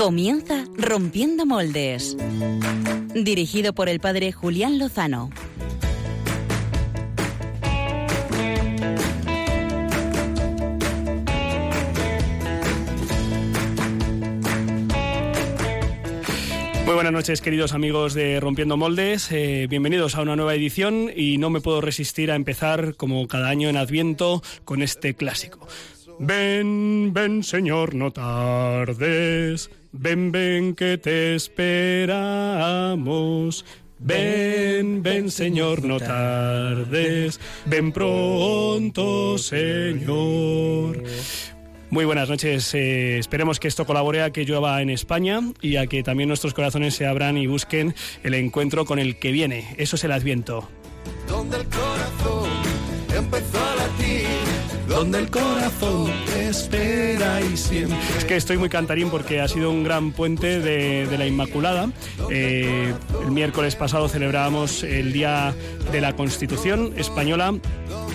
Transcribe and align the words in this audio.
Comienza 0.00 0.64
Rompiendo 0.78 1.44
Moldes. 1.44 2.16
Dirigido 3.14 3.74
por 3.74 3.90
el 3.90 4.00
padre 4.00 4.32
Julián 4.32 4.78
Lozano. 4.78 5.28
Muy 16.86 16.94
buenas 16.94 17.12
noches, 17.12 17.42
queridos 17.42 17.74
amigos 17.74 18.14
de 18.14 18.40
Rompiendo 18.40 18.78
Moldes. 18.78 19.30
Eh, 19.30 19.66
bienvenidos 19.68 20.14
a 20.14 20.22
una 20.22 20.34
nueva 20.34 20.54
edición 20.54 21.10
y 21.14 21.36
no 21.36 21.50
me 21.50 21.60
puedo 21.60 21.82
resistir 21.82 22.30
a 22.30 22.36
empezar, 22.36 22.96
como 22.96 23.28
cada 23.28 23.50
año 23.50 23.68
en 23.68 23.76
Adviento, 23.76 24.42
con 24.64 24.80
este 24.80 25.12
clásico. 25.12 25.68
Ven, 26.18 27.12
ven, 27.12 27.42
Señor, 27.42 27.94
no 27.94 28.10
tardes. 28.12 29.68
Ven, 29.92 30.30
ven, 30.30 30.74
que 30.74 30.98
te 30.98 31.34
esperamos. 31.34 31.64
Ven, 33.98 35.02
ven, 35.02 35.30
Señor, 35.30 35.84
no 35.84 35.98
tardes. 35.98 37.38
Ven 37.66 37.92
pronto, 37.92 39.36
Señor. 39.36 41.02
Muy 41.90 42.04
buenas 42.04 42.28
noches. 42.28 42.72
Eh, 42.74 43.18
esperemos 43.18 43.58
que 43.58 43.66
esto 43.66 43.84
colabore 43.84 44.22
a 44.22 44.30
que 44.30 44.44
llueva 44.44 44.80
en 44.80 44.90
España 44.90 45.40
y 45.60 45.74
a 45.76 45.88
que 45.88 46.04
también 46.04 46.28
nuestros 46.28 46.54
corazones 46.54 46.94
se 46.94 47.04
abran 47.06 47.36
y 47.36 47.48
busquen 47.48 47.94
el 48.22 48.34
encuentro 48.34 48.84
con 48.84 49.00
el 49.00 49.18
que 49.18 49.32
viene. 49.32 49.74
Eso 49.76 49.96
es 49.96 50.04
el 50.04 50.12
Adviento. 50.12 50.68
Donde 51.26 51.56
el 51.56 51.64
corazón 51.64 52.48
empezó 53.12 53.59
donde 55.00 55.18
el 55.18 55.30
corazón 55.30 56.10
espera 56.36 57.40
y 57.40 57.56
siempre. 57.56 57.96
Es 58.18 58.26
que 58.26 58.36
estoy 58.36 58.58
muy 58.58 58.68
cantarín 58.68 59.08
porque 59.08 59.40
ha 59.40 59.48
sido 59.48 59.70
un 59.70 59.82
gran 59.82 60.12
puente 60.12 60.60
de, 60.60 61.06
de 61.06 61.16
la 61.16 61.26
Inmaculada. 61.26 61.88
Eh, 62.30 62.92
el 63.24 63.30
miércoles 63.30 63.76
pasado 63.76 64.10
celebrábamos 64.10 64.82
el 64.82 65.14
Día 65.14 65.54
de 65.90 66.02
la 66.02 66.14
Constitución 66.16 66.92
Española, 66.98 67.54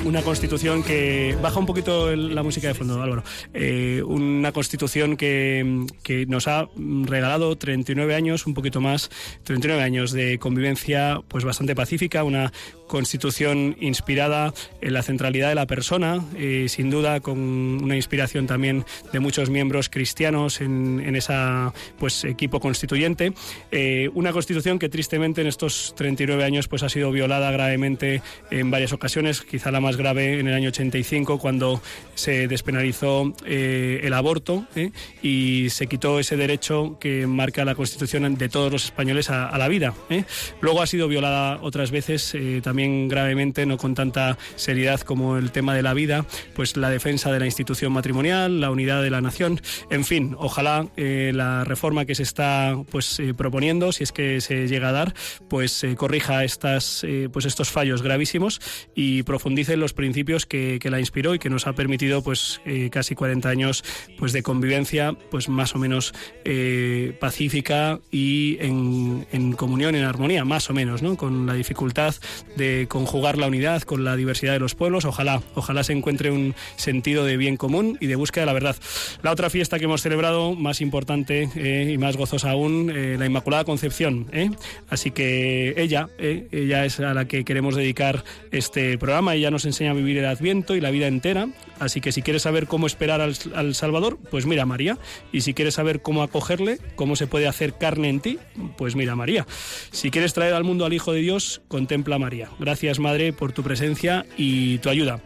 una 0.06 0.22
constitución 0.22 0.84
que 0.84 1.36
baja 1.42 1.59
un 1.59 1.66
poquito 1.66 2.16
la 2.16 2.44
música 2.44 2.67
de 2.70 2.73
fondo, 2.73 3.02
Álvaro. 3.02 3.23
Eh, 3.53 4.02
una 4.06 4.52
constitución 4.52 5.17
que, 5.17 5.86
que 6.03 6.25
nos 6.25 6.48
ha 6.48 6.70
regalado 7.03 7.58
39 7.58 8.16
años, 8.16 8.48
un 8.48 8.53
poquito 8.53 8.80
más, 8.80 9.09
39 9.44 9.83
años 9.83 10.11
de 10.11 10.39
convivencia, 10.39 11.22
pues 11.28 11.44
bastante 11.44 11.76
pacífica, 11.76 12.23
una 12.23 12.53
constitución 12.88 13.76
inspirada 13.80 14.53
en 14.81 14.94
la 14.94 15.02
centralidad 15.02 15.50
de 15.50 15.56
la 15.56 15.66
persona, 15.66 16.23
eh, 16.38 16.67
sin 16.70 16.89
duda 16.89 17.20
con 17.20 17.39
una 17.39 17.95
inspiración 17.95 18.48
también 18.48 18.86
de 19.11 19.20
muchos 19.20 19.50
miembros 19.50 19.89
cristianos 19.89 20.61
en, 20.61 21.02
en 21.03 21.16
esa 21.16 21.73
pues 22.00 22.23
equipo 22.23 22.59
constituyente, 22.59 23.33
Eh, 23.72 24.09
una 24.14 24.31
constitución 24.31 24.80
que 24.80 24.89
tristemente 24.89 25.42
en 25.42 25.48
estos 25.48 25.94
39 25.95 26.44
años 26.44 26.67
pues 26.67 26.83
ha 26.83 26.89
sido 26.89 27.11
violada 27.11 27.52
gravemente 27.52 28.22
en 28.52 28.72
varias 28.72 28.94
ocasiones, 28.94 29.42
quizá 29.42 29.72
la 29.72 29.81
más 29.81 29.95
grave 29.98 30.40
en 30.40 30.48
el 30.48 30.54
año 30.54 30.70
85 30.70 31.40
cuando 31.40 31.82
se 32.16 32.48
despenalizó 32.48 33.34
eh, 33.46 34.02
el 34.04 34.14
aborto 34.14 34.66
¿eh? 34.76 34.92
y 35.22 35.70
se 35.70 35.88
quitó 35.88 36.20
ese 36.20 36.38
derecho 36.38 36.98
que 37.00 37.28
marca 37.28 37.66
la 37.66 37.76
Constitución 37.76 38.36
de 38.36 38.50
todos 38.50 38.72
los 38.72 38.86
españoles 38.86 39.30
a, 39.30 39.48
a 39.48 39.58
la 39.58 39.68
vida. 39.68 39.94
¿eh? 40.10 40.23
Luego 40.61 40.82
ha 40.82 40.88
sido 40.88 41.08
violada 41.08 41.60
otras 41.61 41.92
veces, 41.92 42.34
eh, 42.36 42.61
también 42.64 43.08
gravemente, 43.08 43.66
no 43.66 43.78
con 43.78 43.95
tanta 43.95 44.38
seriedad 44.55 45.02
como 45.02 45.38
el 45.38 45.52
tema 45.52 45.76
de 45.76 45.84
la 45.84 45.94
vida, 45.94 46.26
pues 46.54 46.78
la 46.78 46.89
defensa 46.89 47.32
de 47.32 47.39
la 47.39 47.45
institución 47.45 47.92
matrimonial, 47.92 48.61
la 48.61 48.72
unidad 48.72 49.02
de 49.02 49.10
la 49.10 49.22
nación, 49.22 49.61
en 49.89 50.05
fin, 50.05 50.36
ojalá 50.39 50.88
eh, 50.98 51.32
la 51.34 51.64
reforma 51.64 52.05
que 52.05 52.16
se 52.16 52.23
está 52.23 52.76
pues 52.89 53.20
eh, 53.20 53.34
proponiendo, 53.34 53.92
si 53.92 54.04
es 54.04 54.11
que 54.11 54.42
se 54.42 54.67
llega 54.67 54.89
a 54.89 54.92
dar, 54.92 55.14
pues 55.50 55.86
corrija 55.98 56.44
estas 56.44 57.05
pues 57.32 57.45
estos 57.45 57.70
fallos 57.70 58.02
gravísimos 58.02 58.61
y 58.95 59.23
profundice 59.23 59.74
en 59.75 59.80
los 59.80 59.93
principios 59.93 60.45
que, 60.45 60.80
que 60.80 60.89
la 60.89 60.99
inspiró 60.99 61.36
y 61.36 61.39
que 61.39 61.49
nos 61.49 61.67
ha 61.67 61.73
permitido 61.73 62.23
pues 62.23 62.61
eh, 62.65 62.89
casi 62.91 63.15
40 63.15 63.47
años 63.47 63.83
pues 64.17 64.33
de 64.33 64.43
convivencia 64.43 65.13
pues 65.30 65.49
más 65.49 65.75
o 65.75 65.80
menos 65.80 66.13
eh, 66.43 67.15
pacífica 67.19 67.99
y 68.11 68.58
en, 68.59 69.27
en 69.31 69.53
comunión, 69.53 69.95
en 69.95 70.03
armonía, 70.03 70.45
más 70.45 70.69
o 70.69 70.73
menos, 70.73 71.02
¿no? 71.02 71.15
Con 71.15 71.45
la 71.45 71.53
dificultad 71.53 72.15
de 72.55 72.87
conjugar 72.89 73.37
la 73.37 73.47
unidad 73.47 73.83
con 73.83 74.03
la 74.03 74.15
diversidad 74.15 74.53
de 74.53 74.59
los 74.59 74.75
pueblos. 74.75 75.05
Ojalá, 75.05 75.41
ojalá 75.53 75.83
se 75.83 75.93
encuentre 75.93 76.31
un 76.31 76.55
sentido 76.75 77.25
de 77.25 77.37
bien 77.37 77.57
común 77.57 77.97
y 78.02 78.07
de 78.07 78.15
búsqueda 78.15 78.43
de 78.43 78.45
la 78.47 78.53
verdad. 78.53 78.75
La 79.21 79.31
otra 79.31 79.49
fiesta 79.49 79.80
que 79.80 79.86
hemos 79.86 80.02
celebrado, 80.02 80.55
más 80.55 80.81
importante 80.81 81.49
eh, 81.55 81.92
y 81.93 81.97
más 81.97 82.17
gozosa 82.17 82.52
aún, 82.52 82.92
eh, 82.93 83.15
la 83.17 83.25
Inmaculada 83.25 83.63
Concepción. 83.63 84.27
¿eh? 84.31 84.49
Así 84.89 85.11
que 85.11 85.73
ella, 85.77 86.09
eh, 86.17 86.47
ella 86.52 86.86
es 86.86 86.99
a 86.99 87.13
la 87.13 87.25
que 87.25 87.43
queremos 87.43 87.75
dedicar 87.75 88.23
este 88.52 88.97
programa. 88.97 89.36
Ella 89.36 89.52
nos 89.52 89.64
enseña 89.65 89.92
a 89.92 89.93
vivir 89.93 90.17
el 90.17 90.26
Adviento 90.26 90.76
y 90.76 90.81
la 90.81 90.92
vida 90.92 91.08
entera. 91.08 91.48
Así 91.80 92.02
que 92.02 92.11
si 92.11 92.21
quieres 92.21 92.43
saber 92.43 92.67
cómo 92.67 92.87
esperar 92.87 93.21
al, 93.21 93.36
al 93.53 93.76
Salvador, 93.76 94.17
pues 94.31 94.45
mira 94.45 94.64
a 94.64 94.65
María. 94.65 94.98
Y 95.31 95.42
si 95.42 95.53
quieres 95.53 95.76
saber 95.76 96.02
cómo 96.02 96.23
acogerle, 96.23 96.80
cómo 96.95 97.15
se 97.15 97.27
puede 97.27 97.48
hacer 97.48 97.77
carne 97.77 98.09
en 98.09 98.20
ti, 98.20 98.39
pues 98.77 98.95
mira 98.95 99.14
a 99.14 99.15
María. 99.15 99.45
Si 99.92 100.11
quieres 100.11 100.33
traer 100.33 100.54
al 100.54 100.64
mundo 100.64 100.86
al 100.86 100.93
Hijo 100.93 101.11
de 101.11 101.20
Dios, 101.20 101.61
contempla 101.67 102.15
a 102.15 102.20
María. 102.20 102.49
Gracias, 102.59 102.99
Madre, 102.99 103.33
por 103.33 103.52
tu 103.52 103.64
presencia 103.64 104.25
y 104.37 104.77
tu 104.80 104.89
ayuda. 104.89 105.21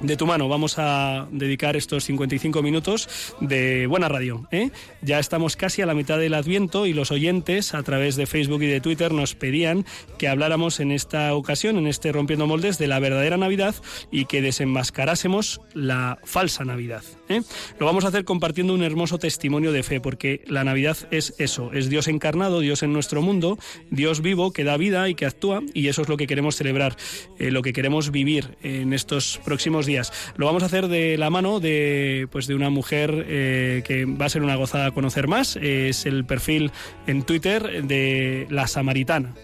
De 0.00 0.16
tu 0.16 0.26
mano 0.26 0.48
vamos 0.48 0.78
a 0.78 1.26
dedicar 1.32 1.76
estos 1.76 2.04
55 2.04 2.62
minutos 2.62 3.34
de 3.40 3.88
buena 3.88 4.08
radio. 4.08 4.46
¿eh? 4.52 4.70
Ya 5.02 5.18
estamos 5.18 5.56
casi 5.56 5.82
a 5.82 5.86
la 5.86 5.94
mitad 5.94 6.18
del 6.18 6.34
Adviento 6.34 6.86
y 6.86 6.92
los 6.92 7.10
oyentes 7.10 7.74
a 7.74 7.82
través 7.82 8.14
de 8.14 8.26
Facebook 8.26 8.62
y 8.62 8.68
de 8.68 8.80
Twitter 8.80 9.12
nos 9.12 9.34
pedían 9.34 9.84
que 10.16 10.28
habláramos 10.28 10.78
en 10.78 10.92
esta 10.92 11.34
ocasión, 11.34 11.78
en 11.78 11.88
este 11.88 12.12
Rompiendo 12.12 12.46
Moldes, 12.46 12.78
de 12.78 12.86
la 12.86 13.00
verdadera 13.00 13.38
Navidad 13.38 13.74
y 14.12 14.26
que 14.26 14.40
desenmascarásemos 14.40 15.60
la 15.74 16.18
falsa 16.22 16.64
Navidad. 16.64 17.02
¿Eh? 17.28 17.42
Lo 17.78 17.86
vamos 17.86 18.04
a 18.04 18.08
hacer 18.08 18.24
compartiendo 18.24 18.74
un 18.74 18.82
hermoso 18.82 19.18
testimonio 19.18 19.72
de 19.72 19.82
fe, 19.82 20.00
porque 20.00 20.42
la 20.46 20.64
Navidad 20.64 20.96
es 21.10 21.34
eso, 21.38 21.70
es 21.72 21.88
Dios 21.88 22.08
encarnado, 22.08 22.60
Dios 22.60 22.82
en 22.82 22.92
nuestro 22.92 23.22
mundo, 23.22 23.58
Dios 23.90 24.20
vivo 24.20 24.52
que 24.52 24.64
da 24.64 24.76
vida 24.76 25.08
y 25.08 25.14
que 25.14 25.26
actúa 25.26 25.62
y 25.74 25.88
eso 25.88 26.02
es 26.02 26.08
lo 26.08 26.16
que 26.16 26.26
queremos 26.26 26.56
celebrar, 26.56 26.96
eh, 27.38 27.50
lo 27.50 27.62
que 27.62 27.72
queremos 27.72 28.10
vivir 28.10 28.56
en 28.62 28.92
estos 28.92 29.40
próximos 29.44 29.86
días. 29.86 30.12
Lo 30.36 30.46
vamos 30.46 30.62
a 30.62 30.66
hacer 30.66 30.88
de 30.88 31.16
la 31.16 31.30
mano 31.30 31.60
de, 31.60 32.28
pues, 32.30 32.46
de 32.46 32.54
una 32.54 32.70
mujer 32.70 33.24
eh, 33.28 33.82
que 33.84 34.04
va 34.04 34.26
a 34.26 34.28
ser 34.28 34.42
una 34.42 34.56
gozada 34.56 34.90
conocer 34.90 35.28
más. 35.28 35.56
Es 35.56 36.06
el 36.06 36.24
perfil 36.24 36.70
en 37.06 37.22
Twitter 37.22 37.84
de 37.84 38.46
La 38.50 38.66
Samaritana. 38.66 39.34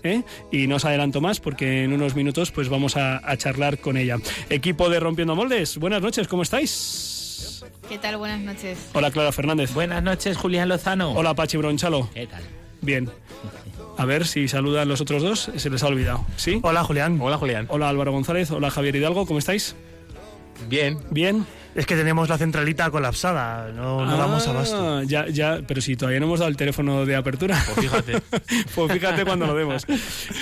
Y 0.51 0.66
no 0.66 0.77
os 0.77 0.84
adelanto 0.84 1.21
más 1.21 1.41
porque 1.41 1.84
en 1.84 1.93
unos 1.93 2.15
minutos 2.15 2.51
pues, 2.51 2.69
vamos 2.69 2.97
a, 2.97 3.21
a 3.28 3.37
charlar 3.37 3.78
con 3.78 3.97
ella. 3.97 4.19
Equipo 4.51 4.89
de 4.89 5.01
Rompiendo 5.01 5.34
Moldes, 5.34 5.78
buenas 5.78 6.03
noches, 6.03 6.28
¿cómo 6.28 6.43
estáis? 6.43 7.14
¿Qué 7.89 7.99
tal? 7.99 8.17
Buenas 8.17 8.41
noches. 8.41 8.78
Hola 8.95 9.11
Clara 9.11 9.33
Fernández. 9.33 9.72
Buenas 9.75 10.03
noches, 10.03 10.37
Julián 10.37 10.69
Lozano. 10.69 11.12
Hola 11.12 11.34
Pachi 11.34 11.56
Bronchalo. 11.56 12.09
¿Qué 12.15 12.27
tal? 12.27 12.43
Bien. 12.81 13.09
A 13.97 14.05
ver 14.05 14.27
si 14.27 14.49
saludan 14.49 14.89
los 14.89 15.00
otros 15.00 15.22
dos. 15.22 15.50
Se 15.56 15.71
les 15.71 15.83
ha 15.83 15.87
olvidado. 15.87 16.25
¿Sí? 16.37 16.61
Hola 16.62 16.83
Julián. 16.84 17.19
Hola, 17.21 17.39
Julián. 17.39 17.67
Hola 17.69 17.89
Álvaro 17.89 18.12
González. 18.12 18.50
Hola 18.50 18.71
Javier 18.71 18.97
Hidalgo. 18.97 19.27
¿Cómo 19.27 19.39
estáis? 19.39 19.77
Bien. 20.69 20.99
Bien. 21.11 21.47
Es 21.75 21.87
que 21.87 21.97
tenemos 21.97 22.28
la 22.28 22.39
centralita 22.39 22.89
colapsada, 22.93 23.72
no, 23.72 24.07
no 24.07 24.16
damos 24.16 24.47
Ah, 24.47 24.51
abasto. 24.51 25.03
Ya, 25.03 25.27
ya, 25.27 25.60
pero 25.66 25.81
si 25.81 25.97
todavía 25.97 26.21
no 26.21 26.27
hemos 26.27 26.39
dado 26.39 26.48
el 26.48 26.57
teléfono 26.57 27.04
de 27.04 27.16
apertura. 27.16 27.60
Pues 27.66 27.89
fíjate. 27.89 28.21
pues 28.77 28.92
fíjate 28.92 29.25
cuando 29.25 29.47
lo 29.48 29.57
demos. 29.57 29.84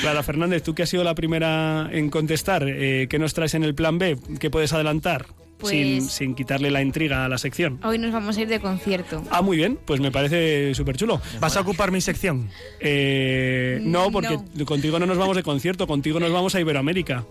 Clara 0.02 0.22
Fernández, 0.22 0.62
tú 0.62 0.74
que 0.74 0.82
has 0.82 0.90
sido 0.90 1.04
la 1.04 1.14
primera 1.14 1.88
en 1.90 2.10
contestar, 2.10 2.64
eh, 2.68 3.06
¿qué 3.08 3.18
nos 3.18 3.32
traes 3.32 3.54
en 3.54 3.64
el 3.64 3.74
plan 3.74 3.96
B? 3.98 4.18
¿Qué 4.38 4.50
puedes 4.50 4.74
adelantar? 4.74 5.24
Pues- 5.62 5.70
Sin, 5.72 6.02
sin 6.10 6.34
quitarle 6.34 6.70
la 6.70 6.82
intriga 6.82 7.24
a 7.24 7.28
la 7.28 7.38
sección. 7.38 7.78
Hoy 7.84 7.96
nos 7.98 8.12
vamos 8.12 8.36
a 8.36 8.40
ir 8.42 8.48
de 8.48 8.60
concierto. 8.60 9.22
Ah, 9.30 9.40
muy 9.42 9.56
bien, 9.56 9.78
pues 9.84 10.00
me 10.00 10.10
parece 10.12 10.74
súper 10.74 10.96
chulo. 10.96 11.20
¿Vas 11.40 11.56
a 11.56 11.60
ocupar 11.60 11.90
mi 11.90 12.00
sección? 12.00 12.50
Eh, 12.80 13.78
no, 13.82 14.10
porque 14.10 14.38
No. 14.54 14.64
contigo 14.66 14.98
no 14.98 15.06
nos 15.06 15.16
vamos 15.18 15.36
de 15.36 15.42
concierto, 15.42 15.86
contigo 15.86 16.20
nos 16.20 16.32
vamos 16.32 16.54
a 16.54 16.60
Iberoamérica. 16.60 17.24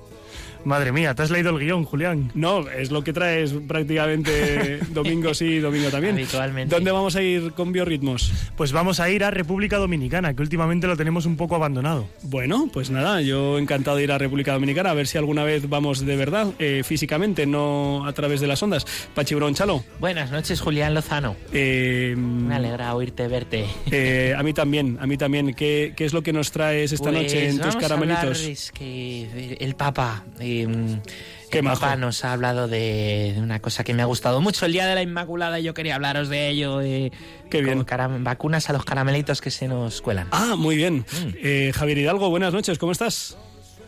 Madre 0.63 0.92
mía, 0.92 1.16
¿te 1.16 1.24
has 1.24 1.31
leído 1.31 1.50
el 1.50 1.60
guion, 1.60 1.84
Julián? 1.86 2.31
No, 2.36 2.68
es 2.69 2.92
lo 2.92 3.04
que 3.04 3.13
traes 3.13 3.54
prácticamente 3.68 4.80
domingo 4.92 5.34
sí, 5.34 5.60
domingo 5.60 5.90
también. 5.90 6.13
Habitualmente. 6.16 6.74
¿Dónde 6.75 6.92
vamos 6.92 7.16
a 7.16 7.22
ir 7.24 7.52
con 7.54 7.72
biorritmos? 7.72 8.31
Pues 8.56 8.72
vamos 8.72 9.00
a 9.00 9.10
ir 9.10 9.24
a 9.24 9.31
República 9.31 9.78
Dominicana, 9.78 10.34
que 10.36 10.42
últimamente 10.42 10.86
lo 10.88 10.96
tenemos 10.96 11.25
un 11.25 11.36
poco 11.36 11.56
abandonado. 11.56 12.08
Bueno, 12.24 12.69
pues 12.72 12.90
nada, 12.92 13.22
yo 13.22 13.58
encantado 13.58 13.98
de 13.98 14.04
ir 14.04 14.12
a 14.12 14.18
República 14.18 14.54
Dominicana 14.54 14.92
a 14.92 14.94
ver 14.94 15.08
si 15.08 15.18
alguna 15.18 15.44
vez 15.44 15.68
vamos 15.68 16.06
de 16.06 16.16
verdad, 16.16 16.48
eh, 16.60 16.84
físicamente, 16.86 17.46
no 17.46 18.06
a 18.06 18.13
través 18.13 18.40
de 18.40 18.48
las 18.48 18.62
ondas. 18.62 18.86
Pachi 19.16 19.34
Bronchalo, 19.36 19.84
Buenas 20.00 20.31
noches, 20.31 20.62
Julián 20.62 20.94
Lozano. 20.94 21.36
eh, 21.54 22.13
Me 22.18 22.54
alegra 22.56 22.94
oírte 22.96 23.28
verte. 23.28 23.66
eh, 23.92 24.36
a 24.38 24.44
mí 24.44 24.54
también, 24.54 24.98
a 25.02 25.08
mí 25.08 25.18
también. 25.18 25.54
¿Qué, 25.56 25.94
qué 25.96 26.06
es 26.06 26.13
lo 26.13 26.22
que 26.22 26.34
nos 26.34 26.52
traes 26.52 26.92
esta 26.92 27.10
Pues 27.10 27.24
noche 27.24 27.50
en 27.50 27.58
tus 27.58 27.74
vamos 27.75 27.75
a 27.92 27.94
hablar, 27.96 28.08
caramelitos? 28.18 28.42
es 28.46 28.72
que 28.72 29.58
el 29.60 29.75
Papa 29.75 30.24
eh, 30.59 31.62
majo. 31.62 31.80
papá 31.81 31.95
nos 31.95 32.24
ha 32.24 32.33
hablado 32.33 32.68
de 32.68 33.36
una 33.38 33.59
cosa 33.59 33.83
que 33.83 33.94
me 33.94 34.01
ha 34.01 34.06
gustado 34.06 34.42
mucho 34.42 34.65
el 34.65 34.74
día 34.74 34.86
de 34.86 34.95
la 34.95 35.01
Inmaculada 35.01 35.59
y 35.59 35.63
yo 35.63 35.74
quería 35.74 35.95
hablaros 35.95 36.30
de 36.30 36.50
ello. 36.50 36.77
De 36.77 37.12
Qué 37.50 37.62
bien. 37.62 37.86
vacunas 38.19 38.69
a 38.69 38.74
los 38.74 38.86
caramelitos 38.86 39.42
que 39.42 39.51
se 39.51 39.68
nos 39.68 40.01
cuelan. 40.01 40.27
Ah, 40.31 40.56
muy 40.57 40.75
bien. 40.75 41.00
Mm. 41.00 41.33
Eh, 41.44 41.71
Javier 41.75 41.98
Hidalgo, 41.98 42.30
buenas 42.30 42.53
noches, 42.53 42.77
¿cómo 42.77 42.92
estás? 42.92 43.38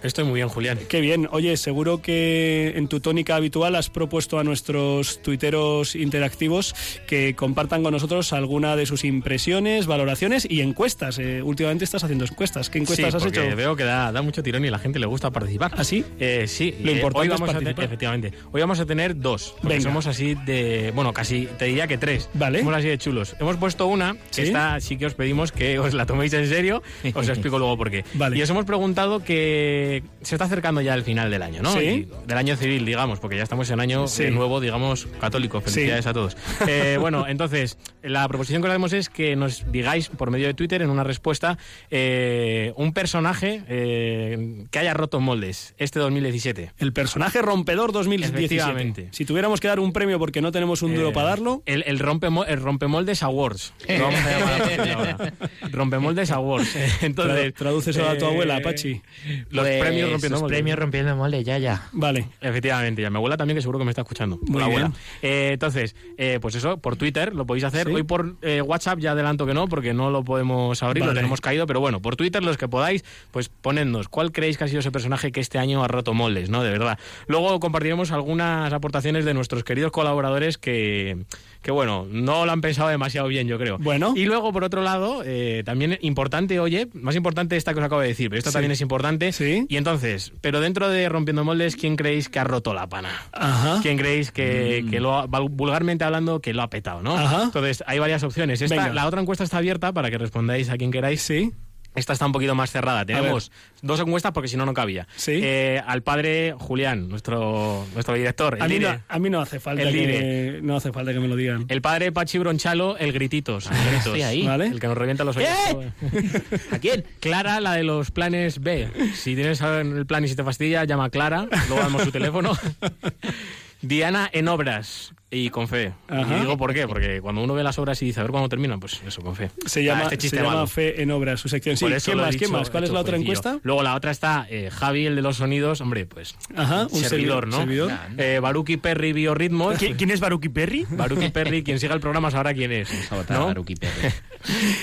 Estoy 0.03 0.25
muy 0.25 0.35
bien, 0.35 0.49
Julián. 0.49 0.77
Qué 0.89 0.99
bien. 0.99 1.29
Oye, 1.31 1.55
seguro 1.55 2.01
que 2.01 2.73
en 2.75 2.89
tu 2.89 2.99
tónica 2.99 3.37
habitual 3.37 3.75
has 3.75 3.89
propuesto 3.89 4.37
a 4.37 4.43
nuestros 4.43 5.21
tuiteros 5.21 5.95
interactivos 5.95 6.75
que 7.07 7.35
compartan 7.35 7.83
con 7.83 7.93
nosotros 7.93 8.33
alguna 8.33 8.75
de 8.75 8.85
sus 8.85 9.05
impresiones, 9.05 9.87
valoraciones 9.87 10.45
y 10.49 10.59
encuestas. 10.61 11.19
Eh, 11.19 11.41
últimamente 11.41 11.85
estás 11.85 12.03
haciendo 12.03 12.25
encuestas. 12.25 12.69
¿Qué 12.69 12.79
encuestas 12.79 13.11
sí, 13.11 13.17
has 13.17 13.25
hecho? 13.25 13.55
veo 13.55 13.75
que 13.77 13.83
da, 13.85 14.11
da 14.11 14.21
mucho 14.21 14.43
tirón 14.43 14.65
y 14.65 14.67
a 14.67 14.71
la 14.71 14.79
gente 14.79 14.99
le 14.99 15.05
gusta 15.05 15.31
participar. 15.31 15.71
¿Ah, 15.77 15.83
sí? 15.85 16.03
Eh, 16.19 16.45
sí. 16.47 16.75
Lo 16.81 16.91
eh, 16.91 16.95
importante 16.95 17.19
hoy 17.19 17.33
es 17.33 17.39
vamos 17.39 17.49
a 17.55 17.59
tener, 17.59 17.75
participar. 17.75 17.85
efectivamente. 17.85 18.33
Hoy 18.51 18.61
vamos 18.61 18.79
a 18.81 18.85
tener 18.85 19.17
dos. 19.17 19.55
Porque 19.61 19.75
Venga. 19.77 19.89
somos 19.89 20.07
así 20.07 20.35
de. 20.45 20.91
Bueno, 20.93 21.13
casi 21.13 21.47
te 21.57 21.65
diría 21.65 21.87
que 21.87 21.97
tres. 21.97 22.29
Vale. 22.33 22.59
Somos 22.59 22.75
así 22.75 22.87
de 22.87 22.97
chulos. 22.97 23.35
Hemos 23.39 23.55
puesto 23.55 23.87
una 23.87 24.13
que 24.15 24.19
¿Sí? 24.31 24.41
está, 24.43 24.79
sí 24.81 24.97
que 24.97 25.05
os 25.05 25.13
pedimos 25.13 25.53
que 25.53 25.79
os 25.79 25.93
la 25.93 26.05
toméis 26.05 26.33
en 26.33 26.47
serio. 26.47 26.83
Os 27.13 27.29
explico 27.29 27.57
luego 27.57 27.77
por 27.77 27.89
qué. 27.89 28.03
Vale. 28.15 28.37
Y 28.37 28.41
os 28.41 28.49
hemos 28.49 28.65
preguntado 28.65 29.23
que 29.23 29.92
se 30.21 30.35
está 30.35 30.45
acercando 30.45 30.81
ya 30.81 30.93
el 30.93 31.03
final 31.03 31.29
del 31.29 31.41
año, 31.43 31.61
¿no? 31.61 31.73
Sí. 31.73 31.79
Y 31.79 32.07
del 32.27 32.37
año 32.37 32.55
civil, 32.55 32.85
digamos, 32.85 33.19
porque 33.19 33.37
ya 33.37 33.43
estamos 33.43 33.69
en 33.69 33.79
año 33.79 34.07
Sí. 34.07 34.23
eh, 34.23 34.31
nuevo, 34.31 34.59
digamos, 34.61 35.07
católico. 35.19 35.61
Felicidades 35.61 36.05
Sí. 36.05 36.09
a 36.09 36.13
todos. 36.13 36.37
Eh, 36.67 36.97
bueno, 36.99 37.25
entonces, 37.27 37.77
la 38.01 38.27
proposición 38.27 38.61
que 38.61 38.67
os 38.67 38.71
hacemos 38.71 38.93
es 38.93 39.09
que 39.09 39.35
nos 39.35 39.69
digáis 39.71 40.09
por 40.09 40.31
medio 40.31 40.47
de 40.47 40.53
Twitter 40.53 40.81
en 40.81 40.89
una 40.89 41.03
respuesta 41.03 41.57
eh, 41.91 42.73
un 42.77 42.93
personaje 42.93 43.63
eh, 43.67 44.65
que 44.71 44.79
haya 44.79 44.93
roto 44.93 45.19
moldes 45.19 45.75
este 45.77 45.99
2017. 45.99 46.71
El 46.79 46.93
personaje 46.93 47.41
rompedor 47.41 47.91
2017. 47.91 48.45
Efectivamente. 48.45 49.07
Si 49.11 49.25
tuviéramos 49.25 49.59
que 49.59 49.67
dar 49.67 49.79
un 49.79 49.93
premio 49.93 50.17
porque 50.19 50.41
no 50.41 50.51
tenemos 50.51 50.81
un 50.81 50.95
duro 50.95 51.09
Eh, 51.09 51.13
para 51.13 51.29
darlo, 51.29 51.61
El, 51.65 51.83
el, 51.87 51.99
rompemo- 51.99 52.45
el 52.47 52.59
rompemoldes 52.61 53.23
awards. 53.23 53.73
Lo 53.87 54.03
vamos 54.05 54.19
a 54.19 54.31
llamar 54.31 54.53
a 54.53 54.57
partir 54.57 54.81
de 54.81 54.91
ahora. 54.93 55.33
rompemoldes 55.71 56.31
awards. 56.31 56.75
Entonces, 57.01 57.53
Tra- 57.53 57.57
tradúceselo 57.57 58.09
a 58.09 58.17
tu 58.17 58.25
abuela, 58.25 58.57
Apache. 58.57 59.01
Los 59.49 59.65
Pues, 59.65 59.79
premios 59.83 60.11
rompiendo 60.11 60.35
los 60.35 60.41
moldes. 60.41 60.55
premios 60.57 60.79
rompiendo 60.79 61.15
moldes, 61.15 61.45
ya, 61.45 61.57
ya. 61.57 61.87
Vale. 61.91 62.27
Efectivamente, 62.41 63.01
y 63.01 63.05
a 63.05 63.09
mi 63.09 63.17
abuela 63.17 63.37
también, 63.37 63.55
que 63.57 63.61
seguro 63.61 63.79
que 63.79 63.85
me 63.85 63.91
está 63.91 64.01
escuchando. 64.01 64.39
Muy 64.41 64.57
Hola, 64.57 64.65
abuela. 64.65 64.87
bien. 64.87 64.99
Eh, 65.21 65.49
entonces, 65.53 65.95
eh, 66.17 66.39
pues 66.41 66.55
eso, 66.55 66.77
por 66.77 66.95
Twitter 66.95 67.33
lo 67.35 67.45
podéis 67.45 67.63
hacer. 67.65 67.87
Sí. 67.87 67.93
Hoy 67.93 68.03
por 68.03 68.35
eh, 68.41 68.61
WhatsApp 68.61 68.99
ya 68.99 69.11
adelanto 69.11 69.45
que 69.45 69.53
no, 69.53 69.67
porque 69.67 69.93
no 69.93 70.09
lo 70.09 70.23
podemos 70.23 70.81
abrir, 70.83 71.01
Vale. 71.01 71.13
lo 71.13 71.15
tenemos 71.15 71.41
caído. 71.41 71.67
Pero 71.67 71.79
bueno, 71.79 72.01
por 72.01 72.15
Twitter, 72.15 72.43
los 72.43 72.57
que 72.57 72.67
podáis, 72.67 73.03
pues 73.31 73.49
ponednos 73.49 74.09
cuál 74.09 74.31
creéis 74.31 74.57
que 74.57 74.63
ha 74.63 74.67
sido 74.67 74.79
ese 74.79 74.91
personaje 74.91 75.31
que 75.31 75.39
este 75.39 75.59
año 75.59 75.83
ha 75.83 75.87
roto 75.87 76.13
moldes, 76.13 76.49
¿no? 76.49 76.63
De 76.63 76.71
verdad. 76.71 76.97
Luego 77.27 77.59
compartiremos 77.59 78.11
algunas 78.11 78.71
aportaciones 78.73 79.25
de 79.25 79.33
nuestros 79.33 79.63
queridos 79.63 79.91
colaboradores 79.91 80.57
que, 80.57 81.25
que 81.63 81.71
bueno, 81.71 82.05
no 82.11 82.45
lo 82.45 82.51
han 82.51 82.61
pensado 82.61 82.89
demasiado 82.89 83.27
bien, 83.27 83.47
yo 83.47 83.57
creo. 83.57 83.77
Bueno. 83.79 84.13
Y 84.15 84.25
luego, 84.25 84.51
por 84.53 84.63
otro 84.63 84.83
lado, 84.83 85.23
eh, 85.25 85.63
también 85.65 85.97
importante, 86.01 86.59
oye, 86.59 86.89
más 86.93 87.15
importante 87.15 87.55
esta 87.57 87.73
que 87.73 87.79
os 87.79 87.85
acabo 87.85 88.01
de 88.01 88.09
decir, 88.09 88.29
pero 88.29 88.37
esto 88.37 88.51
Sí. 88.51 88.53
también 88.53 88.71
es 88.71 88.81
importante. 88.81 89.31
Sí. 89.31 89.65
Y 89.69 89.77
entonces, 89.77 90.33
pero 90.41 90.59
dentro 90.61 90.89
de 90.89 91.09
Rompiendo 91.09 91.43
Moldes, 91.43 91.75
¿quién 91.75 91.95
creéis 91.95 92.29
que 92.29 92.37
ha 92.39 92.43
roto 92.43 92.73
la 92.73 92.87
pana? 92.87 93.09
Ajá. 93.31 93.79
¿Quién 93.81 93.97
creéis 93.97 94.31
que, 94.31 94.85
que 94.89 94.99
lo 94.99 95.17
ha, 95.17 95.27
vul- 95.27 95.49
vulgarmente 95.49 96.03
hablando, 96.03 96.41
que 96.41 96.53
lo 96.53 96.61
ha 96.61 96.69
petado, 96.69 97.01
no? 97.01 97.15
Ajá. 97.17 97.43
Entonces, 97.43 97.83
hay 97.87 97.97
varias 97.99 98.21
opciones. 98.23 98.61
Esta- 98.61 98.89
la 98.93 99.07
otra 99.07 99.21
encuesta 99.21 99.43
está 99.43 99.57
abierta 99.57 99.93
para 99.93 100.11
que 100.11 100.17
respondáis 100.17 100.69
a 100.69 100.77
quien 100.77 100.91
queráis. 100.91 101.21
Sí. 101.21 101.51
Esta 101.95 102.13
está 102.13 102.25
un 102.25 102.31
poquito 102.31 102.55
más 102.55 102.71
cerrada. 102.71 103.05
Tenemos 103.05 103.51
dos 103.81 103.99
encuestas 103.99 104.31
porque 104.31 104.47
si 104.47 104.57
no, 104.57 104.65
no 104.65 104.73
cabía. 104.73 105.07
Sí. 105.15 105.39
Eh, 105.43 105.81
al 105.85 106.01
padre 106.01 106.55
Julián, 106.57 107.09
nuestro, 107.09 107.85
nuestro 107.93 108.15
director, 108.15 108.55
el 108.55 108.61
A 108.61 108.67
mí, 108.67 108.79
no, 108.79 108.87
Dire. 108.87 108.99
a 109.07 109.19
mí 109.19 109.29
no 109.29 109.41
hace 109.41 109.59
falta 109.59 109.83
El 109.83 109.93
que 109.93 110.59
no 110.63 110.75
hace 110.75 110.91
falta 110.91 111.13
que 111.13 111.19
me 111.19 111.27
lo 111.27 111.35
digan. 111.35 111.65
El 111.67 111.81
padre 111.81 112.11
Pachi 112.11 112.37
Bronchalo, 112.37 112.97
el 112.97 113.13
grititos. 113.13 113.69
el 113.69 113.95
estoy 113.95 114.21
ahí. 114.23 114.45
¿Vale? 114.45 114.67
El 114.67 114.79
que 114.79 114.87
nos 114.87 114.97
revienta 114.97 115.23
los 115.23 115.37
oídos. 115.37 115.51
¿A 116.71 116.79
quién? 116.79 117.05
Clara, 117.19 117.59
la 117.59 117.73
de 117.73 117.83
los 117.83 118.11
planes 118.11 118.59
B. 118.59 118.87
Si 119.13 119.35
tienes 119.35 119.61
el 119.61 120.05
plan 120.05 120.23
y 120.23 120.27
si 120.27 120.35
te 120.35 120.43
fastidia, 120.43 120.83
llama 120.85 121.05
a 121.05 121.09
Clara. 121.09 121.47
Luego 121.67 121.83
damos 121.83 122.03
su 122.03 122.11
teléfono. 122.11 122.57
Diana 123.83 124.29
en 124.33 124.47
obras 124.47 125.13
y 125.29 125.49
con 125.49 125.67
fe. 125.67 125.93
Ajá. 126.07 126.37
Y 126.37 126.39
digo 126.41 126.57
por 126.57 126.73
qué, 126.73 126.87
porque 126.87 127.19
cuando 127.19 127.43
uno 127.43 127.53
ve 127.55 127.63
las 127.63 127.77
obras 127.79 128.01
y 128.01 128.05
dice 128.05 128.19
a 128.19 128.23
ver 128.23 128.31
cuándo 128.31 128.47
terminan, 128.49 128.79
pues 128.79 129.01
eso, 129.05 129.21
con 129.21 129.35
fe. 129.35 129.49
Se 129.65 129.79
Ah, 129.81 129.83
llama, 129.83 130.03
este 130.03 130.17
chiste 130.19 130.37
se 130.37 130.43
llama. 130.43 130.67
Fe 130.67 131.01
en 131.01 131.09
Obras, 131.11 131.39
su 131.39 131.49
sección. 131.49 131.75
Sí, 131.75 131.85
Por 131.85 131.93
eso 131.93 132.05
¿Quién 132.05 132.17
lo 132.17 132.23
he 132.23 132.27
más? 132.27 132.35
¿Quién 132.37 132.49
dicho 132.49 132.59
más? 132.59 132.69
¿Cuál 132.69 132.83
es 132.85 132.91
la 132.91 132.99
otra 133.01 133.17
encuesta? 133.17 133.59
Luego 133.63 133.81
la 133.83 133.95
otra 133.95 134.11
está 134.11 134.45
eh, 134.49 134.69
Javi, 134.71 135.07
el 135.07 135.15
de 135.15 135.21
los 135.23 135.37
sonidos. 135.37 135.81
Hombre, 135.81 136.05
pues. 136.05 136.35
Ajá, 136.55 136.87
un 136.89 137.03
servidor, 137.03 137.47
¿no? 137.47 137.57
servidor. 137.57 137.91
Eh, 138.17 138.39
Baruki 138.41 138.77
Perry, 138.77 139.11
biorritmos. 139.11 139.77
¿Qui- 139.79 139.95
¿Quién 139.97 140.11
es 140.11 140.19
Baruki 140.19 140.49
Perry? 140.49 140.85
Baruki 140.89 141.29
Perry, 141.29 141.63
quien 141.63 141.79
siga 141.79 141.95
el 141.95 141.99
programa 141.99 142.29
sabrá 142.31 142.53
quién 142.53 142.71
es. 142.71 142.89
¿no? 143.29 143.53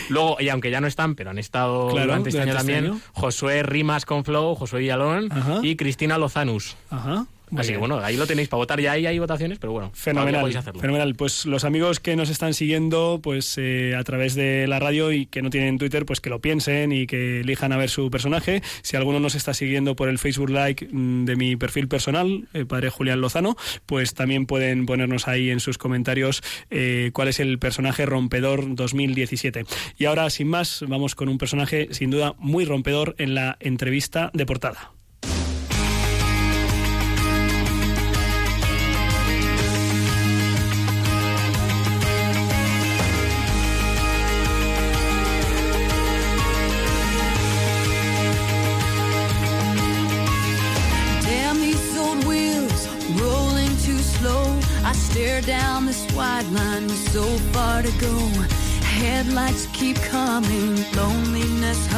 Luego, 0.09 0.37
y 0.41 0.49
aunque 0.49 0.71
ya 0.71 0.81
no 0.81 0.87
están, 0.87 1.15
pero 1.15 1.31
han 1.31 1.39
estado 1.39 1.89
Claro, 1.91 2.07
durante 2.07 2.31
este 2.31 2.41
año 2.41 2.51
este 2.53 2.59
también, 2.59 2.85
año. 2.87 3.01
Josué 3.13 3.63
Rimas 3.63 4.05
con 4.05 4.25
Flow, 4.25 4.55
Josué 4.57 4.81
Villalón 4.81 5.31
Ajá. 5.31 5.61
y 5.63 5.77
Cristina 5.77 6.19
Lozanus. 6.19 6.77
Ajá. 6.91 7.27
Muy 7.51 7.61
Así 7.61 7.73
que 7.73 7.79
bueno, 7.79 7.99
ahí 8.01 8.17
lo 8.17 8.27
tenéis 8.27 8.49
para 8.49 8.59
votar. 8.59 8.81
Ya 8.81 8.93
ahí 8.93 9.07
hay 9.07 9.19
votaciones, 9.19 9.59
pero 9.59 9.73
bueno, 9.73 9.91
Fenomenal, 9.95 10.43
podéis 10.43 10.57
hacerlo. 10.57 10.81
fenomenal. 10.81 11.15
Pues 11.15 11.47
los 11.47 11.65
amigos 11.65 12.01
que 12.01 12.17
nos 12.17 12.31
están 12.31 12.55
siguiendo, 12.55 13.21
pues 13.23 13.57
eh, 13.59 13.95
a 13.97 14.05
través 14.05 14.35
de 14.35 14.67
la 14.67 14.79
radio 14.79 15.13
y 15.13 15.27
que 15.27 15.43
no 15.43 15.51
tienen 15.51 15.79
Twitter, 15.79 16.07
pues 16.07 16.21
que 16.21 16.31
lo 16.31 16.41
piensen 16.41 16.93
y 16.93 17.07
que 17.07 17.41
elijan 17.41 17.73
a 17.73 17.77
ver 17.77 17.91
su 17.91 18.11
personaje. 18.11 18.63
Si 18.83 18.97
alguno 18.97 19.21
nos 19.21 19.35
está 19.35 19.55
siguiendo 19.55 19.97
por 19.97 20.09
el 20.09 20.19
Facebook 20.19 20.51
Like 20.51 20.89
mm, 20.91 21.25
de 21.25 21.37
mi 21.37 21.57
perfil 21.57 21.89
personal, 21.89 22.49
el 22.53 22.67
padre 22.67 22.91
Julián 22.91 23.21
Lozano, 23.21 23.57
pues 23.87 24.15
también 24.15 24.47
pueden 24.47 24.87
ponernos 24.87 25.29
ahí 25.29 25.51
en 25.51 25.61
sus 25.61 25.79
comentarios 25.79 26.43
eh, 26.71 27.11
cuál 27.13 27.29
es 27.29 27.41
el 27.41 27.59
personaje 27.59 28.07
rompedor 28.07 28.75
2017. 28.75 29.65
Y 29.99 30.05
ahora, 30.05 30.31
sin 30.31 30.49
más, 30.49 30.85
vamos 30.87 31.15
con 31.15 31.29
un 31.29 31.39
personaje 31.39 31.89
sin 31.91 32.11
duda 32.11 32.35
muy 32.39 32.65
rompedor 32.65 33.15
en 33.19 33.35
la 33.35 33.57
entrevista 33.61 34.31
de 34.35 34.47
portada. 34.47 35.00
Down 55.47 55.93
so 55.93 57.25
far 57.53 57.83
to 57.83 57.91
go. 58.01 58.15
Headlights 58.83 59.67
keep 59.73 59.97
coming, 60.11 60.85
loneliness. 60.95 61.89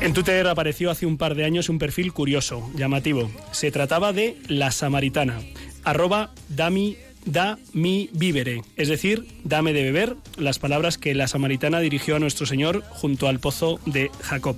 En 0.00 0.12
Twitter 0.12 0.48
apareció 0.48 0.90
hace 0.90 1.06
un 1.06 1.16
par 1.16 1.36
de 1.36 1.44
años 1.44 1.68
un 1.68 1.78
perfil 1.78 2.12
curioso, 2.12 2.68
llamativo. 2.74 3.30
Se 3.52 3.70
trataba 3.70 4.12
de 4.12 4.36
La 4.48 4.72
Samaritana, 4.72 5.40
arroba 5.84 6.32
dami 6.48 6.96
da 7.24 7.58
mi 7.72 8.10
vivere, 8.12 8.62
es 8.76 8.88
decir, 8.88 9.28
dame 9.44 9.72
de 9.72 9.84
beber, 9.84 10.16
las 10.36 10.58
palabras 10.58 10.98
que 10.98 11.14
la 11.14 11.28
Samaritana 11.28 11.78
dirigió 11.78 12.16
a 12.16 12.18
nuestro 12.18 12.46
Señor 12.46 12.82
junto 12.88 13.28
al 13.28 13.38
pozo 13.38 13.78
de 13.86 14.10
Jacob. 14.22 14.56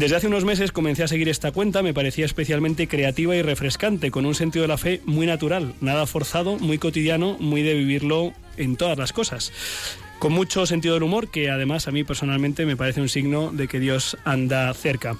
Desde 0.00 0.16
hace 0.16 0.28
unos 0.28 0.46
meses 0.46 0.72
comencé 0.72 1.02
a 1.02 1.08
seguir 1.08 1.28
esta 1.28 1.52
cuenta, 1.52 1.82
me 1.82 1.92
parecía 1.92 2.24
especialmente 2.24 2.88
creativa 2.88 3.36
y 3.36 3.42
refrescante, 3.42 4.10
con 4.10 4.24
un 4.24 4.34
sentido 4.34 4.62
de 4.62 4.68
la 4.68 4.78
fe 4.78 5.02
muy 5.04 5.26
natural, 5.26 5.74
nada 5.82 6.06
forzado, 6.06 6.58
muy 6.58 6.78
cotidiano, 6.78 7.36
muy 7.38 7.60
de 7.60 7.74
vivirlo 7.74 8.32
en 8.56 8.76
todas 8.76 8.96
las 8.96 9.12
cosas 9.12 9.52
con 10.18 10.32
mucho 10.32 10.66
sentido 10.66 10.94
del 10.94 11.02
humor, 11.02 11.30
que 11.30 11.50
además 11.50 11.88
a 11.88 11.92
mí 11.92 12.04
personalmente 12.04 12.66
me 12.66 12.76
parece 12.76 13.00
un 13.00 13.08
signo 13.08 13.52
de 13.52 13.68
que 13.68 13.80
Dios 13.80 14.18
anda 14.24 14.72
cerca. 14.74 15.16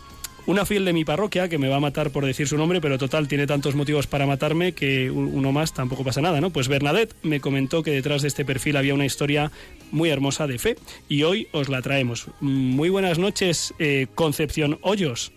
Una 0.46 0.64
fiel 0.64 0.84
de 0.84 0.92
mi 0.92 1.04
parroquia, 1.04 1.48
que 1.48 1.58
me 1.58 1.68
va 1.68 1.76
a 1.76 1.80
matar 1.80 2.10
por 2.10 2.24
decir 2.24 2.48
su 2.48 2.56
nombre, 2.56 2.80
pero 2.80 2.98
total, 2.98 3.28
tiene 3.28 3.46
tantos 3.46 3.74
motivos 3.74 4.06
para 4.06 4.26
matarme 4.26 4.72
que 4.72 5.10
uno 5.10 5.52
más 5.52 5.74
tampoco 5.74 6.02
pasa 6.02 6.20
nada, 6.20 6.40
¿no? 6.40 6.50
Pues 6.50 6.68
Bernadette 6.68 7.14
me 7.22 7.40
comentó 7.40 7.82
que 7.82 7.90
detrás 7.90 8.22
de 8.22 8.28
este 8.28 8.44
perfil 8.44 8.76
había 8.76 8.94
una 8.94 9.04
historia 9.04 9.52
muy 9.92 10.10
hermosa 10.10 10.46
de 10.46 10.58
fe 10.58 10.76
y 11.08 11.22
hoy 11.22 11.48
os 11.52 11.68
la 11.68 11.82
traemos. 11.82 12.28
Muy 12.40 12.88
buenas 12.88 13.18
noches, 13.18 13.74
eh, 13.78 14.06
Concepción 14.14 14.78
Hoyos. 14.82 15.32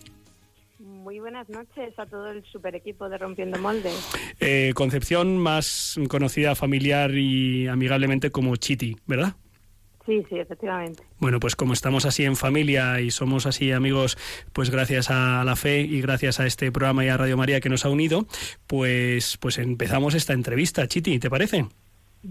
Muy 0.78 1.20
buenas 1.20 1.48
noches 1.48 1.96
a 1.98 2.06
todo 2.06 2.30
el 2.30 2.42
super 2.50 2.74
equipo 2.74 3.08
de 3.08 3.18
Rompiendo 3.18 3.58
Moldes. 3.58 4.10
Eh, 4.40 4.72
Concepción, 4.74 5.36
más 5.38 5.98
conocida 6.08 6.54
familiar 6.54 7.14
y 7.14 7.68
amigablemente 7.68 8.30
como 8.30 8.56
Chiti, 8.56 8.96
¿verdad? 9.06 9.34
Sí, 10.06 10.22
sí, 10.28 10.38
efectivamente. 10.38 11.02
Bueno, 11.18 11.40
pues 11.40 11.56
como 11.56 11.72
estamos 11.72 12.04
así 12.04 12.24
en 12.24 12.36
familia 12.36 13.00
y 13.00 13.10
somos 13.10 13.46
así 13.46 13.72
amigos, 13.72 14.18
pues 14.52 14.68
gracias 14.70 15.10
a 15.10 15.42
la 15.44 15.56
fe 15.56 15.80
y 15.80 16.00
gracias 16.02 16.40
a 16.40 16.46
este 16.46 16.70
programa 16.70 17.04
y 17.04 17.08
a 17.08 17.16
Radio 17.16 17.36
María 17.38 17.60
que 17.60 17.70
nos 17.70 17.86
ha 17.86 17.88
unido, 17.88 18.26
pues, 18.66 19.38
pues 19.38 19.58
empezamos 19.58 20.14
esta 20.14 20.34
entrevista. 20.34 20.86
Chiti, 20.88 21.18
¿te 21.18 21.30
parece? 21.30 21.66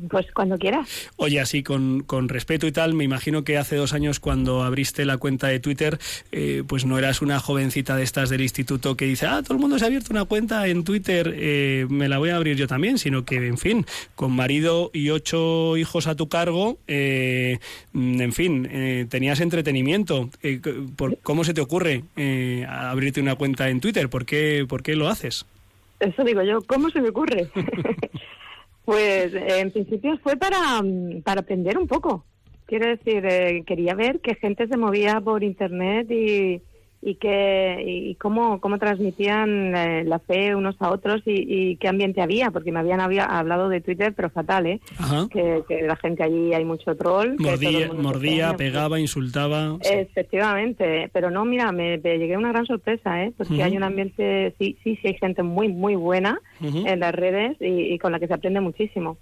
Pues 0.10 0.26
cuando 0.34 0.58
quieras. 0.58 0.90
Oye, 1.18 1.40
así 1.40 1.62
con, 1.62 2.02
con 2.02 2.28
respeto 2.30 2.66
y 2.66 2.72
tal, 2.72 2.94
me 2.94 3.04
imagino 3.04 3.44
que 3.44 3.58
hace 3.58 3.76
dos 3.76 3.94
años 3.94 4.20
cuando 4.20 4.64
abriste 4.64 5.06
la 5.06 5.18
cuenta 5.18 5.48
de 5.48 5.60
Twitter, 5.60 6.00
eh, 6.32 6.64
pues 6.68 6.86
no 6.86 6.98
eras 6.98 7.22
una 7.22 7.40
jovencita 7.40 7.96
de 7.96 8.04
estas 8.04 8.30
del 8.30 8.42
instituto 8.42 8.98
que 8.98 9.06
dice, 9.06 9.28
ah, 9.28 9.42
todo 9.44 9.54
el 9.54 9.60
mundo 9.60 9.78
se 9.78 9.86
ha 9.86 9.88
abierto 9.88 10.08
una 10.12 10.26
cuenta 10.26 10.68
en 10.68 10.84
Twitter, 10.84 11.32
eh, 11.36 11.86
me 11.90 12.10
la 12.10 12.18
voy 12.18 12.32
a 12.32 12.38
abrir 12.38 12.58
yo 12.58 12.66
también, 12.68 12.98
sino 12.98 13.24
que, 13.24 13.36
en 13.48 13.58
fin, 13.58 13.86
con 14.16 14.32
marido 14.32 14.90
y 14.94 15.10
ocho 15.12 15.78
hijos 15.78 16.08
a 16.08 16.16
tu 16.16 16.28
cargo, 16.28 16.78
eh, 16.88 17.60
en 17.94 18.34
fin, 18.34 18.68
eh, 18.72 19.06
tenías 19.10 19.40
entretenimiento. 19.42 20.30
Eh, 20.42 20.60
por- 20.96 21.18
¿Cómo 21.20 21.44
se 21.44 21.54
te 21.54 21.62
ocurre 21.62 22.04
eh, 22.16 22.66
abrirte 22.68 23.22
una 23.22 23.36
cuenta 23.36 23.70
en 23.70 23.80
Twitter? 23.80 24.10
¿Por 24.10 24.26
qué, 24.26 24.66
¿Por 24.68 24.82
qué 24.82 24.96
lo 24.96 25.08
haces? 25.08 25.46
Eso 26.00 26.24
digo 26.24 26.42
yo, 26.44 26.62
¿cómo 26.64 26.90
se 26.90 27.00
me 27.00 27.10
ocurre? 27.10 27.48
pues 28.86 29.34
en 29.34 29.72
principio 29.72 30.18
fue 30.24 30.36
para, 30.36 30.82
mm, 30.82 31.22
para 31.24 31.42
aprender 31.42 31.78
un 31.78 31.88
poco. 31.88 32.26
Quiero 32.66 32.88
decir, 32.88 33.26
eh, 33.26 33.64
quería 33.66 33.94
ver 33.94 34.20
qué 34.20 34.36
gente 34.36 34.68
se 34.68 34.78
movía 34.78 35.20
por 35.22 35.44
internet 35.44 36.10
y, 36.10 36.62
y, 37.06 37.16
que, 37.16 37.84
y 37.86 38.16
cómo, 38.16 38.62
cómo 38.62 38.78
transmitían 38.78 39.76
eh, 39.76 40.04
la 40.06 40.20
fe 40.20 40.56
unos 40.56 40.76
a 40.80 40.90
otros 40.90 41.22
y, 41.26 41.46
y 41.48 41.76
qué 41.76 41.90
ambiente 41.90 42.22
había, 42.22 42.50
porque 42.50 42.72
me 42.72 42.80
habían 42.80 43.02
había, 43.02 43.26
hablado 43.26 43.68
de 43.68 43.82
Twitter, 43.82 44.14
pero 44.16 44.30
fatal, 44.30 44.66
¿eh? 44.68 44.80
Que, 45.30 45.64
que 45.68 45.82
la 45.82 45.98
gente 45.98 46.24
allí 46.24 46.54
hay 46.54 46.64
mucho 46.64 46.96
troll. 46.96 47.36
Mordía, 47.40 47.92
mordía 47.94 48.56
pegaba, 48.56 49.00
insultaba. 49.00 49.78
sí. 49.82 49.90
Efectivamente, 49.94 51.10
pero 51.12 51.30
no, 51.30 51.44
mira, 51.44 51.72
me, 51.72 51.98
me 51.98 52.18
llegué 52.18 52.36
a 52.36 52.40
una 52.40 52.50
gran 52.50 52.66
sorpresa, 52.66 53.24
¿eh? 53.24 53.34
Porque 53.38 53.62
hay 53.62 53.76
un 53.76 53.84
ambiente, 53.84 54.54
sí, 54.58 54.78
sí, 54.84 54.98
sí, 55.02 55.08
hay 55.10 55.16
gente 55.16 55.44
muy, 55.44 55.68
muy 55.68 55.96
buena 55.96 56.40
en 56.62 57.00
las 57.00 57.14
redes 57.14 57.58
y, 57.60 57.94
y 57.94 58.00
con 58.00 58.12
la 58.14 58.20
que 58.20 58.28
se 58.28 58.34
aprende 58.34 58.62
muchísimo. 58.62 59.18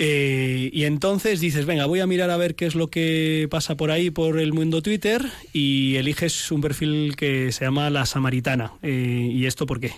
Eh, 0.00 0.70
y 0.72 0.84
entonces 0.84 1.40
dices, 1.40 1.66
venga, 1.66 1.86
voy 1.86 2.00
a 2.00 2.06
mirar 2.06 2.30
a 2.30 2.36
ver 2.36 2.54
qué 2.54 2.66
es 2.66 2.74
lo 2.74 2.88
que 2.88 3.46
pasa 3.50 3.76
por 3.76 3.90
ahí, 3.90 4.10
por 4.10 4.40
el 4.40 4.52
mundo 4.52 4.80
Twitter, 4.82 5.22
y 5.52 5.96
eliges 5.96 6.50
un 6.50 6.62
perfil 6.62 7.14
que 7.16 7.52
se 7.52 7.66
llama 7.66 7.90
La 7.90 8.06
Samaritana. 8.06 8.72
Eh, 8.82 9.28
¿Y 9.30 9.46
esto 9.46 9.66
por 9.66 9.78
qué? 9.78 9.92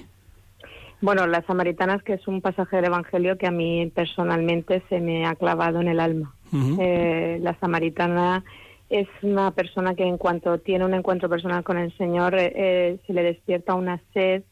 Bueno, 1.03 1.27
las 1.27 1.45
samaritanas, 1.47 2.03
que 2.05 2.15
es 2.15 2.29
un 2.29 2.41
pasaje 2.41 2.77
del 2.77 2.87
Evangelio 2.87 3.37
que 3.37 3.49
a 3.49 3.51
mí 3.51 3.91
personalmente 3.93 4.83
se 4.89 5.01
me 5.01 5.27
ha 5.27 5.35
clavado 5.35 5.81
en 5.81 5.89
el 5.89 5.99
alma. 5.99 6.35
Eh, 6.79 7.39
la 7.41 7.59
samaritana 7.59 8.45
es 8.91 9.09
una 9.23 9.51
persona 9.53 9.95
que 9.95 10.05
en 10.05 10.19
cuanto 10.19 10.59
tiene 10.59 10.85
un 10.85 10.95
encuentro 10.95 11.29
personal 11.29 11.65
con 11.65 11.79
el 11.79 11.97
Señor 11.97 12.35
eh, 12.35 12.53
eh, 12.55 12.99
se 13.07 13.15
le 13.15 13.23
despierta 13.23 13.75
una 13.75 14.01
sed, 14.13 14.43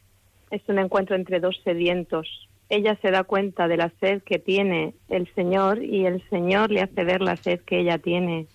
es 0.50 0.62
un 0.66 0.78
encuentro 0.78 1.14
entre 1.14 1.40
dos 1.40 1.60
sedientos. 1.62 2.48
Ella 2.70 2.96
se 3.02 3.10
da 3.10 3.24
cuenta 3.24 3.68
de 3.68 3.76
la 3.76 3.90
sed 4.00 4.22
que 4.22 4.38
tiene 4.38 4.94
el 5.08 5.32
Señor 5.34 5.82
y 5.82 6.06
el 6.06 6.22
Señor 6.30 6.70
le 6.70 6.82
hace 6.82 7.04
ver 7.04 7.20
la 7.20 7.36
sed 7.36 7.60
que 7.60 7.80
ella 7.80 7.98
tiene. 7.98 8.46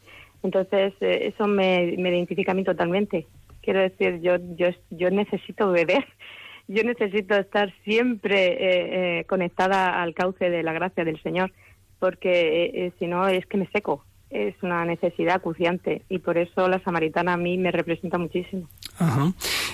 Entonces, 0.41 0.93
eh, 1.01 1.33
eso 1.33 1.47
me, 1.47 1.95
me 1.97 2.09
identifica 2.09 2.53
a 2.53 2.55
mí 2.55 2.63
totalmente. 2.63 3.27
Quiero 3.61 3.81
decir, 3.81 4.21
yo, 4.21 4.37
yo, 4.55 4.69
yo 4.91 5.09
necesito 5.09 5.71
beber, 5.71 6.05
yo 6.67 6.83
necesito 6.83 7.35
estar 7.35 7.73
siempre 7.83 8.47
eh, 8.47 9.19
eh, 9.19 9.23
conectada 9.25 10.01
al 10.01 10.13
cauce 10.13 10.49
de 10.49 10.63
la 10.63 10.71
gracia 10.71 11.03
del 11.03 11.21
Señor, 11.21 11.51
porque 11.99 12.71
eh, 12.73 12.93
si 12.99 13.07
no 13.07 13.27
es 13.27 13.45
que 13.47 13.57
me 13.57 13.67
seco. 13.67 14.05
Es 14.29 14.55
una 14.61 14.83
necesidad 14.85 15.35
acuciante 15.35 16.01
y 16.09 16.19
por 16.19 16.37
eso 16.37 16.67
la 16.67 16.83
samaritana 16.83 17.33
a 17.33 17.37
mí 17.37 17.57
me 17.57 17.71
representa 17.71 18.17
muchísimo. 18.17 18.67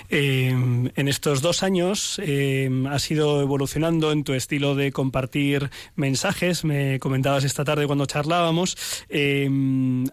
Eh, 0.10 0.50
en 0.50 1.08
estos 1.08 1.42
dos 1.42 1.64
años 1.64 2.20
eh, 2.24 2.70
has 2.90 3.10
ido 3.10 3.42
evolucionando 3.42 4.12
en 4.12 4.24
tu 4.24 4.34
estilo 4.34 4.76
de 4.76 4.92
compartir 4.92 5.70
mensajes. 5.96 6.66
Me 6.66 7.00
comentabas 7.00 7.44
esta 7.44 7.64
tarde 7.64 7.88
cuando 7.88 8.06
charlábamos. 8.06 9.06
Eh, 9.10 9.46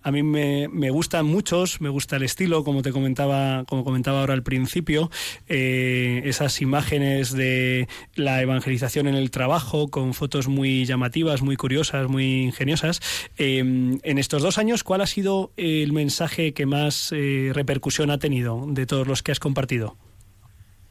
a 0.02 0.12
mí 0.12 0.22
me, 0.22 0.68
me 0.68 0.90
gustan 0.90 1.26
muchos, 1.26 1.80
me 1.80 1.88
gusta 1.88 2.16
el 2.16 2.22
estilo, 2.22 2.64
como 2.64 2.82
te 2.82 2.92
comentaba, 2.92 3.64
como 3.64 3.84
comentaba 3.84 4.20
ahora 4.20 4.34
al 4.34 4.42
principio. 4.42 5.10
Eh, 5.48 6.22
esas 6.24 6.60
imágenes 6.60 7.32
de 7.32 7.88
la 8.14 8.40
evangelización 8.42 9.08
en 9.08 9.14
el 9.14 9.30
trabajo, 9.30 9.88
con 9.88 10.14
fotos 10.14 10.48
muy 10.48 10.84
llamativas, 10.84 11.42
muy 11.42 11.56
curiosas, 11.56 12.08
muy 12.08 12.42
ingeniosas. 12.44 13.00
En 13.36 14.00
estos 14.28 14.42
dos 14.42 14.58
años, 14.58 14.84
¿cuál 14.84 15.00
ha 15.00 15.06
sido 15.06 15.52
el 15.56 15.94
mensaje 15.94 16.52
que 16.52 16.66
más 16.66 17.12
eh, 17.12 17.50
repercusión 17.54 18.10
ha 18.10 18.18
tenido 18.18 18.62
de 18.68 18.84
todos 18.84 19.08
los 19.08 19.22
que 19.22 19.32
has 19.32 19.40
compartido? 19.40 19.96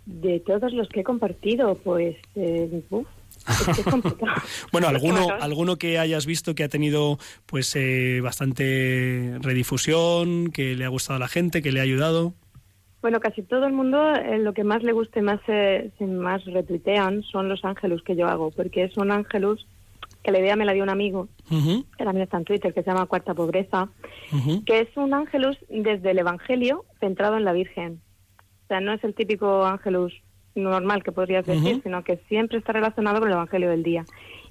De 0.07 0.39
todos 0.39 0.73
los 0.73 0.89
que 0.89 1.01
he 1.01 1.03
compartido, 1.03 1.75
pues, 1.75 2.15
eh, 2.33 2.81
uf, 2.89 3.05
es 3.47 3.75
que 3.75 3.81
es 3.81 3.87
complicado. 3.87 4.41
Bueno, 4.71 4.87
alguno, 4.87 5.27
alguno 5.39 5.75
que 5.75 5.99
hayas 5.99 6.25
visto 6.25 6.55
que 6.55 6.63
ha 6.63 6.67
tenido 6.67 7.19
pues 7.45 7.75
eh, 7.75 8.21
bastante 8.23 9.37
redifusión, 9.39 10.47
que 10.47 10.73
le 10.73 10.85
ha 10.85 10.89
gustado 10.89 11.17
a 11.17 11.19
la 11.19 11.27
gente, 11.27 11.61
que 11.61 11.71
le 11.71 11.79
ha 11.79 11.83
ayudado. 11.83 12.33
Bueno, 13.03 13.19
casi 13.19 13.43
todo 13.43 13.67
el 13.67 13.73
mundo 13.73 14.15
eh, 14.15 14.39
lo 14.39 14.53
que 14.53 14.63
más 14.63 14.81
le 14.81 14.93
guste, 14.93 15.21
más 15.21 15.41
eh, 15.47 15.91
más 15.99 16.43
retuitean 16.45 17.21
son 17.21 17.49
los 17.49 17.63
ángelus 17.63 18.01
que 18.01 18.15
yo 18.15 18.25
hago, 18.25 18.49
porque 18.49 18.85
es 18.85 18.97
un 18.97 19.11
ángelus 19.11 19.67
que 20.23 20.31
la 20.31 20.39
idea 20.39 20.55
me 20.55 20.65
la 20.65 20.73
dio 20.73 20.83
un 20.83 20.89
amigo, 20.89 21.27
Ujú, 21.49 21.85
que 21.97 22.03
también 22.03 22.23
está 22.23 22.37
en 22.37 22.43
Twitter, 22.45 22.73
que 22.73 22.83
se 22.83 22.89
llama 22.89 23.05
Cuarta 23.05 23.33
Pobreza, 23.33 23.89
que 24.65 24.79
es 24.81 24.97
un 24.97 25.13
ángelus 25.13 25.57
desde 25.69 26.11
el 26.11 26.19
Evangelio 26.19 26.85
centrado 26.99 27.37
en 27.37 27.45
la 27.45 27.53
Virgen. 27.53 28.01
O 28.65 28.67
sea, 28.67 28.81
no 28.81 28.93
es 28.93 29.03
el 29.03 29.13
típico 29.13 29.65
ángelus 29.65 30.13
normal 30.55 31.03
que 31.03 31.11
podrías 31.11 31.45
decir, 31.45 31.81
sino 31.83 32.03
que 32.03 32.17
siempre 32.27 32.57
está 32.57 32.73
relacionado 32.73 33.19
con 33.19 33.29
el 33.29 33.35
Evangelio 33.35 33.69
del 33.69 33.83
día. 33.83 34.05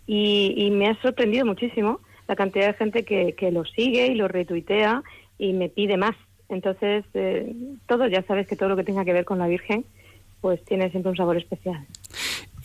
Y, 0.06 0.54
y 0.56 0.70
me 0.70 0.88
ha 0.88 1.00
sorprendido 1.02 1.44
muchísimo 1.44 2.00
la 2.28 2.36
cantidad 2.36 2.68
de 2.68 2.74
gente 2.74 3.04
que, 3.04 3.34
que 3.34 3.50
lo 3.50 3.64
sigue 3.64 4.06
y 4.06 4.14
lo 4.14 4.28
retuitea 4.28 5.02
y 5.38 5.52
me 5.52 5.68
pide 5.68 5.96
más. 5.96 6.16
Entonces, 6.48 7.04
eh, 7.14 7.54
todo, 7.86 8.06
ya 8.06 8.22
sabes 8.22 8.46
que 8.46 8.56
todo 8.56 8.68
lo 8.68 8.76
que 8.76 8.84
tenga 8.84 9.04
que 9.04 9.12
ver 9.12 9.24
con 9.24 9.38
la 9.38 9.48
Virgen, 9.48 9.84
pues 10.40 10.64
tiene 10.64 10.90
siempre 10.90 11.10
un 11.10 11.16
sabor 11.16 11.36
especial. 11.36 11.86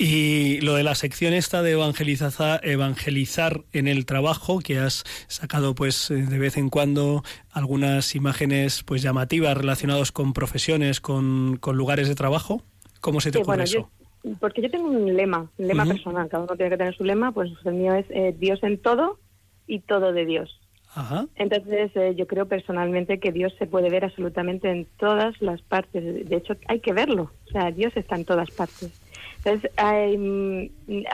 Y 0.03 0.59
lo 0.61 0.73
de 0.73 0.81
la 0.83 0.95
sección 0.95 1.31
esta 1.33 1.61
de 1.61 1.73
evangelizar, 1.73 2.59
evangelizar 2.63 3.61
en 3.71 3.87
el 3.87 4.07
trabajo, 4.07 4.57
que 4.59 4.79
has 4.79 5.03
sacado 5.27 5.75
pues 5.75 6.09
eh, 6.09 6.15
de 6.15 6.39
vez 6.39 6.57
en 6.57 6.69
cuando 6.71 7.23
algunas 7.51 8.15
imágenes 8.15 8.81
pues 8.83 9.03
llamativas 9.03 9.55
relacionadas 9.55 10.11
con 10.11 10.33
profesiones, 10.33 11.01
con, 11.01 11.57
con 11.57 11.77
lugares 11.77 12.07
de 12.07 12.15
trabajo. 12.15 12.63
¿Cómo 12.99 13.21
se 13.21 13.29
te 13.31 13.37
Sí, 13.37 13.41
ocurre 13.43 13.57
bueno, 13.57 13.63
eso? 13.65 13.77
yo- 14.23 14.35
porque 14.39 14.61
yo 14.63 14.71
tengo 14.71 14.87
un 14.89 15.15
lema, 15.15 15.49
un 15.57 15.67
lema 15.67 15.85
personal, 15.85 16.27
cada 16.29 16.43
uno 16.45 16.55
tiene 16.55 16.69
que 16.71 16.77
tener 16.77 16.95
su 16.95 17.03
lema, 17.03 17.31
pues 17.31 17.51
el 17.65 17.73
mío 17.73 17.93
es 17.95 18.05
eh, 18.09 18.35
Dios 18.39 18.59
en 18.63 18.79
todo 18.79 19.19
y 19.67 19.79
todo 19.81 20.13
de 20.13 20.25
Dios. 20.25 20.59
Ajá. 20.93 21.25
Entonces, 21.35 21.91
eh, 21.95 22.13
yo 22.17 22.27
creo 22.27 22.47
personalmente 22.47 23.19
que 23.19 23.31
Dios 23.31 23.53
se 23.57 23.65
puede 23.65 23.89
ver 23.89 24.03
absolutamente 24.05 24.69
en 24.69 24.85
todas 24.99 25.39
las 25.41 25.61
partes. 25.61 26.27
De 26.27 26.35
hecho, 26.35 26.55
hay 26.67 26.79
que 26.81 26.91
verlo. 26.93 27.31
O 27.47 27.51
sea, 27.51 27.71
Dios 27.71 27.93
está 27.95 28.15
en 28.15 28.25
todas 28.25 28.51
partes. 28.51 28.91
Entonces, 29.43 29.71
hay 29.77 30.17
mm, 30.17 30.69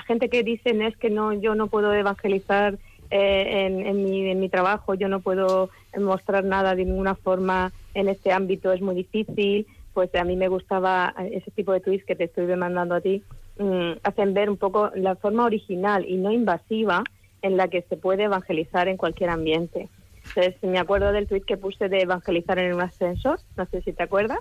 gente 0.06 0.30
que 0.30 0.44
dice, 0.44 0.74
"No, 0.74 0.88
es 0.88 0.98
que 0.98 1.10
no, 1.10 1.34
yo 1.34 1.56
no 1.56 1.68
puedo 1.68 1.94
evangelizar 1.94 2.78
eh, 3.10 3.66
en, 3.66 3.86
en 3.86 4.04
mi, 4.04 4.30
en 4.30 4.40
mi 4.40 4.50
trabajo, 4.50 4.94
yo 4.96 5.08
no 5.08 5.22
puedo 5.22 5.70
mostrar 5.98 6.44
nada 6.44 6.76
de 6.76 6.86
ninguna 6.86 7.16
forma 7.16 7.72
en 7.94 8.10
este 8.10 8.32
ámbito, 8.32 8.72
es 8.72 8.82
muy 8.82 8.96
difícil. 8.96 9.66
Pues 9.94 10.14
a 10.16 10.24
mí 10.24 10.36
me 10.36 10.48
gustaba 10.48 11.16
ese 11.32 11.50
tipo 11.52 11.72
de 11.72 11.80
tweets 11.80 12.06
que 12.06 12.16
te 12.16 12.26
estoy 12.26 12.46
mandando 12.56 12.96
a 12.96 13.02
ti, 13.02 13.24
mm, 13.58 13.94
hacen 14.04 14.34
ver 14.34 14.50
un 14.50 14.58
poco 14.58 14.92
la 14.96 15.16
forma 15.16 15.46
original 15.46 16.06
y 16.08 16.18
no 16.18 16.32
invasiva 16.32 17.04
en 17.42 17.58
la 17.58 17.68
que 17.68 17.82
se 17.84 17.98
puede 17.98 18.24
evangelizar 18.24 18.88
en 18.88 18.98
cualquier 18.98 19.30
ambiente. 19.30 19.90
Entonces, 20.28 20.62
me 20.62 20.78
acuerdo 20.78 21.12
del 21.12 21.28
tuit 21.28 21.46
que 21.46 21.58
puse 21.58 21.90
de 21.90 22.02
evangelizar 22.02 22.60
en 22.60 22.74
un 22.74 22.82
ascensor, 22.82 23.40
no 23.56 23.66
sé 23.68 23.82
si 23.82 23.94
te 23.94 24.04
acuerdas. 24.04 24.40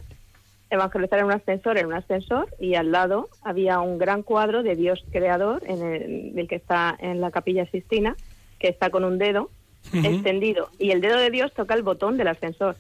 Evangelizar 0.76 1.18
en 1.18 1.26
un 1.26 1.33
ascensor, 1.33 1.78
en 1.78 1.87
un 1.87 1.95
ascensor, 1.95 2.49
y 2.59 2.75
al 2.75 2.92
lado 2.92 3.28
había 3.42 3.80
un 3.80 3.99
gran 3.99 4.23
cuadro 4.23 4.62
de 4.62 4.76
Dios 4.76 5.04
creador, 5.11 5.62
en 5.66 5.83
el, 5.83 6.38
el 6.38 6.49
que 6.49 6.56
está 6.56 6.97
en 6.99 7.21
la 7.21 7.30
capilla 7.30 7.66
Sistina, 7.66 8.16
que 8.59 8.68
está 8.68 8.90
con 8.90 9.04
un 9.04 9.18
dedo 9.18 9.50
Ujú. 9.95 10.06
extendido, 10.06 10.68
y 10.78 10.90
el 10.90 11.00
dedo 11.00 11.18
de 11.18 11.30
Dios 11.30 11.52
toca 11.54 11.75
el 11.75 11.83
botón 11.83 12.16
del 12.16 12.28
ascensor. 12.28 12.76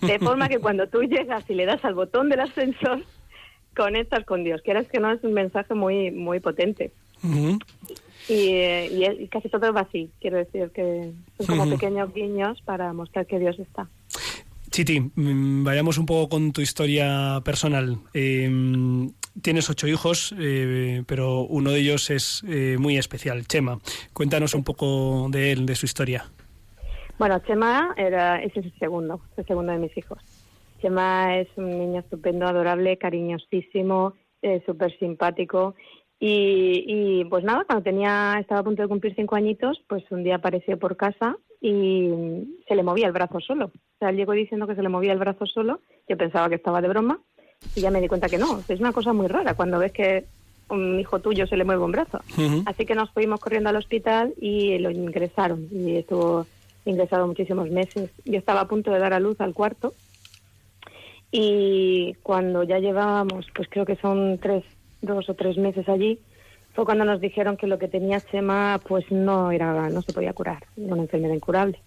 De 0.00 0.18
forma 0.20 0.48
que 0.48 0.58
cuando 0.58 0.88
tú 0.88 1.02
llegas 1.02 1.48
y 1.48 1.54
le 1.54 1.66
das 1.66 1.84
al 1.84 1.94
botón 1.94 2.28
del 2.28 2.40
ascensor, 2.40 3.02
conectas 3.76 4.24
con 4.24 4.44
Dios. 4.44 4.60
Quieras 4.62 4.86
que 4.88 4.98
no, 4.98 5.12
es 5.12 5.22
un 5.22 5.32
mensaje 5.32 5.74
muy, 5.74 6.10
muy 6.10 6.40
potente. 6.40 6.92
Y, 8.28 8.48
eh, 8.48 9.16
y, 9.20 9.28
casi 9.28 9.48
todo 9.48 9.72
va 9.72 9.82
así. 9.82 10.10
Quiero 10.20 10.38
decir 10.38 10.70
que 10.70 11.12
son 11.36 11.46
como 11.46 11.68
pequeños 11.68 12.12
guiños 12.12 12.60
para 12.62 12.92
mostrar 12.92 13.26
que 13.26 13.38
Dios 13.38 13.58
está. 13.58 13.88
Chiti, 14.70 15.00
mm, 15.00 15.64
vayamos 15.64 15.98
un 15.98 16.06
poco 16.06 16.28
con 16.28 16.52
tu 16.52 16.60
historia 16.60 17.40
personal. 17.44 17.98
Eh, 18.14 18.48
tienes 19.42 19.68
ocho 19.68 19.88
hijos, 19.88 20.34
eh, 20.38 21.02
pero 21.06 21.42
uno 21.42 21.72
de 21.72 21.80
ellos 21.80 22.10
es 22.10 22.42
eh, 22.46 22.76
muy 22.78 22.96
especial, 22.96 23.46
Chema. 23.46 23.78
Cuéntanos 24.12 24.54
un 24.54 24.64
poco 24.64 25.28
de 25.30 25.52
él, 25.52 25.66
de 25.66 25.74
su 25.74 25.86
historia. 25.86 26.24
Bueno, 27.18 27.38
Chema 27.40 27.94
era, 27.96 28.42
es 28.42 28.56
el 28.56 28.72
segundo, 28.78 29.20
el 29.36 29.46
segundo 29.46 29.72
de 29.72 29.78
mis 29.78 29.96
hijos. 29.96 30.18
Chema 30.80 31.36
es 31.38 31.48
un 31.56 31.68
niño 31.68 32.00
estupendo, 32.00 32.46
adorable, 32.46 32.96
cariñosísimo, 32.96 34.14
eh, 34.42 34.62
súper 34.64 34.96
simpático 34.98 35.74
Y, 36.18 36.84
y, 36.86 37.24
pues 37.26 37.44
nada, 37.44 37.64
cuando 37.64 37.82
tenía, 37.82 38.36
estaba 38.40 38.60
a 38.60 38.64
punto 38.64 38.82
de 38.82 38.88
cumplir 38.88 39.14
cinco 39.14 39.36
añitos, 39.36 39.82
pues 39.88 40.04
un 40.10 40.22
día 40.22 40.36
apareció 40.36 40.78
por 40.78 40.96
casa 40.96 41.36
y 41.60 42.10
se 42.66 42.74
le 42.74 42.82
movía 42.82 43.06
el 43.06 43.12
brazo 43.12 43.40
solo. 43.40 43.66
O 43.66 43.98
sea, 43.98 44.10
él 44.10 44.16
llegó 44.16 44.32
diciendo 44.32 44.66
que 44.66 44.74
se 44.74 44.82
le 44.82 44.88
movía 44.88 45.12
el 45.12 45.18
brazo 45.18 45.46
solo. 45.46 45.80
Yo 46.08 46.16
pensaba 46.16 46.48
que 46.48 46.54
estaba 46.54 46.80
de 46.80 46.88
broma 46.88 47.20
y 47.74 47.80
ya 47.80 47.90
me 47.90 48.00
di 48.00 48.08
cuenta 48.08 48.28
que 48.28 48.38
no. 48.38 48.60
Es 48.68 48.80
una 48.80 48.92
cosa 48.92 49.12
muy 49.12 49.26
rara 49.26 49.54
cuando 49.54 49.78
ves 49.78 49.92
que 49.92 50.24
un 50.68 50.98
hijo 51.00 51.18
tuyo 51.20 51.46
se 51.46 51.56
le 51.56 51.64
mueve 51.64 51.84
un 51.84 51.92
brazo. 51.92 52.20
Así 52.66 52.86
que 52.86 52.94
nos 52.94 53.10
fuimos 53.10 53.40
corriendo 53.40 53.68
al 53.70 53.76
hospital 53.76 54.32
y 54.40 54.78
lo 54.78 54.90
ingresaron. 54.90 55.68
Y 55.70 55.96
estuvo 55.96 56.46
ingresado 56.84 57.26
muchísimos 57.26 57.70
meses. 57.70 58.10
Yo 58.24 58.38
estaba 58.38 58.62
a 58.62 58.68
punto 58.68 58.90
de 58.90 58.98
dar 58.98 59.12
a 59.12 59.20
luz 59.20 59.40
al 59.40 59.52
cuarto 59.52 59.92
y 61.32 62.14
cuando 62.22 62.62
ya 62.64 62.78
llevábamos, 62.78 63.46
pues 63.54 63.68
creo 63.68 63.86
que 63.86 63.96
son 63.96 64.38
tres, 64.38 64.64
dos 65.00 65.28
o 65.28 65.34
tres 65.34 65.56
meses 65.58 65.88
allí, 65.88 66.18
fue 66.74 66.84
cuando 66.84 67.04
nos 67.04 67.20
dijeron 67.20 67.56
que 67.56 67.66
lo 67.66 67.78
que 67.78 67.88
tenía 67.88 68.20
Chema 68.20 68.80
pues 68.86 69.10
no 69.10 69.50
era, 69.50 69.88
no 69.88 70.02
se 70.02 70.12
podía 70.12 70.32
curar, 70.32 70.64
era 70.76 70.94
una 70.94 71.02
enfermedad 71.02 71.34
incurable. 71.34 71.78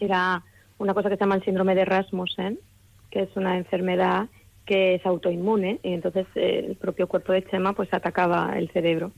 Era 0.00 0.42
una 0.78 0.92
cosa 0.92 1.08
que 1.08 1.16
se 1.16 1.20
llama 1.20 1.36
el 1.36 1.44
síndrome 1.44 1.74
de 1.74 1.86
Rasmussen, 1.86 2.58
que 3.10 3.22
es 3.22 3.36
una 3.36 3.56
enfermedad 3.56 4.26
que 4.66 4.96
es 4.96 5.06
autoinmune 5.06 5.78
y 5.82 5.92
entonces 5.92 6.26
eh, 6.34 6.66
el 6.68 6.76
propio 6.76 7.06
cuerpo 7.06 7.32
de 7.32 7.44
Chema 7.44 7.72
pues 7.72 7.92
atacaba 7.94 8.58
el 8.58 8.68
cerebro 8.70 9.12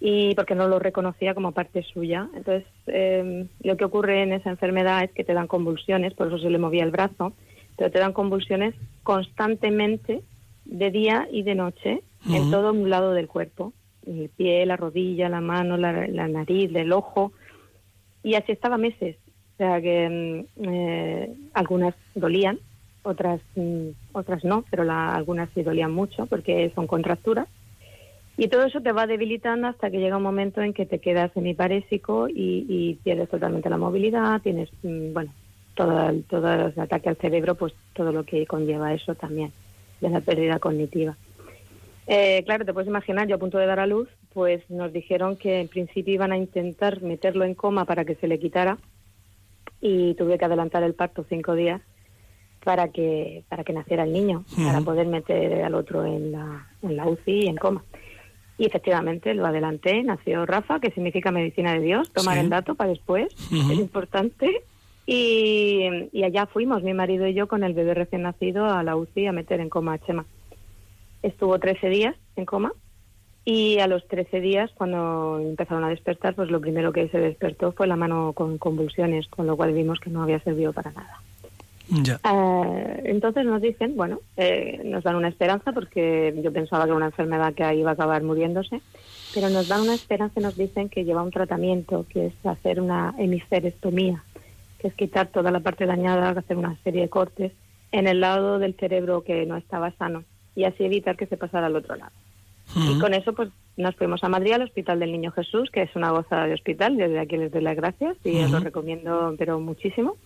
y 0.00 0.34
porque 0.34 0.54
no 0.54 0.66
lo 0.68 0.78
reconocía 0.78 1.34
como 1.34 1.52
parte 1.52 1.82
suya. 1.82 2.28
Entonces 2.34 2.66
eh, 2.86 3.46
lo 3.62 3.76
que 3.76 3.84
ocurre 3.84 4.22
en 4.22 4.32
esa 4.32 4.50
enfermedad 4.50 5.04
es 5.04 5.12
que 5.12 5.24
te 5.24 5.34
dan 5.34 5.48
convulsiones, 5.48 6.14
por 6.14 6.28
eso 6.28 6.38
se 6.38 6.50
le 6.50 6.58
movía 6.58 6.84
el 6.84 6.90
brazo, 6.90 7.34
pero 7.76 7.90
te 7.90 7.98
dan 7.98 8.12
convulsiones 8.12 8.74
constantemente 9.02 10.22
de 10.64 10.90
día 10.90 11.28
y 11.30 11.42
de 11.42 11.54
noche 11.54 12.02
en 12.28 12.50
todo 12.50 12.72
un 12.72 12.90
lado 12.90 13.12
del 13.12 13.28
cuerpo, 13.28 13.72
el 14.10 14.28
pie, 14.28 14.66
la 14.66 14.76
rodilla, 14.76 15.28
la 15.28 15.40
mano, 15.40 15.76
la, 15.76 16.06
la 16.08 16.28
nariz, 16.28 16.70
el 16.74 16.92
ojo 16.92 17.32
y 18.22 18.34
así 18.34 18.52
estaba 18.52 18.78
meses. 18.78 19.16
O 19.54 19.56
sea 19.56 19.80
que 19.80 20.46
mm, 20.56 20.64
eh, 20.68 21.34
algunas 21.54 21.94
dolían, 22.14 22.58
otras 23.02 23.40
mm, 23.56 23.88
otras 24.12 24.44
no, 24.44 24.64
pero 24.70 24.84
la, 24.84 25.14
algunas 25.14 25.50
sí 25.54 25.62
dolían 25.62 25.92
mucho 25.92 26.26
porque 26.26 26.70
son 26.74 26.86
contracturas. 26.86 27.48
Y 28.36 28.48
todo 28.48 28.64
eso 28.64 28.80
te 28.80 28.92
va 28.92 29.06
debilitando 29.06 29.66
hasta 29.66 29.90
que 29.90 29.98
llega 29.98 30.16
un 30.16 30.22
momento 30.22 30.62
en 30.62 30.72
que 30.72 30.86
te 30.86 30.98
quedas 30.98 31.30
semiparésico 31.32 32.28
y, 32.28 32.64
y 32.68 32.94
pierdes 33.04 33.28
totalmente 33.28 33.68
la 33.68 33.76
movilidad, 33.76 34.40
tienes, 34.40 34.70
mm, 34.82 35.12
bueno, 35.12 35.32
todo 35.74 36.10
todo 36.28 36.52
el 36.52 36.80
ataque 36.80 37.10
al 37.10 37.16
cerebro, 37.16 37.54
pues 37.54 37.74
todo 37.92 38.12
lo 38.12 38.24
que 38.24 38.46
conlleva 38.46 38.94
eso 38.94 39.14
también, 39.14 39.52
de 40.00 40.08
la 40.08 40.20
pérdida 40.20 40.58
cognitiva. 40.58 41.16
Eh, 42.12 42.42
claro, 42.44 42.64
te 42.64 42.72
puedes 42.72 42.88
imaginar, 42.88 43.28
yo 43.28 43.36
a 43.36 43.38
punto 43.38 43.56
de 43.58 43.66
dar 43.66 43.78
a 43.78 43.86
luz, 43.86 44.08
pues 44.32 44.68
nos 44.68 44.92
dijeron 44.92 45.36
que 45.36 45.60
en 45.60 45.68
principio 45.68 46.12
iban 46.14 46.32
a 46.32 46.36
intentar 46.36 47.00
meterlo 47.02 47.44
en 47.44 47.54
coma 47.54 47.84
para 47.84 48.04
que 48.04 48.16
se 48.16 48.26
le 48.26 48.40
quitara 48.40 48.78
y 49.80 50.14
tuve 50.14 50.36
que 50.36 50.44
adelantar 50.44 50.82
el 50.82 50.94
parto 50.94 51.24
cinco 51.28 51.54
días 51.54 51.80
para 52.64 52.88
que 52.88 53.44
para 53.48 53.62
que 53.62 53.72
naciera 53.72 54.02
el 54.02 54.12
niño, 54.12 54.44
para 54.56 54.80
poder 54.80 55.06
meter 55.06 55.62
al 55.62 55.74
otro 55.76 56.04
en 56.04 56.32
la, 56.32 56.66
en 56.82 56.96
la 56.96 57.06
UCI 57.06 57.44
y 57.44 57.46
en 57.46 57.56
coma. 57.56 57.84
Y 58.58 58.66
efectivamente 58.66 59.32
lo 59.32 59.46
adelanté, 59.46 60.02
nació 60.02 60.44
Rafa, 60.46 60.80
que 60.80 60.90
significa 60.90 61.30
medicina 61.30 61.72
de 61.74 61.80
Dios, 61.80 62.12
tomar 62.12 62.34
Sí. 62.34 62.40
el 62.40 62.50
dato 62.50 62.74
para 62.74 62.90
después, 62.90 63.28
es 63.52 63.78
importante. 63.78 64.62
Y, 65.06 66.08
y 66.12 66.24
allá 66.24 66.46
fuimos, 66.46 66.82
mi 66.82 66.92
marido 66.92 67.26
y 67.26 67.34
yo, 67.34 67.46
con 67.48 67.62
el 67.64 67.72
bebé 67.72 67.94
recién 67.94 68.22
nacido 68.22 68.66
a 68.66 68.82
la 68.82 68.96
UCI 68.96 69.26
a 69.28 69.32
meter 69.32 69.60
en 69.60 69.68
coma 69.70 69.94
a 69.94 69.98
Chema. 69.98 70.26
Estuvo 71.22 71.58
13 71.58 71.88
días 71.88 72.16
en 72.36 72.44
coma 72.44 72.72
y 73.44 73.78
a 73.78 73.86
los 73.86 74.06
13 74.06 74.40
días, 74.40 74.70
cuando 74.74 75.38
empezaron 75.40 75.84
a 75.84 75.88
despertar, 75.88 76.34
pues 76.34 76.50
lo 76.50 76.60
primero 76.60 76.92
que 76.92 77.08
se 77.08 77.18
despertó 77.18 77.72
fue 77.72 77.86
la 77.86 77.96
mano 77.96 78.32
con 78.34 78.58
convulsiones, 78.58 79.26
con 79.28 79.46
lo 79.46 79.56
cual 79.56 79.72
vimos 79.72 79.98
que 79.98 80.10
no 80.10 80.22
había 80.22 80.40
servido 80.40 80.72
para 80.72 80.92
nada. 80.92 81.20
Ya. 81.88 82.20
Eh, 82.22 83.02
entonces 83.06 83.44
nos 83.44 83.60
dicen, 83.60 83.96
bueno, 83.96 84.20
eh, 84.36 84.80
nos 84.84 85.02
dan 85.02 85.16
una 85.16 85.28
esperanza 85.28 85.72
porque 85.72 86.38
yo 86.42 86.52
pensaba 86.52 86.84
que 86.84 86.90
era 86.90 86.96
una 86.96 87.06
enfermedad 87.06 87.54
que 87.54 87.74
iba 87.74 87.90
a 87.90 87.94
acabar 87.94 88.22
muriéndose, 88.22 88.80
pero 89.34 89.48
nos 89.48 89.68
dan 89.68 89.80
una 89.80 89.94
esperanza 89.94 90.38
y 90.38 90.42
nos 90.42 90.56
dicen 90.56 90.88
que 90.88 91.04
lleva 91.04 91.22
un 91.22 91.32
tratamiento 91.32 92.06
que 92.08 92.26
es 92.26 92.46
hacer 92.46 92.80
una 92.80 93.14
hemiferestomía, 93.18 94.22
que 94.78 94.88
es 94.88 94.94
quitar 94.94 95.28
toda 95.28 95.50
la 95.50 95.60
parte 95.60 95.86
dañada, 95.86 96.30
hacer 96.30 96.56
una 96.56 96.76
serie 96.84 97.02
de 97.02 97.08
cortes 97.08 97.52
en 97.90 98.06
el 98.06 98.20
lado 98.20 98.60
del 98.60 98.74
cerebro 98.74 99.24
que 99.24 99.46
no 99.46 99.56
estaba 99.56 99.90
sano 99.92 100.24
y 100.60 100.64
así 100.64 100.84
evitar 100.84 101.16
que 101.16 101.26
se 101.26 101.36
pasara 101.36 101.66
al 101.66 101.76
otro 101.76 101.96
lado. 101.96 102.12
Y 102.76 102.98
con 103.00 103.14
eso 103.14 103.32
pues 103.32 103.48
nos 103.76 103.96
fuimos 103.96 104.22
a 104.22 104.28
Madrid 104.28 104.52
al 104.52 104.62
Hospital 104.62 105.00
del 105.00 105.10
Niño 105.10 105.32
Jesús, 105.32 105.70
que 105.70 105.82
es 105.82 105.96
una 105.96 106.10
gozada 106.12 106.46
de 106.46 106.54
hospital, 106.54 106.96
desde 106.96 107.18
aquí 107.18 107.36
les 107.36 107.50
doy 107.50 107.62
las 107.62 107.74
gracias 107.74 108.16
y 108.24 108.38
os 108.42 108.50
lo 108.50 108.60
recomiendo 108.60 109.34
pero 109.36 109.58
muchísimo. 109.58 110.16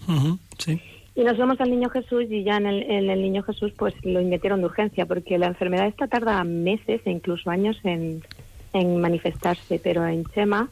Sí. 0.59 0.79
Y 1.15 1.23
nos 1.23 1.37
fuimos 1.37 1.61
al 1.61 1.71
Niño 1.71 1.89
Jesús 1.89 2.25
y 2.29 2.43
ya 2.43 2.57
en 2.57 2.67
el, 2.67 2.83
en 2.83 3.09
el 3.09 3.23
Niño 3.23 3.43
Jesús 3.45 3.73
pues 3.77 3.95
lo 4.03 4.21
metieron 4.23 4.61
de 4.61 4.67
urgencia 4.67 5.07
porque 5.07 5.39
la 5.39 5.47
enfermedad 5.47 5.87
esta 5.87 6.07
tarda 6.07 6.43
meses 6.45 7.01
e 7.05 7.11
incluso 7.11 7.49
años 7.49 7.79
en, 7.85 8.23
en 8.73 9.01
manifestarse, 9.01 9.81
pero 9.83 10.07
en 10.07 10.25
Chema 10.27 10.69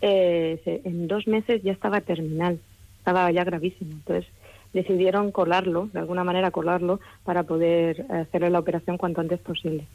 eh, 0.00 0.80
en 0.84 1.06
dos 1.06 1.28
meses 1.28 1.62
ya 1.62 1.72
estaba 1.72 2.00
terminal, 2.00 2.58
estaba 2.98 3.30
ya 3.30 3.44
gravísimo. 3.44 3.92
Entonces 3.92 4.26
decidieron 4.72 5.32
colarlo, 5.32 5.88
de 5.92 6.00
alguna 6.00 6.24
manera 6.24 6.50
colarlo, 6.50 7.00
para 7.24 7.42
poder 7.42 8.06
hacerle 8.10 8.50
la 8.50 8.58
operación 8.58 8.98
cuanto 8.98 9.20
antes 9.20 9.40
posible. 9.40 9.86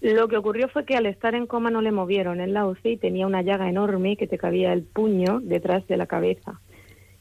Lo 0.00 0.28
que 0.28 0.36
ocurrió 0.36 0.68
fue 0.68 0.84
que 0.84 0.96
al 0.96 1.06
estar 1.06 1.34
en 1.34 1.46
coma 1.46 1.70
no 1.70 1.82
le 1.82 1.90
movieron 1.90 2.40
en 2.40 2.52
la 2.52 2.66
UCI 2.66 2.90
y 2.90 2.96
tenía 2.98 3.26
una 3.26 3.42
llaga 3.42 3.68
enorme 3.68 4.16
que 4.16 4.28
te 4.28 4.38
cabía 4.38 4.72
el 4.72 4.82
puño 4.82 5.40
detrás 5.42 5.86
de 5.88 5.96
la 5.96 6.06
cabeza 6.06 6.60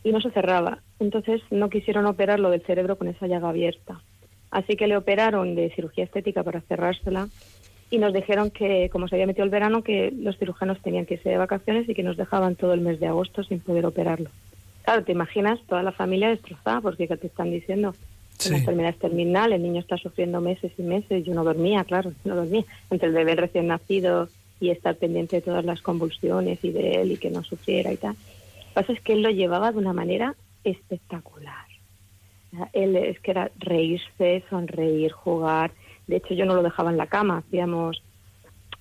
y 0.03 0.11
no 0.11 0.21
se 0.21 0.29
cerraba. 0.31 0.79
Entonces 0.99 1.41
no 1.49 1.69
quisieron 1.69 2.05
operarlo 2.05 2.51
del 2.51 2.61
cerebro 2.61 2.97
con 2.97 3.07
esa 3.07 3.27
llaga 3.27 3.49
abierta. 3.49 4.01
Así 4.51 4.75
que 4.75 4.87
le 4.87 4.95
operaron 4.95 5.55
de 5.55 5.71
cirugía 5.71 6.03
estética 6.03 6.43
para 6.43 6.61
cerrársela 6.61 7.27
y 7.89 7.97
nos 7.97 8.13
dijeron 8.13 8.51
que, 8.51 8.89
como 8.91 9.07
se 9.07 9.15
había 9.15 9.27
metido 9.27 9.45
el 9.45 9.49
verano, 9.49 9.81
que 9.83 10.11
los 10.11 10.37
cirujanos 10.37 10.79
tenían 10.81 11.05
que 11.05 11.15
irse 11.15 11.29
de 11.29 11.37
vacaciones 11.37 11.89
y 11.89 11.95
que 11.95 12.03
nos 12.03 12.17
dejaban 12.17 12.55
todo 12.55 12.73
el 12.73 12.81
mes 12.81 12.99
de 12.99 13.07
agosto 13.07 13.43
sin 13.43 13.59
poder 13.59 13.85
operarlo. 13.85 14.29
Claro, 14.87 15.03
te 15.03 15.11
imaginas 15.11 15.59
toda 15.67 15.83
la 15.83 15.91
familia 15.91 16.29
destrozada 16.29 16.79
porque 16.79 17.09
¿qué 17.09 17.17
te 17.17 17.27
están 17.27 17.51
diciendo? 17.51 17.93
que 18.41 18.51
La 18.51 18.57
enfermedad 18.59 18.91
es 18.91 18.99
terminal, 18.99 19.51
el 19.51 19.61
niño 19.61 19.81
está 19.81 19.97
sufriendo 19.97 20.39
meses 20.39 20.71
y 20.77 20.81
meses. 20.81 21.25
Yo 21.25 21.33
no 21.33 21.43
dormía, 21.43 21.83
claro, 21.83 22.13
no 22.23 22.35
dormía. 22.37 22.63
Entre 22.89 23.09
el 23.09 23.13
bebé 23.13 23.35
recién 23.35 23.67
nacido 23.67 24.29
y 24.61 24.69
estar 24.69 24.95
pendiente 24.95 25.35
de 25.35 25.41
todas 25.41 25.65
las 25.65 25.81
convulsiones 25.81 26.63
y 26.63 26.71
de 26.71 27.01
él 27.01 27.11
y 27.11 27.17
que 27.17 27.29
no 27.29 27.43
sufriera 27.43 27.91
y 27.91 27.97
tal. 27.97 28.13
Lo 28.13 28.63
que 28.63 28.73
pasa 28.75 28.93
es 28.93 29.01
que 29.01 29.11
él 29.11 29.23
lo 29.23 29.29
llevaba 29.29 29.73
de 29.73 29.79
una 29.79 29.91
manera 29.91 30.35
espectacular. 30.63 31.65
Él 32.71 32.95
es 32.95 33.19
que 33.19 33.31
era 33.31 33.51
reírse, 33.59 34.41
sonreír, 34.49 35.11
jugar. 35.11 35.71
De 36.07 36.15
hecho, 36.15 36.33
yo 36.33 36.45
no 36.45 36.55
lo 36.55 36.63
dejaba 36.63 36.91
en 36.91 36.97
la 36.97 37.07
cama. 37.07 37.39
Hacíamos 37.39 38.01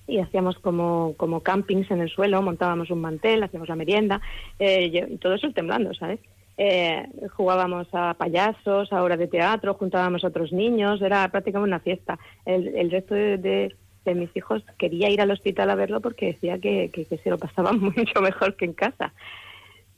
y 0.07 0.19
hacíamos 0.19 0.57
como, 0.59 1.13
como 1.17 1.41
campings 1.41 1.91
en 1.91 2.01
el 2.01 2.09
suelo, 2.09 2.41
montábamos 2.41 2.89
un 2.91 3.01
mantel, 3.01 3.43
hacíamos 3.43 3.69
la 3.69 3.75
merienda, 3.75 4.21
eh, 4.59 5.07
y 5.11 5.17
todo 5.17 5.33
eso 5.35 5.51
temblando, 5.51 5.93
¿sabes? 5.93 6.19
Eh, 6.57 7.05
jugábamos 7.35 7.87
a 7.93 8.15
payasos, 8.15 8.91
a 8.91 9.03
obras 9.03 9.19
de 9.19 9.27
teatro, 9.27 9.75
juntábamos 9.75 10.23
a 10.23 10.27
otros 10.27 10.51
niños, 10.51 11.01
era 11.01 11.27
prácticamente 11.29 11.69
una 11.69 11.79
fiesta. 11.79 12.17
El, 12.45 12.69
el 12.75 12.89
resto 12.89 13.13
de, 13.13 13.37
de- 13.37 13.75
mis 14.15 14.33
hijos 14.37 14.63
quería 14.77 15.09
ir 15.09 15.19
al 15.19 15.31
hospital 15.31 15.69
a 15.69 15.75
verlo 15.75 15.99
porque 15.99 16.27
decía 16.27 16.59
que, 16.59 16.89
que, 16.93 17.03
se 17.17 17.29
lo 17.29 17.37
pasaban 17.37 17.79
mucho 17.97 18.21
mejor 18.21 18.55
que 18.55 18.63
en 18.63 18.71
casa. 18.73 19.13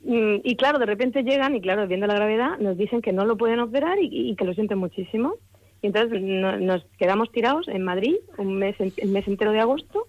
Mm, 0.02 0.36
Y 0.42 0.56
claro, 0.56 0.78
de 0.78 0.86
repente 0.86 1.22
llegan 1.22 1.54
y 1.54 1.60
claro, 1.60 1.86
viendo 1.86 2.06
la 2.08 2.14
gravedad, 2.14 2.58
nos 2.58 2.76
dicen 2.76 3.02
que 3.02 3.12
no 3.12 3.24
lo 3.24 3.36
pueden 3.36 3.60
operar 3.60 3.98
y, 4.00 4.08
y 4.30 4.34
que 4.34 4.44
lo 4.44 4.54
sienten 4.54 4.78
muchísimo. 4.78 5.34
Y 5.82 5.86
entonces 5.88 6.20
no- 6.22 6.58
nos 6.58 6.84
quedamos 6.98 7.30
tirados 7.32 7.68
en 7.68 7.82
Madrid 7.84 8.16
un 8.38 8.56
mes, 8.58 8.76
el 8.80 9.08
mes 9.08 9.26
entero 9.26 9.52
de 9.52 9.60
agosto, 9.60 10.06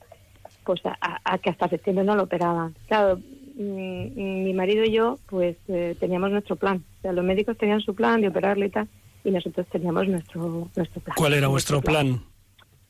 pues 0.66 0.86
a, 0.86 0.98
a- 1.02 1.22
a 1.24 1.38
que 1.38 1.50
hasta 1.50 1.70
septiembre 1.70 2.04
no 2.06 2.16
lo 2.16 2.24
operaban. 2.24 2.76
Claro, 2.88 3.18
mm, 3.56 4.44
mi 4.44 4.54
marido 4.54 4.84
y 4.84 4.92
yo 4.92 5.18
pues 5.28 5.56
eh, 5.68 5.96
teníamos 6.00 6.32
nuestro 6.32 6.56
plan. 6.56 6.84
O 7.00 7.02
sea, 7.02 7.14
los 7.14 7.24
médicos 7.24 7.58
tenían 7.58 7.82
su 7.82 7.96
plan 7.96 8.22
de 8.22 8.28
operarle 8.28 8.66
y 8.68 8.70
tal, 8.70 8.88
y 9.24 9.32
nosotros 9.32 9.66
teníamos 9.72 10.08
nuestro, 10.08 10.68
nuestro 10.76 11.02
plan. 11.02 11.16
¿Cuál 11.18 11.34
era 11.34 11.48
vuestro 11.48 11.82
plan? 11.82 12.22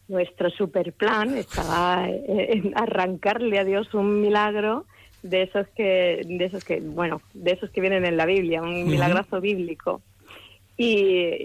Nuestro 0.08 0.50
super 0.50 0.91
plan 0.91 1.38
estaba 1.38 2.10
eh, 2.10 2.48
en 2.54 2.74
arrancarle 2.76 3.60
a 3.60 3.63
Dios 3.63 3.94
un 3.94 4.22
milagro 4.22 4.86
de 5.24 5.44
esos 5.44 5.67
que, 5.70 6.22
de 6.26 6.46
esos 6.46 6.65
que, 6.65 6.82
bueno, 6.82 7.22
de 7.34 7.52
esos 7.52 7.70
que 7.70 7.80
vienen 7.80 8.04
en 8.06 8.17
la 8.17 8.26
Biblia, 8.26 8.62
un 8.62 8.89
milagrazo 8.89 9.39
bíblico. 9.39 10.02
Y, 10.82 10.96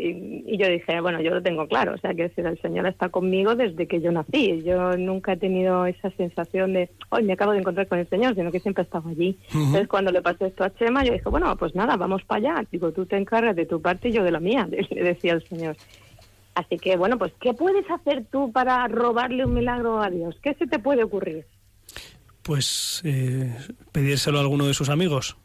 y- 0.09 0.45
y 0.47 0.57
yo 0.59 0.69
dije, 0.69 1.01
bueno, 1.01 1.21
yo 1.21 1.31
lo 1.31 1.43
tengo 1.43 1.67
claro, 1.67 1.95
o 1.95 1.99
sea, 1.99 2.15
que 2.15 2.25
decir, 2.25 2.47
el 2.47 2.61
Señor 2.63 2.87
está 2.87 3.09
conmigo 3.09 3.55
desde 3.55 3.87
que 3.87 4.01
yo 4.01 4.11
nací. 4.13 4.63
Yo 4.65 4.97
nunca 4.97 5.33
he 5.33 5.37
tenido 5.37 5.85
esa 5.87 6.11
sensación 6.13 6.73
de, 6.73 6.89
hoy 7.11 7.25
me 7.25 7.33
acabo 7.35 7.53
de 7.53 7.59
encontrar 7.59 7.87
con 7.89 7.99
el 7.99 8.09
Señor, 8.09 8.35
sino 8.35 8.51
que 8.51 8.61
siempre 8.61 8.83
he 8.83 8.85
estado 8.87 9.09
allí. 9.09 9.39
Entonces, 9.53 9.89
cuando 9.89 10.11
le 10.13 10.23
pasé 10.23 10.47
esto 10.47 10.65
a 10.65 10.75
Chema, 10.75 11.05
yo 11.05 11.13
dije, 11.13 11.29
bueno, 11.29 11.55
pues 11.57 11.75
nada, 11.75 11.97
vamos 11.97 12.23
para 12.25 12.39
allá. 12.55 12.67
Digo, 12.71 12.93
tú 12.93 13.05
te 13.07 13.17
encargas 13.17 13.55
de 13.57 13.67
tu 13.67 13.83
parte 13.83 14.09
y 14.09 14.13
yo 14.13 14.23
de 14.25 14.31
la 14.31 14.41
mía, 14.41 14.67
le 14.91 15.03
decía 15.03 15.33
el 15.35 15.47
Señor. 15.49 15.77
Así 16.55 16.79
que, 16.79 16.97
bueno, 16.97 17.19
pues, 17.19 17.33
¿qué 17.41 17.53
puedes 17.53 17.85
hacer 17.91 18.25
tú 18.33 18.51
para 18.53 18.89
robarle 18.89 19.45
un 19.45 19.53
milagro 19.53 20.01
a 20.03 20.09
Dios? 20.09 20.39
¿Qué 20.43 20.55
se 20.55 20.67
te 20.67 20.79
puede 20.79 21.05
ocurrir? 21.05 21.45
Pues 22.43 23.03
eh, 23.05 23.53
pedírselo 23.93 24.39
a 24.39 24.41
alguno 24.41 24.67
de 24.67 24.73
sus 24.75 24.89
amigos. 24.89 25.37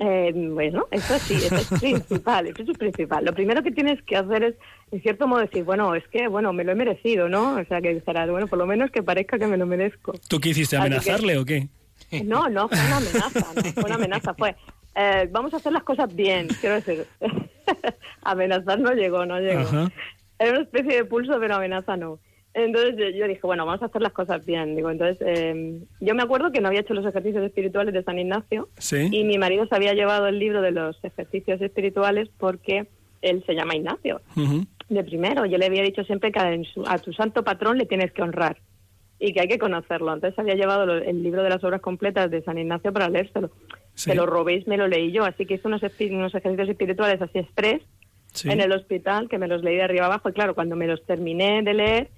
Eh, 0.00 0.32
bueno, 0.34 0.86
eso 0.90 1.18
sí, 1.20 1.34
eso 1.34 1.54
es 1.54 1.68
principal, 1.80 2.48
eso 2.48 2.72
es 2.72 2.78
principal. 2.78 3.24
Lo 3.24 3.32
primero 3.32 3.62
que 3.62 3.70
tienes 3.70 4.02
que 4.02 4.16
hacer 4.16 4.42
es, 4.42 4.54
en 4.90 5.00
cierto 5.02 5.28
modo, 5.28 5.40
decir, 5.40 5.62
bueno, 5.64 5.94
es 5.94 6.06
que, 6.08 6.26
bueno, 6.26 6.52
me 6.52 6.64
lo 6.64 6.72
he 6.72 6.74
merecido, 6.74 7.28
¿no? 7.28 7.54
O 7.60 7.64
sea, 7.66 7.80
que 7.80 8.00
será, 8.00 8.26
bueno, 8.26 8.48
por 8.48 8.58
lo 8.58 8.66
menos 8.66 8.90
que 8.90 9.02
parezca 9.04 9.38
que 9.38 9.46
me 9.46 9.56
lo 9.56 9.66
merezco. 9.66 10.12
¿Tú 10.28 10.40
qué 10.40 10.48
hiciste? 10.48 10.76
Que- 10.76 10.82
¿Amenazarle 10.82 11.38
o 11.38 11.44
qué? 11.44 11.68
No, 12.24 12.48
no, 12.48 12.68
fue 12.68 12.78
una 12.78 12.96
amenaza, 12.96 13.52
no, 13.54 13.62
fue 13.72 13.84
una 13.84 13.94
amenaza, 13.94 14.34
fue, 14.34 14.56
eh, 14.96 15.28
vamos 15.30 15.54
a 15.54 15.56
hacer 15.58 15.72
las 15.72 15.82
cosas 15.84 16.14
bien, 16.14 16.48
quiero 16.60 16.74
decir, 16.76 17.06
amenazar 18.22 18.78
no 18.80 18.92
llegó, 18.92 19.24
no 19.26 19.38
llegó. 19.40 19.60
Ajá. 19.60 19.90
Era 20.38 20.50
una 20.52 20.62
especie 20.62 20.96
de 20.96 21.04
pulso, 21.04 21.38
pero 21.40 21.54
amenaza 21.54 21.96
no. 21.96 22.18
Entonces 22.54 22.94
yo, 22.96 23.08
yo 23.10 23.26
dije, 23.26 23.40
bueno, 23.42 23.66
vamos 23.66 23.82
a 23.82 23.86
hacer 23.86 24.00
las 24.00 24.12
cosas 24.12 24.46
bien. 24.46 24.76
Digo, 24.76 24.88
entonces, 24.90 25.18
eh, 25.26 25.80
yo 26.00 26.14
me 26.14 26.22
acuerdo 26.22 26.52
que 26.52 26.60
no 26.60 26.68
había 26.68 26.80
hecho 26.80 26.94
los 26.94 27.04
ejercicios 27.04 27.44
espirituales 27.44 27.92
de 27.92 28.04
San 28.04 28.18
Ignacio 28.18 28.68
Sí. 28.78 29.08
y 29.10 29.24
mi 29.24 29.38
marido 29.38 29.66
se 29.66 29.74
había 29.74 29.92
llevado 29.92 30.28
el 30.28 30.38
libro 30.38 30.62
de 30.62 30.70
los 30.70 30.96
ejercicios 31.04 31.60
espirituales 31.60 32.28
porque 32.38 32.86
él 33.22 33.42
se 33.46 33.54
llama 33.54 33.74
Ignacio, 33.74 34.20
Ujú. 34.36 34.64
de 34.88 35.02
primero. 35.04 35.46
Yo 35.46 35.58
le 35.58 35.66
había 35.66 35.82
dicho 35.82 36.04
siempre 36.04 36.30
que 36.30 36.38
a, 36.38 36.56
su- 36.72 36.84
a 36.86 36.98
tu 36.98 37.12
santo 37.12 37.42
patrón 37.42 37.76
le 37.78 37.86
tienes 37.86 38.12
que 38.12 38.22
honrar 38.22 38.58
y 39.18 39.32
que 39.32 39.40
hay 39.40 39.48
que 39.48 39.58
conocerlo. 39.58 40.12
Entonces 40.14 40.38
había 40.38 40.54
llevado 40.54 40.86
lo- 40.86 40.98
el 41.02 41.22
libro 41.24 41.42
de 41.42 41.48
las 41.50 41.64
obras 41.64 41.80
completas 41.80 42.30
de 42.30 42.42
San 42.42 42.58
Ignacio 42.58 42.92
para 42.92 43.08
leérselo. 43.08 43.50
Sí. 43.94 44.10
Se 44.10 44.14
lo 44.14 44.26
robéis, 44.26 44.66
me 44.68 44.76
lo 44.76 44.86
leí 44.86 45.10
yo. 45.10 45.24
Así 45.24 45.44
que 45.46 45.54
hice 45.54 45.66
unos, 45.66 45.82
unos 45.82 46.34
ejercicios 46.34 46.68
espirituales 46.68 47.20
así 47.20 47.38
express 47.40 47.82
Sí. 48.32 48.50
en 48.50 48.60
el 48.60 48.72
hospital, 48.72 49.28
que 49.28 49.38
me 49.38 49.46
los 49.48 49.62
leí 49.62 49.76
de 49.76 49.82
arriba 49.82 50.06
abajo. 50.06 50.28
Y 50.28 50.32
claro, 50.32 50.54
cuando 50.54 50.74
me 50.76 50.86
los 50.88 51.04
terminé 51.06 51.62
de 51.62 51.74
leer, 51.74 52.08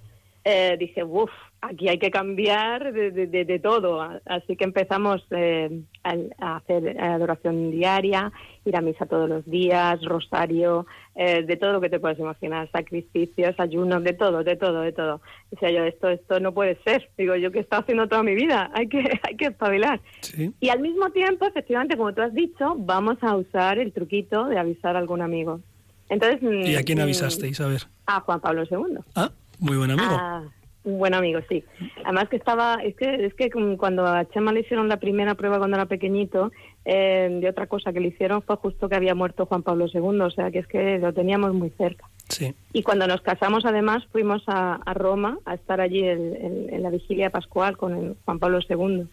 eh, 0.48 0.76
dije, 0.78 1.02
uff, 1.02 1.32
aquí 1.60 1.88
hay 1.88 1.98
que 1.98 2.12
cambiar 2.12 2.92
de, 2.92 3.10
de- 3.10 3.58
todo. 3.58 4.00
Así 4.26 4.54
que 4.54 4.62
empezamos 4.62 5.20
eh, 5.32 5.82
a, 6.04 6.56
hacer 6.56 7.00
adoración 7.00 7.72
diaria, 7.72 8.30
ir 8.64 8.76
a 8.76 8.80
misa 8.80 9.06
todos 9.06 9.28
los 9.28 9.44
días, 9.44 10.00
rosario, 10.04 10.86
eh, 11.16 11.42
de 11.42 11.56
todo 11.56 11.72
lo 11.72 11.80
que 11.80 11.90
te 11.90 11.98
puedes 11.98 12.20
imaginar, 12.20 12.70
sacrificios, 12.70 13.58
ayunos, 13.58 14.04
de 14.04 14.12
todo, 14.12 14.44
de 14.44 14.54
todo, 14.54 14.82
de 14.82 14.92
todo. 14.92 15.20
Decía 15.50 15.72
yo, 15.72 15.82
esto, 15.82 16.10
esto 16.10 16.38
no 16.38 16.54
puede 16.54 16.78
ser. 16.84 17.10
Digo, 17.18 17.34
yo 17.34 17.50
que 17.50 17.58
he 17.58 17.62
estado 17.62 17.82
haciendo 17.82 18.06
toda 18.06 18.22
mi 18.22 18.36
vida, 18.36 18.70
hay 18.74 18.86
que, 18.86 19.18
hay 19.24 19.36
que 19.36 19.46
espabilar. 19.46 20.00
Sí. 20.20 20.52
Y 20.60 20.68
al 20.68 20.78
mismo 20.78 21.10
tiempo, 21.10 21.44
efectivamente, 21.44 21.96
como 21.96 22.14
tú 22.14 22.22
has 22.22 22.32
dicho, 22.32 22.76
vamos 22.78 23.18
a 23.22 23.34
usar 23.34 23.80
el 23.80 23.92
truquito 23.92 24.44
de 24.44 24.60
avisar 24.60 24.94
a 24.94 25.00
algún 25.00 25.22
amigo. 25.22 25.60
Entonces, 26.08 26.40
¿Y 26.40 26.76
a 26.76 26.84
quién 26.84 26.98
mm, 26.98 27.02
avisasteis? 27.02 27.60
A 27.60 27.66
ver. 27.66 27.82
A 28.06 28.20
Juan 28.20 28.40
Pablo 28.40 28.62
II. 28.70 28.98
Ah, 29.16 29.32
muy 29.58 29.76
buen 29.76 29.90
amigo. 29.90 30.10
Ah, 30.10 30.42
un 30.84 30.98
buen 30.98 31.14
amigo, 31.14 31.40
sí. 31.48 31.64
Además 32.04 32.28
que 32.28 32.36
estaba, 32.36 32.76
es 32.76 32.94
que, 32.94 33.26
es 33.26 33.34
que 33.34 33.50
cuando 33.76 34.06
a 34.06 34.24
Chema 34.26 34.52
le 34.52 34.60
hicieron 34.60 34.88
la 34.88 34.98
primera 34.98 35.34
prueba 35.34 35.58
cuando 35.58 35.76
era 35.76 35.86
pequeñito, 35.86 36.52
eh, 36.84 37.38
de 37.40 37.48
otra 37.48 37.66
cosa 37.66 37.92
que 37.92 37.98
le 37.98 38.08
hicieron 38.08 38.40
fue 38.42 38.56
justo 38.56 38.88
que 38.88 38.94
había 38.94 39.14
muerto 39.14 39.46
Juan 39.46 39.64
Pablo 39.64 39.86
II, 39.92 40.20
o 40.20 40.30
sea 40.30 40.52
que 40.52 40.60
es 40.60 40.66
que 40.68 40.98
lo 40.98 41.12
teníamos 41.12 41.52
muy 41.54 41.70
cerca. 41.70 42.08
Sí. 42.28 42.54
Y 42.72 42.82
cuando 42.84 43.08
nos 43.08 43.20
casamos, 43.20 43.64
además, 43.64 44.04
fuimos 44.12 44.44
a, 44.46 44.74
a 44.76 44.94
Roma 44.94 45.38
a 45.44 45.54
estar 45.54 45.80
allí 45.80 46.04
en, 46.04 46.82
la 46.82 46.90
vigilia 46.90 47.30
pascual 47.30 47.76
con 47.76 47.96
el 47.96 48.16
Juan 48.24 48.38
Pablo 48.38 48.60
II. 48.60 49.06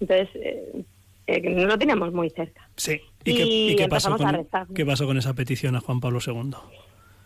Entonces, 0.00 0.28
eh, 0.34 0.84
eh, 1.28 1.54
no 1.54 1.66
lo 1.66 1.78
teníamos 1.78 2.12
muy 2.12 2.30
cerca. 2.30 2.68
Sí. 2.74 3.00
¿Y, 3.24 3.30
Y 3.30 3.36
qué, 3.36 3.44
y 3.44 3.76
qué 3.76 3.88
pasó 3.88 4.14
a 4.14 4.16
con, 4.16 4.32
rezar. 4.34 4.66
qué 4.74 4.84
pasó 4.84 5.06
con 5.06 5.16
esa 5.16 5.34
petición 5.34 5.76
a 5.76 5.80
Juan 5.80 6.00
Pablo 6.00 6.18
II? 6.26 6.54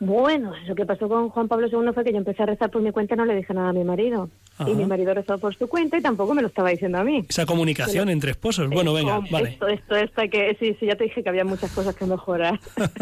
Bueno, 0.01 0.53
lo 0.67 0.75
que 0.75 0.85
pasó 0.85 1.09
con 1.09 1.29
Juan 1.31 1.49
Pablo 1.49 1.69
II 1.69 1.93
fue 1.95 2.05
que 2.05 2.13
yo 2.13 2.19
empecé 2.19 2.43
a 2.43 2.47
rezar 2.47 2.71
por 2.71 2.83
mi 2.83 2.91
cuenta 2.91 3.15
y 3.15 3.17
no 3.19 3.25
le 3.25 3.37
dije 3.37 3.55
nada 3.55 3.71
a 3.71 3.73
mi 3.73 3.85
marido. 3.85 4.29
Ajá. 4.59 4.69
Y 4.69 4.75
mi 4.75 4.85
marido 4.85 5.15
rezó 5.15 5.39
por 5.39 5.55
su 5.55 5.69
cuenta 5.69 5.97
y 5.97 6.03
tampoco 6.03 6.35
me 6.35 6.43
lo 6.43 6.49
estaba 6.49 6.71
diciendo 6.71 6.99
a 6.99 7.05
mí. 7.05 7.25
Esa 7.29 7.47
comunicación 7.47 8.09
entre 8.09 8.33
esposos. 8.33 8.69
Bueno, 8.69 8.91
Eh, 8.93 9.01
venga, 9.03 9.21
vale. 9.31 9.51
Esto, 9.51 9.69
esto, 9.69 9.97
esto 9.97 10.23
que... 10.31 10.57
Sí, 10.59 10.77
sí, 10.79 10.87
ya 10.87 10.97
te 10.97 11.05
dije 11.05 11.23
que 11.23 11.29
había 11.29 11.45
muchas 11.45 11.73
cosas 11.73 11.95
que 11.95 12.05
mejorar. 12.07 12.59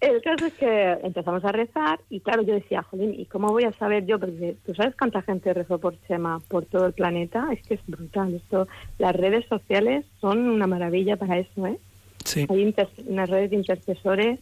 El 0.00 0.22
caso 0.22 0.46
es 0.46 0.54
que 0.54 0.92
empezamos 1.02 1.44
a 1.44 1.52
rezar 1.52 2.00
y 2.08 2.20
claro, 2.20 2.40
yo 2.42 2.54
decía, 2.54 2.82
jolín, 2.82 3.14
¿y 3.18 3.26
cómo 3.26 3.48
voy 3.48 3.64
a 3.64 3.72
saber 3.72 4.06
yo? 4.06 4.18
Porque 4.18 4.56
tú 4.64 4.74
sabes 4.74 4.94
cuánta 4.96 5.20
gente 5.20 5.52
rezó 5.52 5.78
por 5.78 6.00
Chema 6.08 6.40
por 6.48 6.64
todo 6.64 6.86
el 6.86 6.94
planeta. 6.94 7.48
Es 7.52 7.60
que 7.66 7.74
es 7.74 7.80
brutal. 7.86 8.34
Esto, 8.34 8.66
las 8.98 9.14
redes 9.14 9.44
sociales 9.46 10.06
son 10.18 10.48
una 10.48 10.66
maravilla 10.66 11.16
para 11.16 11.38
eso, 11.38 11.66
¿eh? 11.66 11.78
Sí. 12.24 12.46
Hay 12.48 12.74
unas 13.08 13.28
redes 13.28 13.50
de 13.50 13.56
intercesores 13.56 14.38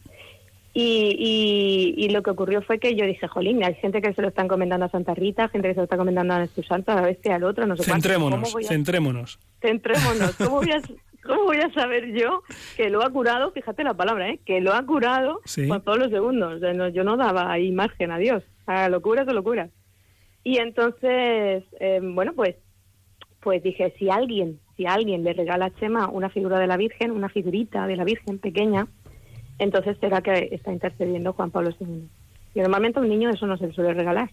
y, 0.81 1.95
y, 1.99 2.05
y 2.05 2.09
lo 2.11 2.23
que 2.23 2.31
ocurrió 2.31 2.63
fue 2.63 2.79
que 2.79 2.95
yo 2.95 3.05
dije, 3.05 3.27
jolín, 3.27 3.65
hay 3.65 3.75
gente 3.75 4.01
que 4.01 4.13
se 4.15 4.23
lo 4.23 4.29
está 4.29 4.43
encomendando 4.43 4.87
a 4.87 4.91
Santa 4.91 5.15
Rita, 5.15 5.49
gente 5.49 5.69
que 5.69 5.75
se 5.75 5.81
lo 5.81 5.85
está 5.85 5.97
encomendando 5.97 6.35
a 6.35 6.47
su 6.47 6.63
santo, 6.63 6.93
a 6.93 7.01
bestia, 7.01 7.35
al 7.37 7.45
otro, 7.45 7.67
no 7.67 7.77
sé 7.77 7.83
cuánto. 7.91 8.09
¿Cómo 8.09 8.31
Centrémonos, 8.31 8.57
a- 8.57 8.69
centrémonos. 8.69 9.39
centrémonos. 9.61 10.37
¿Cómo 10.39 10.57
voy, 10.57 10.71
a, 10.71 10.81
¿Cómo 11.27 11.45
voy 11.45 11.57
a 11.59 11.73
saber 11.73 12.13
yo 12.13 12.43
que 12.77 12.91
lo 12.91 13.03
ha 13.03 13.11
curado? 13.11 13.51
Fíjate 13.51 13.83
la 13.83 13.95
palabra, 13.95 14.31
¿eh? 14.31 14.41
Que 14.47 14.61
lo 14.61 14.73
ha 14.73 14.83
curado 14.87 15.41
Sí. 15.45 15.63
II. 15.63 15.71
O 16.43 16.59
sea, 16.61 16.73
no- 16.75 16.89
yo 16.89 17.03
no 17.05 17.17
daba 17.17 17.51
ahí 17.51 17.73
margen 17.73 18.11
a 18.13 18.19
Dios. 18.19 18.45
A 18.67 18.89
locuras 18.89 19.27
o 19.27 19.33
locuras. 19.33 19.71
Y 20.45 20.59
entonces, 20.59 21.65
eh, 21.81 22.01
bueno, 22.03 22.33
pues, 22.37 22.55
pues 23.41 23.63
dije, 23.63 23.95
si 23.99 24.11
alguien, 24.11 24.61
si 24.77 24.87
alguien 24.87 25.25
le 25.25 25.33
regala 25.33 25.67
a 25.67 25.75
Chema 25.75 26.09
una 26.09 26.29
figura 26.31 26.59
de 26.59 26.67
la 26.67 26.77
Virgen, 26.77 27.11
una 27.11 27.29
figurita 27.29 27.87
de 27.87 27.97
la 27.97 28.05
Virgen 28.05 28.39
pequeña, 28.39 28.87
entonces 29.59 29.97
será 30.01 30.21
que 30.21 30.49
está 30.53 30.73
intercediendo 30.73 31.33
Juan 31.33 31.51
Pablo 31.51 31.71
II. 31.81 32.09
Y 32.55 32.61
normalmente 32.61 32.99
a 32.99 33.03
un 33.03 33.09
niño 33.09 33.31
eso 33.31 33.47
no 33.47 33.57
se 33.57 33.69
le 33.69 33.73
suele 33.75 33.95
regalar 33.95 34.31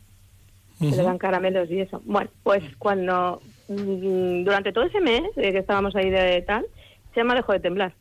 se 0.80 0.96
le 0.96 1.04
dan 1.04 1.18
caramelos 1.18 1.70
y 1.70 1.80
eso. 1.80 2.02
Bueno, 2.06 2.30
pues 2.44 2.64
cuando 2.78 3.42
mm, 3.68 4.44
durante 4.44 4.74
todo 4.74 4.86
ese 4.86 5.00
mes 5.00 5.24
eh, 5.38 5.52
que 5.52 5.60
estábamos 5.60 5.96
ahí 5.96 6.10
de 6.10 6.42
tal, 6.42 6.66
Chema 7.14 7.36
dejó 7.36 7.54
de 7.54 7.60
temblar. 7.60 7.94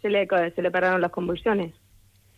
Se 0.00 0.08
le, 0.08 0.26
se 0.54 0.62
le 0.62 0.70
pararon 0.70 1.00
las 1.00 1.10
convulsiones. 1.10 1.74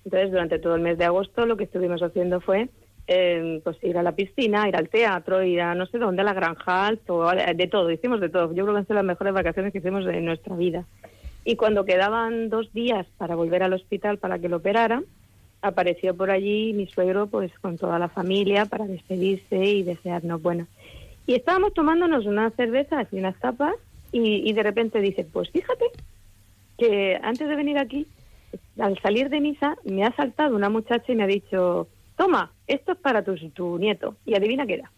Entonces, 0.05 0.31
durante 0.31 0.59
todo 0.59 0.77
el 0.77 0.83
mes 0.83 0.99
de 0.99 1.05
agosto 1.05 1.47
lo 1.47 1.57
que 1.57 1.65
estuvimos 1.65 2.01
haciendo 2.01 2.41
fue 2.41 2.69
eh, 3.09 3.61
pues 3.65 3.77
ir 3.83 3.99
a 3.99 4.03
la 4.03 4.13
piscina, 4.13 4.69
ir 4.69 4.77
al 4.77 4.89
teatro, 4.89 5.43
ir 5.43 5.61
a 5.61 5.75
no 5.75 5.87
sé 5.87 5.99
dónde, 5.99 6.23
a 6.23 6.25
la 6.25 6.33
granja 6.33 6.93
de 6.93 7.67
todo, 7.67 7.91
hicimos 7.91 8.21
de 8.21 8.29
todo. 8.29 8.55
Yo 8.55 8.65
creo 8.65 8.75
que 8.75 8.79
han 8.79 8.87
sido 8.87 8.97
las 8.97 9.05
mejores 9.05 9.35
vacaciones 9.35 9.73
que 9.73 9.79
hicimos 9.79 10.05
de 10.05 10.21
nuestra 10.21 10.57
vida. 10.57 10.85
Y 11.49 11.55
cuando 11.55 11.85
quedaban 11.85 12.49
dos 12.49 12.73
días 12.73 13.07
para 13.19 13.37
volver 13.37 13.63
al 13.63 13.73
hospital 13.73 14.19
para 14.19 14.41
que 14.41 14.49
lo 14.49 14.57
operaran, 14.57 15.05
apareció 15.63 16.13
por 16.13 16.33
allí 16.33 16.73
mi 16.73 16.89
suegro 16.89 17.29
pues 17.29 17.57
con 17.61 17.79
toda 17.79 18.01
la 18.01 18.09
familia 18.09 18.67
para 18.67 18.89
despedirse 18.89 19.57
y 19.57 19.85
desearnos 19.85 20.43
buenas. 20.43 20.67
Y 21.25 21.35
estábamos 21.35 21.73
tomándonos 21.73 22.27
unas 22.27 22.53
cervezas 22.55 23.07
y 23.13 23.19
unas 23.21 23.39
tapas 23.39 23.77
y, 24.11 24.53
de 24.53 24.63
repente 24.63 25.01
dice, 25.01 25.25
pues 25.25 25.49
fíjate 25.51 25.85
que 26.79 27.17
antes 27.23 27.49
de 27.49 27.55
venir 27.55 27.79
aquí, 27.79 28.09
al 28.81 28.99
salir 29.01 29.29
de 29.29 29.41
misa, 29.41 29.77
me 29.85 30.05
ha 30.05 30.11
saltado 30.17 30.57
una 30.57 30.69
muchacha 30.69 31.13
y 31.13 31.15
me 31.15 31.23
ha 31.23 31.29
dicho, 31.29 31.87
toma, 32.17 32.51
esto 32.67 32.93
es 32.93 32.99
para 32.99 33.23
tu, 33.23 33.37
tu 33.51 33.79
nieto. 33.79 34.17
Y 34.27 34.35
adivina 34.35 34.67
qué 34.67 34.75
era. 34.75 34.91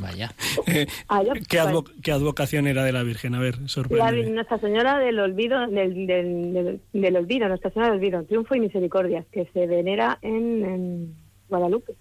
Vaya. 0.00 0.32
Eh, 0.66 0.86
Ah, 1.08 1.22
yo- 1.22 1.32
¿qué, 1.48 1.60
advo- 1.60 1.90
qué 2.02 2.12
advocación 2.12 2.66
era 2.66 2.84
de 2.84 2.92
la 2.92 3.02
Virgen? 3.02 3.34
A 3.34 3.40
ver, 3.40 3.58
La, 3.60 3.68
sorprende. 3.68 4.30
Nuestra 4.30 4.58
Señora 4.58 4.98
del 4.98 5.18
Olvido, 5.18 5.66
del, 5.66 6.06
del, 6.06 6.52
del- 6.52 6.80
del 6.92 7.16
Olvido, 7.16 7.48
Nuestra 7.48 7.70
Señora 7.70 7.90
del 7.92 7.98
Olvido, 7.98 8.22
Triunfo 8.24 8.54
y 8.54 8.60
Misericordia, 8.60 9.24
que 9.32 9.46
se 9.52 9.66
venera 9.66 10.18
en, 10.22 10.64
en 10.64 11.14
Guadalupe, 11.48 11.94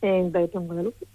en, 0.00 0.30
perdón, 0.32 0.66
Guadalupe. 0.66 1.06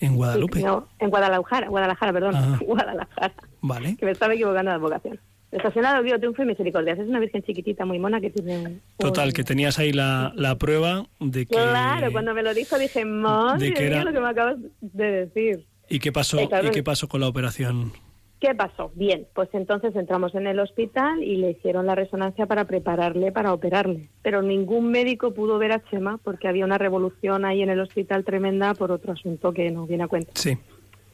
En 0.00 0.16
Guadalupe. 0.16 0.60
No, 0.62 0.88
en 0.98 1.10
Guadalajara, 1.10 1.68
Guadalajara, 1.68 2.12
perdón, 2.12 2.34
Ah. 2.36 2.58
Guadalajara, 2.66 3.34
Vale. 3.60 3.96
que 3.96 4.06
me 4.06 4.12
estaba 4.12 4.32
equivocando 4.34 4.70
de 4.70 4.76
advocación. 4.76 5.18
Nuestra 5.52 5.72
Señora 5.72 5.90
del 5.90 6.00
Olvido, 6.02 6.18
Triunfo 6.20 6.42
y 6.42 6.46
Misericordia, 6.46 6.92
es 6.92 7.00
una 7.00 7.18
virgen 7.18 7.42
chiquitita, 7.42 7.84
muy 7.84 7.98
mona, 7.98 8.20
que 8.20 8.30
tiene 8.30 8.58
un... 8.58 8.80
Total, 8.98 9.32
que 9.32 9.42
tenías 9.42 9.80
ahí 9.80 9.92
la, 9.92 10.32
la 10.36 10.56
prueba 10.56 11.06
de 11.18 11.44
que... 11.44 11.56
Claro, 11.56 12.12
cuando 12.12 12.32
me 12.34 12.42
lo 12.44 12.54
dijo 12.54 12.78
dije, 12.78 13.04
madre 13.04 13.66
de 13.66 13.74
que 13.74 13.86
era- 13.88 14.04
lo 14.04 14.12
que 14.12 14.20
me 14.20 14.28
acabas 14.28 14.56
de 14.80 15.10
decir. 15.26 15.66
¿Y 15.90 15.98
qué 15.98 16.12
pasó? 16.12 16.38
¿Y 16.40 16.70
qué 16.70 16.82
pasó 16.82 17.08
con 17.08 17.20
la 17.20 17.28
operación? 17.28 17.92
¿Qué 18.40 18.54
pasó? 18.54 18.90
Bien, 18.94 19.26
pues 19.34 19.50
entonces 19.52 19.94
entramos 19.94 20.34
en 20.34 20.46
el 20.46 20.60
hospital 20.60 21.22
y 21.22 21.36
le 21.36 21.50
hicieron 21.50 21.84
la 21.84 21.94
resonancia 21.94 22.46
para 22.46 22.64
prepararle 22.64 23.32
para 23.32 23.52
operarle. 23.52 24.08
Pero 24.22 24.40
ningún 24.40 24.90
médico 24.90 25.34
pudo 25.34 25.58
ver 25.58 25.72
a 25.72 25.84
Chema 25.90 26.18
porque 26.24 26.48
había 26.48 26.64
una 26.64 26.78
revolución 26.78 27.44
ahí 27.44 27.60
en 27.60 27.68
el 27.68 27.80
hospital 27.80 28.24
tremenda 28.24 28.72
por 28.72 28.92
otro 28.92 29.12
asunto 29.12 29.52
que 29.52 29.70
no 29.70 29.86
viene 29.86 30.04
a 30.04 30.08
cuenta. 30.08 30.32
Sí. 30.36 30.56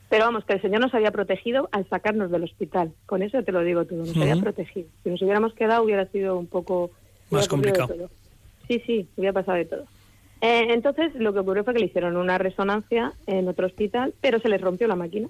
Pero 0.09 0.25
vamos, 0.25 0.45
que 0.45 0.53
el 0.53 0.63
Señor 0.63 0.81
nos 0.81 0.95
había 0.95 1.11
protegido 1.11 1.69
al 1.73 1.89
sacarnos 1.89 2.31
del 2.31 2.45
hospital. 2.45 2.93
Con 3.07 3.23
eso 3.23 3.43
te 3.43 3.51
lo 3.51 3.63
digo 3.63 3.85
todo, 3.87 4.05
nos 4.05 4.17
había 4.17 4.37
protegido. 4.37 4.87
Si 5.03 5.11
nos 5.11 5.21
hubiéramos 5.21 5.53
quedado 5.55 5.83
hubiera 5.83 6.07
sido 6.07 6.39
un 6.39 6.47
poco... 6.47 6.93
Más 7.31 7.49
complicado. 7.49 8.09
Sí, 8.69 8.81
sí, 8.87 9.09
hubiera 9.17 9.33
pasado 9.33 9.59
de 9.59 9.65
todo. 9.65 9.85
Eh, 10.41 10.67
entonces 10.71 11.15
lo 11.15 11.33
que 11.33 11.41
ocurrió 11.41 11.65
fue 11.65 11.75
que 11.75 11.81
le 11.81 11.87
hicieron 11.87 12.17
una 12.17 12.39
resonancia 12.39 13.13
en 13.27 13.49
otro 13.49 13.67
hospital, 13.67 14.15
pero 14.21 14.39
se 14.39 14.49
les 14.49 14.61
rompió 14.61 14.87
la 14.87 14.97
máquina. 14.97 15.29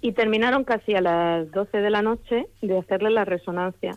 Y 0.00 0.12
terminaron 0.12 0.64
casi 0.64 0.94
a 0.94 1.00
las 1.00 1.50
12 1.52 1.78
de 1.78 1.90
la 1.90 2.02
noche 2.02 2.46
de 2.62 2.78
hacerle 2.78 3.10
la 3.10 3.24
resonancia. 3.24 3.92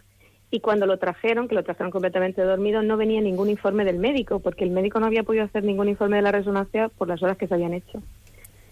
Y 0.52 0.62
cuando 0.62 0.86
lo 0.86 0.98
trajeron, 0.98 1.48
que 1.48 1.56
lo 1.56 1.64
trajeron 1.64 1.92
completamente 1.92 2.42
dormido, 2.42 2.82
no 2.82 2.98
venía 2.98 3.22
ningún 3.22 3.50
informe 3.50 3.86
del 3.86 4.00
médico, 4.00 4.40
porque 4.40 4.64
el 4.64 4.72
médico 4.72 5.00
no 5.00 5.06
había 5.06 5.24
podido 5.24 5.44
hacer 5.44 5.64
ningún 5.64 5.90
informe 5.90 6.16
de 6.18 6.24
la 6.24 6.32
resonancia 6.32 6.90
por 6.90 7.08
las 7.08 7.22
horas 7.22 7.38
que 7.38 7.48
se 7.48 7.54
habían 7.54 7.74
hecho. 7.74 8.02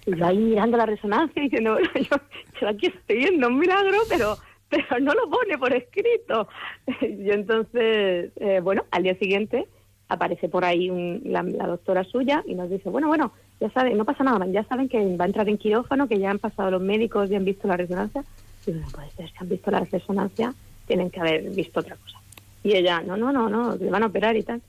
Y 0.05 0.15
yo 0.15 0.25
ahí 0.25 0.37
mirando 0.37 0.77
la 0.77 0.85
resonancia 0.85 1.39
y 1.39 1.49
diciendo, 1.49 1.77
yo, 1.95 2.17
yo 2.61 2.67
aquí 2.67 2.87
estoy 2.87 3.17
viendo 3.17 3.47
un 3.47 3.59
milagro, 3.59 3.97
pero 4.09 4.37
pero 4.69 4.99
no 4.99 5.13
lo 5.13 5.29
pone 5.29 5.57
por 5.57 5.73
escrito. 5.73 6.47
Y 7.01 7.29
entonces, 7.31 8.31
eh, 8.37 8.59
bueno, 8.61 8.85
al 8.91 9.03
día 9.03 9.15
siguiente 9.15 9.67
aparece 10.09 10.47
por 10.49 10.63
ahí 10.65 10.89
un- 10.89 11.21
la, 11.25 11.43
la 11.43 11.67
doctora 11.67 12.03
suya 12.03 12.43
y 12.47 12.55
nos 12.55 12.69
dice, 12.69 12.89
bueno, 12.89 13.07
bueno, 13.07 13.31
ya 13.59 13.69
saben, 13.71 13.97
no 13.97 14.05
pasa 14.05 14.23
nada, 14.23 14.45
ya 14.47 14.63
saben 14.65 14.87
que 14.87 15.15
va 15.17 15.25
a 15.25 15.27
entrar 15.27 15.49
en 15.49 15.57
quirófano, 15.57 16.07
que 16.07 16.19
ya 16.19 16.31
han 16.31 16.39
pasado 16.39 16.71
los 16.71 16.81
médicos 16.81 17.29
y 17.29 17.35
han 17.35 17.45
visto 17.45 17.67
la 17.67 17.77
resonancia. 17.77 18.23
Y 18.65 18.71
yo, 18.71 18.79
no 18.79 18.87
puede 18.91 19.09
ser, 19.11 19.29
si 19.29 19.35
han 19.39 19.49
visto 19.49 19.71
la 19.71 19.79
resonancia, 19.81 20.53
tienen 20.87 21.09
que 21.09 21.19
haber 21.19 21.49
visto 21.51 21.79
otra 21.79 21.95
cosa. 21.95 22.19
Y 22.63 22.75
ella, 22.75 23.01
no, 23.01 23.17
no, 23.17 23.31
no, 23.31 23.49
no, 23.49 23.75
le 23.75 23.89
van 23.89 24.03
a 24.03 24.07
operar 24.07 24.35
y 24.37 24.43
tal. 24.43 24.61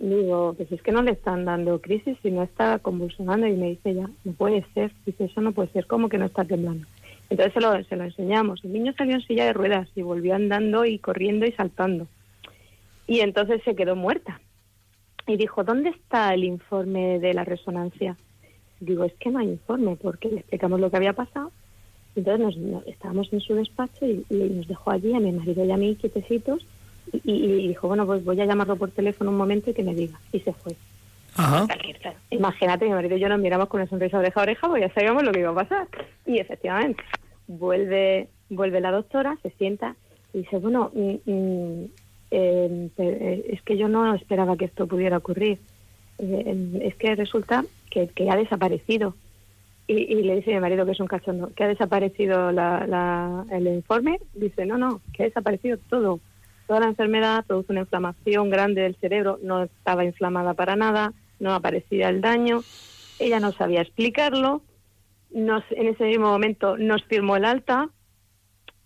Y 0.00 0.06
digo, 0.08 0.54
pues 0.56 0.70
es 0.72 0.82
que 0.82 0.90
no 0.92 1.02
le 1.02 1.12
están 1.12 1.44
dando 1.44 1.80
crisis 1.80 2.16
y 2.24 2.30
no 2.30 2.42
está 2.42 2.78
convulsionando. 2.80 3.46
Y 3.46 3.52
me 3.56 3.70
dice 3.70 3.90
ella, 3.90 4.08
no 4.24 4.32
puede 4.32 4.64
ser. 4.74 4.92
Dice, 5.06 5.24
eso 5.26 5.40
no 5.40 5.52
puede 5.52 5.68
ser, 5.70 5.86
¿cómo 5.86 6.08
que 6.08 6.18
no 6.18 6.26
está 6.26 6.44
temblando? 6.44 6.86
Entonces 7.30 7.54
se 7.54 7.60
lo, 7.60 7.82
se 7.84 7.96
lo 7.96 8.04
enseñamos. 8.04 8.62
El 8.64 8.72
niño 8.72 8.92
salió 8.98 9.14
en 9.14 9.22
silla 9.22 9.46
de 9.46 9.52
ruedas 9.52 9.88
y 9.94 10.02
volvió 10.02 10.34
andando 10.34 10.84
y 10.84 10.98
corriendo 10.98 11.46
y 11.46 11.52
saltando. 11.52 12.06
Y 13.06 13.20
entonces 13.20 13.62
se 13.64 13.74
quedó 13.76 13.96
muerta. 13.96 14.40
Y 15.26 15.36
dijo, 15.36 15.64
¿dónde 15.64 15.90
está 15.90 16.34
el 16.34 16.44
informe 16.44 17.18
de 17.18 17.32
la 17.34 17.44
resonancia? 17.44 18.16
Digo, 18.80 19.04
es 19.04 19.14
que 19.14 19.30
no 19.30 19.38
hay 19.38 19.48
informe, 19.48 19.96
porque 19.96 20.28
le 20.28 20.40
explicamos 20.40 20.80
lo 20.80 20.90
que 20.90 20.96
había 20.98 21.12
pasado. 21.14 21.50
Entonces 22.16 22.40
nos, 22.44 22.56
nos- 22.58 22.86
estábamos 22.86 23.32
en 23.32 23.40
su 23.40 23.54
despacho 23.54 24.06
y, 24.06 24.24
y 24.30 24.34
nos 24.36 24.68
dejó 24.68 24.90
allí 24.90 25.14
a 25.14 25.20
mi 25.20 25.32
marido 25.32 25.64
y 25.64 25.70
a 25.70 25.76
mí 25.76 25.96
quietecitos 25.96 26.64
y, 27.12 27.20
y- 27.24 27.44
y 27.64 27.68
dijo, 27.68 27.88
bueno, 27.88 28.04
pues 28.06 28.22
voy 28.24 28.40
a 28.40 28.44
llamarlo 28.46 28.76
por 28.76 28.90
teléfono 28.90 29.30
un 29.30 29.36
momento 29.36 29.70
y 29.70 29.74
que 29.74 29.82
me 29.82 29.94
diga. 29.94 30.20
Y 30.32 30.40
se 30.40 30.52
fue. 30.52 30.74
Ajá. 31.36 31.66
Imagínate, 32.30 32.84
mi 32.84 32.92
marido 32.92 33.16
y 33.16 33.20
yo 33.20 33.28
nos 33.28 33.40
miramos 33.40 33.68
con 33.68 33.80
una 33.80 33.90
sonrisa 33.90 34.18
oreja 34.18 34.38
a 34.40 34.42
oreja, 34.44 34.68
porque 34.68 34.82
ya 34.82 34.92
sabíamos 34.94 35.24
lo 35.24 35.32
que 35.32 35.40
iba 35.40 35.50
a 35.50 35.54
pasar. 35.54 35.88
Y 36.26 36.38
efectivamente, 36.38 37.02
vuelve, 37.48 38.28
vuelve 38.50 38.80
la 38.80 38.90
doctora, 38.92 39.36
se 39.42 39.50
sienta 39.50 39.96
y 40.32 40.38
dice, 40.38 40.58
bueno, 40.58 40.90
mm, 40.94 41.14
mm, 41.30 41.84
eh, 42.36 42.90
eh, 42.98 43.46
es 43.50 43.62
que 43.62 43.76
yo 43.76 43.88
no 43.88 44.14
esperaba 44.14 44.56
que 44.56 44.66
esto 44.66 44.86
pudiera 44.86 45.18
ocurrir. 45.18 45.58
Eh, 46.18 46.80
es 46.82 46.94
que 46.96 47.14
resulta 47.14 47.64
que, 47.90 48.08
ha 48.30 48.36
desaparecido. 48.36 49.14
Y, 49.86 49.94
y 49.94 50.22
le 50.22 50.36
dice 50.36 50.52
a 50.52 50.54
mi 50.54 50.60
marido 50.62 50.86
que 50.86 50.92
es 50.92 51.00
un 51.00 51.06
cachondo, 51.06 51.52
que 51.54 51.64
ha 51.64 51.68
desaparecido 51.68 52.52
la, 52.52 52.86
la- 52.86 53.44
el 53.50 53.66
informe. 53.66 54.18
Dice, 54.34 54.64
no, 54.66 54.78
no, 54.78 55.00
que 55.12 55.24
ha 55.24 55.26
desaparecido 55.26 55.78
todo. 55.90 56.20
Toda 56.66 56.80
la 56.80 56.86
enfermedad 56.86 57.44
produce 57.46 57.72
una 57.72 57.82
inflamación 57.82 58.48
grande 58.48 58.80
del 58.82 58.96
cerebro, 58.96 59.38
no 59.42 59.64
estaba 59.64 60.04
inflamada 60.04 60.54
para 60.54 60.76
nada, 60.76 61.12
no 61.38 61.52
aparecía 61.52 62.08
el 62.08 62.22
daño. 62.22 62.62
Ella 63.18 63.40
no 63.40 63.52
sabía 63.52 63.82
explicarlo. 63.82 64.62
Nos, 65.30 65.62
en 65.72 65.88
ese 65.88 66.04
mismo 66.04 66.28
momento 66.28 66.76
nos 66.78 67.04
firmó 67.04 67.36
el 67.36 67.44
alta 67.44 67.90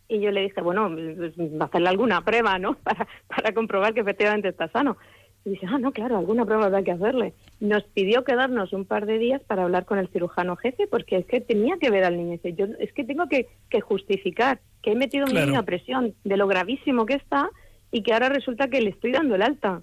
y 0.09 0.21
yo 0.21 0.31
le 0.31 0.43
dije, 0.43 0.61
bueno, 0.63 0.91
pues, 0.95 1.35
hacerle 1.61 1.89
alguna 1.89 2.25
prueba, 2.25 2.59
¿no? 2.59 2.75
Para, 2.83 3.07
para 3.29 3.53
comprobar 3.53 3.95
que 3.95 4.01
efectivamente 4.01 4.49
está 4.49 4.69
sano. 4.69 4.97
Y 5.45 5.51
dice, 5.51 5.67
ah, 5.69 5.79
no, 5.79 5.93
claro, 5.93 6.17
alguna 6.19 6.45
prueba 6.45 6.67
habrá 6.67 6.83
que 6.83 6.91
hacerle. 6.93 7.33
Nos 7.61 7.85
pidió 7.85 8.25
quedarnos 8.25 8.73
un 8.73 8.85
par 8.85 9.07
de 9.07 9.19
días 9.19 9.43
para 9.45 9.63
hablar 9.63 9.85
con 9.85 9.99
el 9.99 10.09
cirujano 10.09 10.57
jefe, 10.57 10.87
porque 10.89 11.17
es 11.17 11.27
que 11.27 11.41
tenía 11.41 11.77
que 11.79 11.91
ver 11.91 12.05
al 12.05 12.17
niño. 12.17 12.33
Dice, 12.33 12.55
yo 12.55 12.67
es 12.79 12.93
que 12.93 13.05
tengo 13.05 13.29
que, 13.29 13.47
que 13.71 13.81
justificar 13.81 14.61
que 14.83 14.93
he 14.93 14.97
metido 14.97 15.27
Claro. 15.27 15.47
niño 15.47 15.61
a 15.61 15.65
presión 15.65 16.15
de 16.25 16.37
lo 16.37 16.47
gravísimo 16.49 17.07
que 17.07 17.15
está 17.15 17.51
y 17.91 18.03
que 18.03 18.13
ahora 18.13 18.29
resulta 18.29 18.69
que 18.69 18.81
le 18.81 18.91
estoy 18.91 19.13
dando 19.13 19.35
el 19.35 19.43
alta, 19.43 19.83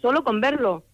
solo 0.00 0.22
con 0.24 0.40
verlo. 0.40 0.84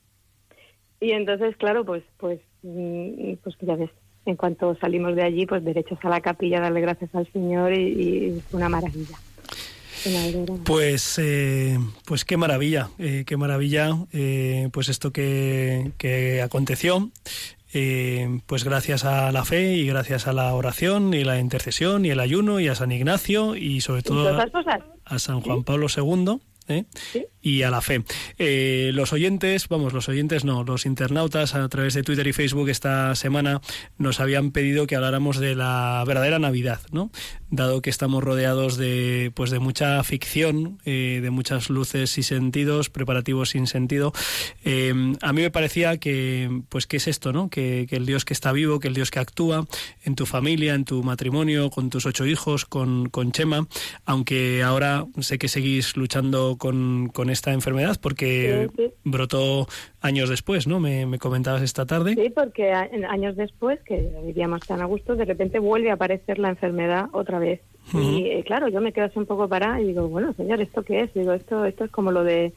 Y 1.01 1.11
entonces, 1.13 1.57
claro, 1.57 1.85
pues, 1.85 2.03
pues, 2.17 2.41
mm, 2.63 3.35
pues 3.43 3.57
ya 3.61 3.77
ves, 3.77 3.91
en 4.27 4.37
cuanto 4.37 4.75
salimos 4.77 5.15
de 5.17 5.23
allí, 5.23 5.47
pues 5.47 5.65
derechos 5.65 5.99
a 6.03 6.09
la 6.09 6.21
capilla, 6.21 6.61
darle 6.61 6.81
gracias 6.81 7.15
al 7.15 7.31
Señor 7.33 7.73
y, 7.73 7.83
y 8.37 8.43
fue 8.51 8.59
una 8.59 8.69
maravilla. 8.69 9.19
Pues, 10.65 11.19
eh, 11.19 11.79
pues 12.05 12.25
qué 12.25 12.37
maravilla, 12.37 12.91
eh, 12.99 13.25
qué 13.27 13.37
maravilla, 13.39 13.97
eh, 14.13 14.69
pues 14.73 14.89
esto 14.91 15.13
que, 15.13 15.93
que 15.99 16.43
aconteció. 16.43 17.11
eh, 17.73 18.41
pues 18.47 18.65
gracias 18.65 19.05
a 19.05 19.33
la 19.33 19.45
fe 19.45 19.73
y 19.75 19.87
gracias 19.87 20.27
a 20.29 20.33
la 20.33 20.55
oración 20.55 21.13
y 21.15 21.25
la 21.25 21.39
intercesión 21.41 22.05
y 22.05 22.11
el 22.11 22.21
ayuno 22.21 22.61
y 22.61 22.69
a 22.69 22.75
San 22.75 22.93
Ignacio 22.93 23.57
y 23.57 23.81
sobre 23.81 24.03
todo 24.03 24.29
a, 24.29 24.47
a 25.07 25.19
San 25.19 25.41
Juan 25.41 25.65
Pablo 25.65 25.87
II 25.95 26.39
¿eh? 26.69 26.85
Y 27.45 27.63
a 27.63 27.71
la 27.71 27.83
fe. 27.83 28.03
Eh, 28.39 28.91
los 28.95 29.13
oyentes, 29.13 29.69
vamos, 29.69 29.93
los 29.93 30.09
oyentes 30.09 30.45
no, 30.45 30.65
los 30.65 30.87
internautas 30.87 31.55
a 31.55 31.69
través 31.69 31.93
de 31.93 32.03
Twitter 32.03 32.27
y 32.27 32.33
Facebook 32.33 32.71
esta 32.71 33.15
semana 33.15 33.61
nos 33.99 34.19
habían 34.19 34.51
pedido 34.51 34.87
que 34.87 34.97
habláramos 34.97 35.39
de 35.39 35.55
la 35.55 36.03
verdadera 36.07 36.39
Navidad, 36.39 36.81
¿no? 36.91 37.11
Dado 37.51 37.83
que 37.83 37.91
estamos 37.91 38.25
rodeados 38.25 38.79
de, 38.79 39.31
pues, 39.35 39.51
de 39.51 39.59
mucha 39.59 40.03
ficción, 40.05 40.79
eh, 40.87 41.21
de 41.23 41.31
muchas 41.31 41.69
luces 41.69 42.17
y 42.17 42.23
sentidos, 42.23 42.89
preparativos 42.89 43.51
sin 43.51 43.67
sentido. 43.67 44.15
Eh, 44.65 44.95
a 45.21 45.33
mí 45.35 45.43
me 45.43 45.51
parecía 45.51 45.99
que, 45.99 46.63
pues, 46.71 46.87
¿qué 46.87 46.97
es 46.97 47.07
esto, 47.07 47.35
no? 47.35 47.51
Que, 47.51 47.87
que 47.89 47.97
el 47.97 48.07
Dios 48.07 48.25
que 48.25 48.33
está 48.33 48.53
vivo, 48.53 48.81
que 48.81 48.89
el 48.89 48.95
Dios 48.95 49.11
que 49.11 49.19
actúa 49.19 49.67
en 50.03 50.15
tu 50.15 50.25
familia, 50.25 50.75
en 50.75 50.87
tu 50.87 51.03
matrimonio, 51.03 51.69
con 51.69 51.91
tus 51.91 52.07
ocho 52.07 52.25
hijos, 52.25 52.65
con, 52.65 53.11
con 53.11 53.33
Chema, 53.33 53.69
aunque 54.07 54.63
ahora 54.63 55.05
sé 55.21 55.39
que 55.39 55.49
seguís 55.49 55.99
luchando 55.99 56.57
con, 56.59 57.09
con 57.09 57.34
esta 57.35 57.53
enfermedad 57.53 57.97
porque 58.01 58.71
Sí, 58.77 58.83
sí. 58.85 58.93
brotó 59.05 59.67
años 60.01 60.31
después, 60.31 60.67
¿no? 60.67 60.81
Me, 60.81 61.05
me 61.05 61.19
comentabas 61.19 61.61
esta 61.61 61.85
tarde. 61.85 62.15
Sí, 62.15 62.31
porque 62.35 62.73
a- 62.73 62.89
años 63.11 63.37
después, 63.37 63.79
que 63.85 64.09
vivíamos 64.25 64.61
tan 64.67 64.81
a 64.81 64.87
gusto, 64.87 65.15
de 65.15 65.27
repente 65.27 65.59
vuelve 65.59 65.91
a 65.91 65.95
aparecer 65.95 66.39
la 66.39 66.49
enfermedad 66.49 67.07
otra 67.13 67.39
vez. 67.39 67.61
Y 67.93 68.25
eh, 68.29 68.43
claro, 68.47 68.69
yo 68.69 68.81
me 68.81 68.93
quedo 68.95 69.05
así 69.05 69.19
un 69.19 69.27
poco 69.27 69.47
parada 69.47 69.79
y 69.79 69.89
digo, 69.89 70.09
bueno, 70.09 70.33
señor, 70.33 70.59
¿esto 70.63 70.83
qué 70.83 71.01
es? 71.03 71.13
Digo, 71.13 71.35
esto, 71.35 71.67
esto 71.67 71.85
es 71.85 71.91
como 71.91 72.11
lo 72.13 72.25
de 72.25 72.53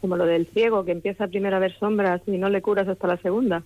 como 0.00 0.16
lo 0.16 0.26
del 0.26 0.48
ciego, 0.48 0.84
que 0.84 0.90
empieza 0.90 1.28
primero 1.28 1.54
a 1.54 1.60
ver 1.60 1.78
sombras 1.78 2.20
y 2.26 2.32
no 2.32 2.48
le 2.48 2.60
curas 2.60 2.88
hasta 2.88 3.06
la 3.06 3.18
segunda. 3.18 3.62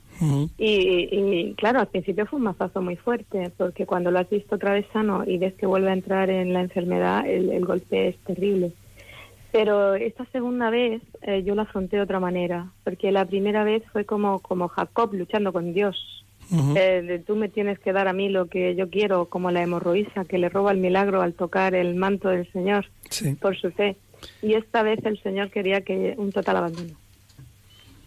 Y, 0.59 1.09
y, 1.11 1.55
claro, 1.57 1.81
al 1.81 1.87
principio 1.89 2.27
fue 2.27 2.37
un 2.39 2.45
mazazo 2.45 2.83
muy 2.83 2.97
fuerte, 2.97 3.51
porque 3.57 3.87
cuando 3.87 4.11
lo 4.11 4.19
has 4.19 4.29
visto 4.29 4.57
otra 4.57 4.75
vez 4.75 4.85
sano 4.93 5.25
y 5.27 5.39
ves 5.39 5.55
que 5.55 5.65
vuelve 5.65 5.89
a 5.89 5.95
entrar 5.95 6.29
en 6.29 6.53
la 6.53 6.61
enfermedad, 6.61 7.27
el, 7.27 7.51
el 7.53 7.65
golpe 7.65 8.09
es 8.09 8.19
terrible. 8.19 8.73
Pero 9.57 9.95
esta 9.95 10.25
segunda 10.27 10.69
vez 10.71 11.01
eh, 11.23 11.43
yo 11.43 11.55
la 11.55 11.63
afronté 11.63 11.97
de 11.97 12.03
otra 12.03 12.21
manera, 12.21 12.67
porque 12.85 13.11
la 13.11 13.25
primera 13.25 13.65
vez 13.65 13.83
fue 13.93 14.05
como, 14.05 14.41
como 14.41 14.69
Jacob 14.69 15.15
luchando 15.15 15.53
con 15.53 15.73
Dios. 15.73 16.25
Eh, 16.77 17.03
de, 17.03 17.19
tú 17.19 17.35
me 17.35 17.49
tienes 17.49 17.79
que 17.81 17.93
dar 17.93 18.07
a 18.07 18.13
mí 18.13 18.29
lo 18.29 18.47
que 18.47 18.77
yo 18.77 18.89
quiero, 18.89 19.27
como 19.27 19.51
la 19.51 19.63
hemorroísa 19.63 20.25
que 20.27 20.39
le 20.39 20.49
roba 20.49 20.71
el 20.71 20.79
milagro 20.79 21.21
al 21.23 21.35
tocar 21.35 21.75
el 21.75 21.97
manto 21.97 22.29
del 22.29 22.51
Señor 22.53 22.87
Sí. 23.11 23.35
por 23.35 23.57
su 23.57 23.71
fe. 23.73 23.97
Y 24.43 24.55
esta 24.55 24.83
vez 24.83 25.05
el 25.05 25.21
Señor 25.23 25.51
quería 25.51 25.81
que 25.81 26.15
un 26.19 26.31
total 26.33 26.59
abandono. 26.59 26.95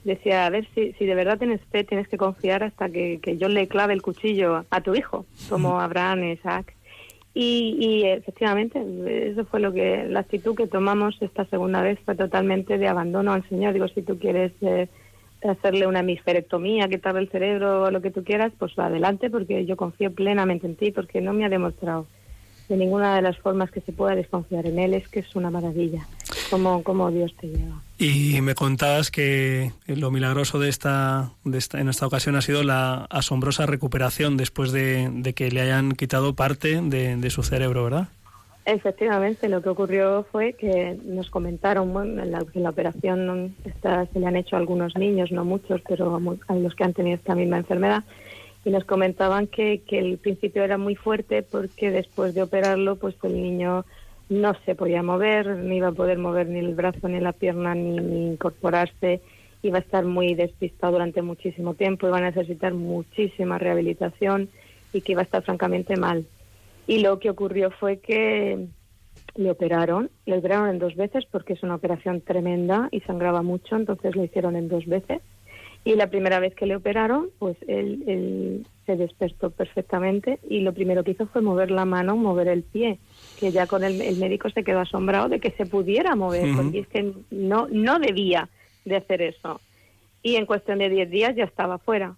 Decía, 0.05 0.45
a 0.45 0.49
ver, 0.49 0.65
si, 0.73 0.93
si 0.93 1.05
de 1.05 1.15
verdad 1.15 1.37
tienes 1.37 1.59
fe, 1.71 1.83
tienes 1.83 2.07
que 2.07 2.17
confiar 2.17 2.63
hasta 2.63 2.89
que, 2.89 3.19
que 3.21 3.37
yo 3.37 3.49
le 3.49 3.67
clave 3.67 3.93
el 3.93 4.01
cuchillo 4.01 4.63
a 4.69 4.81
tu 4.81 4.95
hijo, 4.95 5.25
como 5.49 5.79
Abraham 5.81 6.23
y 6.23 6.31
Isaac. 6.31 6.73
Y, 7.41 7.77
y 7.79 8.03
efectivamente, 8.03 8.83
eso 9.31 9.45
fue 9.45 9.61
lo 9.61 9.71
que, 9.71 10.03
la 10.09 10.19
actitud 10.19 10.57
que 10.57 10.67
tomamos 10.67 11.15
esta 11.21 11.45
segunda 11.45 11.81
vez 11.81 11.97
fue 12.03 12.13
totalmente 12.15 12.77
de 12.77 12.89
abandono 12.89 13.31
al 13.31 13.47
Señor. 13.47 13.71
Digo, 13.71 13.87
si 13.87 14.01
tú 14.01 14.19
quieres 14.19 14.51
eh, 14.59 14.89
hacerle 15.47 15.87
una 15.87 16.01
hemisferectomía, 16.01 16.89
quitarle 16.89 17.21
el 17.21 17.29
cerebro 17.29 17.83
o 17.83 17.91
lo 17.91 18.01
que 18.01 18.11
tú 18.11 18.25
quieras, 18.25 18.51
pues 18.59 18.77
adelante, 18.77 19.29
porque 19.29 19.65
yo 19.65 19.77
confío 19.77 20.11
plenamente 20.11 20.67
en 20.67 20.75
ti, 20.75 20.91
porque 20.91 21.21
no 21.21 21.31
me 21.31 21.45
ha 21.45 21.49
demostrado 21.49 22.07
de 22.67 22.75
ninguna 22.75 23.15
de 23.15 23.21
las 23.21 23.37
formas 23.37 23.71
que 23.71 23.79
se 23.79 23.93
pueda 23.93 24.17
desconfiar 24.17 24.65
en 24.65 24.77
él. 24.77 24.93
Es 24.93 25.07
que 25.07 25.21
es 25.21 25.33
una 25.33 25.49
maravilla, 25.49 26.05
como, 26.49 26.83
como 26.83 27.09
Dios 27.09 27.33
te 27.39 27.47
lleva. 27.47 27.81
Y 28.01 28.39
me 28.39 28.55
contabas 28.55 29.11
que 29.11 29.73
lo 29.85 30.09
milagroso 30.09 30.57
de 30.57 30.69
esta, 30.69 31.31
en 31.43 31.89
esta 31.89 32.07
ocasión 32.07 32.37
ha 32.37 32.41
sido 32.41 32.63
la 32.63 33.05
asombrosa 33.09 33.65
recuperación 33.65 34.37
después 34.37 34.71
de, 34.71 35.33
que 35.35 35.51
le 35.51 35.59
hayan 35.59 35.91
quitado 35.91 36.33
parte 36.33 36.79
de, 36.81 37.29
su 37.29 37.43
cerebro, 37.43 37.83
¿verdad? 37.83 38.07
Efectivamente, 38.63 39.49
lo 39.49 39.61
que 39.61 39.67
ocurrió 39.67 40.25
fue 40.31 40.53
que 40.53 40.97
nos 41.03 41.29
comentaron, 41.29 41.91
bueno, 41.91 42.23
en 42.23 42.31
la, 42.31 42.69
operación 42.69 43.53
esta, 43.65 44.05
se 44.05 44.19
le 44.21 44.27
han 44.27 44.37
hecho 44.37 44.55
algunos 44.55 44.95
niños, 44.95 45.33
no 45.33 45.43
muchos, 45.43 45.81
pero 45.85 46.21
a 46.47 46.55
los 46.55 46.75
que 46.75 46.83
han 46.85 46.93
tenido 46.93 47.17
esta 47.17 47.35
misma 47.35 47.57
enfermedad, 47.57 48.05
y 48.63 48.69
nos 48.69 48.85
comentaban 48.85 49.47
que, 49.47 49.81
que 49.85 49.99
el 49.99 50.17
principio 50.19 50.63
era 50.63 50.77
muy 50.77 50.95
fuerte 50.95 51.43
porque 51.43 51.91
después 51.91 52.33
de 52.33 52.43
operarlo, 52.43 52.95
pues 52.95 53.15
el 53.23 53.33
niño 53.33 53.83
no 54.29 54.53
se 54.65 54.75
podía 54.75 55.01
mover, 55.01 55.57
ni 55.57 55.77
iba 55.77 55.89
a 55.89 55.93
poder 55.93 56.19
mover 56.19 56.47
ni 56.47 56.59
el 56.59 56.75
brazo 56.75 57.07
ni 57.09 57.19
la 57.19 57.33
pierna, 57.33 57.73
ni, 57.73 58.27
incorporarse, 58.27 59.21
iba 59.63 59.79
a 59.79 59.81
estar 59.81 60.05
muy 60.05 60.35
despistado 60.35 60.93
durante 60.93 61.21
muchísimo 61.21 61.73
tiempo, 61.73 62.07
iba 62.07 62.19
a 62.19 62.21
necesitar 62.21 62.73
muchísima 62.73 63.57
rehabilitación 63.57 64.49
y 64.93 65.01
que 65.01 65.13
iba 65.13 65.21
a 65.21 65.25
estar 65.25 65.43
francamente 65.43 65.97
mal. 65.97 66.25
Y 66.87 66.99
lo 66.99 67.19
que 67.19 67.29
ocurrió 67.29 67.71
fue 67.71 67.97
que 67.97 68.67
le 69.35 69.51
operaron, 69.51 70.09
le 70.25 70.37
operaron 70.37 70.69
en 70.69 70.79
dos 70.79 70.95
veces 70.95 71.25
porque 71.29 71.53
es 71.53 71.63
una 71.63 71.75
operación 71.75 72.21
tremenda 72.21 72.87
y 72.91 73.01
sangraba 73.01 73.41
mucho, 73.41 73.75
entonces 73.75 74.15
le 74.15 74.25
hicieron 74.25 74.55
en 74.55 74.69
dos 74.69 74.85
veces. 74.85 75.21
Y 75.85 75.95
la 75.95 76.07
primera 76.07 76.39
vez 76.39 76.53
que 76.55 76.65
le 76.65 76.75
operaron, 76.75 77.29
pues 77.39 77.57
él 77.67 78.65
se 78.85 78.95
despertó 78.95 79.49
perfectamente 79.49 80.39
y 80.47 80.59
lo 80.59 80.73
primero 80.73 81.03
que 81.03 81.11
hizo 81.11 81.27
fue 81.27 81.41
mover 81.41 81.71
la 81.71 81.85
mano, 81.85 82.17
mover 82.17 82.47
el 82.49 82.63
pie, 82.63 82.99
que 83.39 83.51
ya 83.51 83.67
con 83.67 83.83
el, 83.83 84.01
el 84.01 84.17
médico 84.17 84.49
se 84.49 84.63
quedó 84.63 84.79
asombrado 84.81 85.29
de 85.29 85.39
que 85.39 85.51
se 85.51 85.65
pudiera 85.65 86.15
mover, 86.15 86.55
porque 86.55 86.79
es 86.79 86.87
que 86.87 87.13
no, 87.31 87.67
no 87.71 87.97
debía 87.99 88.49
de 88.85 88.97
hacer 88.97 89.21
eso. 89.21 89.61
Y 90.21 90.35
en 90.35 90.45
cuestión 90.45 90.79
de 90.79 90.89
10 90.89 91.09
días 91.09 91.35
ya 91.35 91.45
estaba 91.45 91.77
fuera 91.77 92.15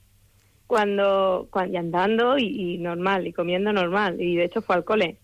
cuando, 0.68 1.48
cuando 1.52 1.74
y 1.74 1.78
andando 1.78 2.38
y, 2.38 2.46
y 2.74 2.78
normal 2.78 3.28
y 3.28 3.34
comiendo 3.34 3.72
normal 3.74 4.20
y 4.22 4.36
de 4.38 4.46
hecho 4.46 4.62
fue 4.62 4.76
al 4.76 4.84
cole 4.84 5.18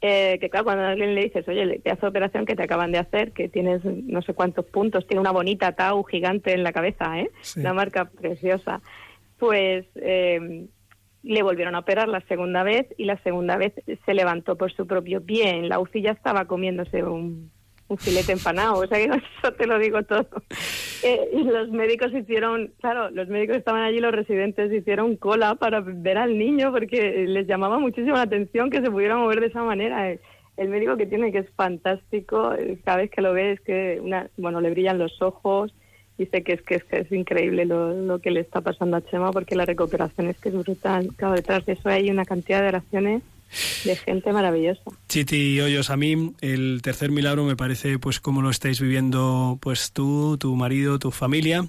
Eh, 0.00 0.38
que 0.40 0.48
claro 0.48 0.64
cuando 0.64 0.84
a 0.84 0.90
alguien 0.90 1.14
le 1.16 1.24
dices 1.24 1.46
oye 1.48 1.80
pedazo 1.80 2.02
de 2.06 2.10
operación 2.10 2.46
que 2.46 2.54
te 2.54 2.62
acaban 2.62 2.92
de 2.92 2.98
hacer 2.98 3.32
que 3.32 3.48
tienes 3.48 3.84
no 3.84 4.22
sé 4.22 4.32
cuántos 4.32 4.64
puntos 4.66 5.04
tiene 5.08 5.20
una 5.20 5.32
bonita 5.32 5.72
tau 5.72 6.04
gigante 6.04 6.52
en 6.54 6.62
la 6.62 6.72
cabeza 6.72 7.18
eh 7.18 7.30
Sí. 7.42 7.58
una 7.60 7.74
marca 7.74 8.04
preciosa 8.04 8.80
pues 9.38 9.84
eh, 9.96 10.66
le 11.22 11.42
volvieron 11.42 11.74
a 11.74 11.80
operar 11.80 12.08
la 12.08 12.20
segunda 12.22 12.62
vez 12.62 12.86
y 12.96 13.04
la 13.04 13.16
segunda 13.22 13.56
vez 13.56 13.72
se 14.04 14.14
levantó 14.14 14.56
por 14.56 14.72
su 14.72 14.86
propio 14.86 15.22
pie 15.24 15.62
la 15.62 15.80
UCI 15.80 16.06
estaba 16.06 16.46
comiéndose 16.46 17.02
un 17.02 17.50
filete 17.96 18.32
empanado, 18.32 18.80
o 18.80 18.86
sea 18.86 18.98
que 18.98 19.04
eso 19.42 19.52
te 19.54 19.66
lo 19.66 19.78
digo 19.78 20.02
todo. 20.02 20.26
Eh, 21.02 21.30
los 21.44 21.70
médicos 21.70 22.12
hicieron, 22.12 22.72
claro, 22.80 23.10
los 23.10 23.28
médicos 23.28 23.56
estaban 23.56 23.82
allí, 23.82 24.00
los 24.00 24.12
residentes 24.12 24.72
hicieron 24.72 25.16
cola 25.16 25.54
para 25.54 25.80
ver 25.80 26.18
al 26.18 26.36
niño 26.36 26.70
porque 26.72 27.24
les 27.26 27.46
llamaba 27.46 27.78
muchísimo 27.78 28.16
la 28.16 28.22
atención 28.22 28.68
que 28.68 28.82
se 28.82 28.90
pudiera 28.90 29.16
mover 29.16 29.40
de 29.40 29.46
esa 29.46 29.62
manera. 29.62 30.10
El, 30.10 30.68
médico 30.68 30.96
que 30.96 31.06
tiene, 31.06 31.30
que 31.30 31.38
es 31.38 31.50
fantástico, 31.54 32.52
eh, 32.54 32.78
cada 32.84 32.98
vez 32.98 33.10
que 33.10 33.22
lo 33.22 33.32
ves, 33.32 33.60
que 33.60 34.00
una, 34.02 34.28
bueno, 34.36 34.60
le 34.60 34.70
brillan 34.70 34.98
los 34.98 35.22
ojos, 35.22 35.72
dice 36.18 36.42
que 36.42 36.54
es 36.54 36.62
que 36.62 36.74
es, 36.76 36.84
que 36.84 37.00
es 37.00 37.12
increíble 37.12 37.64
lo, 37.64 37.94
lo 37.94 38.18
que 38.18 38.30
le 38.30 38.40
está 38.40 38.60
pasando 38.60 38.96
a 38.96 39.04
Chema 39.04 39.30
porque 39.30 39.54
la 39.54 39.64
recuperación 39.64 40.28
es 40.28 40.38
que 40.38 40.50
es 40.50 40.54
brutal. 40.56 41.10
Claro, 41.16 41.34
detrás 41.34 41.64
de 41.64 41.72
eso 41.72 41.88
hay 41.88 42.10
una 42.10 42.24
cantidad 42.24 42.60
de 42.60 42.68
oraciones 42.68 43.22
de 43.84 43.96
gente 43.96 44.32
maravillosa. 44.32 44.82
Chiti 45.08 45.60
Hoyos, 45.60 45.90
a 45.90 45.96
mí 45.96 46.34
el 46.40 46.80
tercer 46.82 47.10
milagro 47.10 47.44
me 47.44 47.56
parece 47.56 47.98
pues 47.98 48.20
como 48.20 48.42
lo 48.42 48.50
estáis 48.50 48.80
viviendo 48.80 49.58
pues 49.62 49.92
tú, 49.92 50.36
tu 50.38 50.54
marido, 50.54 50.98
tu 50.98 51.10
familia 51.10 51.66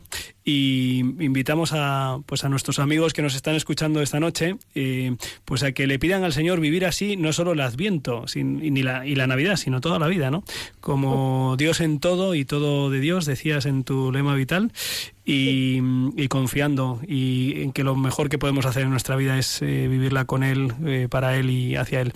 y 0.50 1.00
invitamos 1.20 1.74
a 1.74 2.22
pues 2.26 2.44
a 2.44 2.50
nuestros 2.50 2.80
amigos 2.80 3.14
que 3.14 3.22
nos 3.22 3.36
están 3.36 3.54
escuchando 3.54 4.02
esta 4.02 4.20
noche 4.20 4.56
eh, 4.74 5.16
pues 5.46 5.62
a 5.62 5.74
que 5.74 5.86
le 5.86 6.00
pidan 6.00 6.24
al 6.24 6.34
Señor 6.34 6.60
vivir 6.60 6.88
así 6.88 7.18
no 7.18 7.34
solo 7.34 7.52
el 7.52 7.62
Adviento 7.62 8.26
y, 8.34 8.44
ni 8.44 8.82
la, 8.82 9.06
y 9.06 9.14
la 9.14 9.28
Navidad 9.28 9.58
sino 9.58 9.80
toda 9.80 10.00
la 10.00 10.08
vida, 10.08 10.32
¿no? 10.32 10.44
Como 10.82 11.56
Dios 11.56 11.82
en 11.82 12.00
todo 12.00 12.34
y 12.34 12.46
todo 12.46 12.90
de 12.90 13.00
Dios 13.00 13.26
decías 13.26 13.68
en 13.68 13.84
tu 13.84 14.12
lema 14.12 14.34
vital 14.34 14.72
y, 15.24 15.80
y 16.18 16.28
confiando 16.28 17.00
y 17.08 17.62
en 17.62 17.72
que 17.72 17.84
lo 17.84 17.96
mejor 17.96 18.30
que 18.30 18.40
podemos 18.40 18.66
hacer 18.66 18.84
en 18.84 18.90
nuestra 18.90 19.16
vida 19.16 19.38
es 19.38 19.62
eh, 19.62 19.88
vivirla 19.88 20.26
con 20.26 20.42
Él, 20.42 20.74
eh, 20.88 21.08
para 21.08 21.38
Él 21.38 21.52
y 21.52 21.76
hacia 21.76 22.02
Él. 22.02 22.14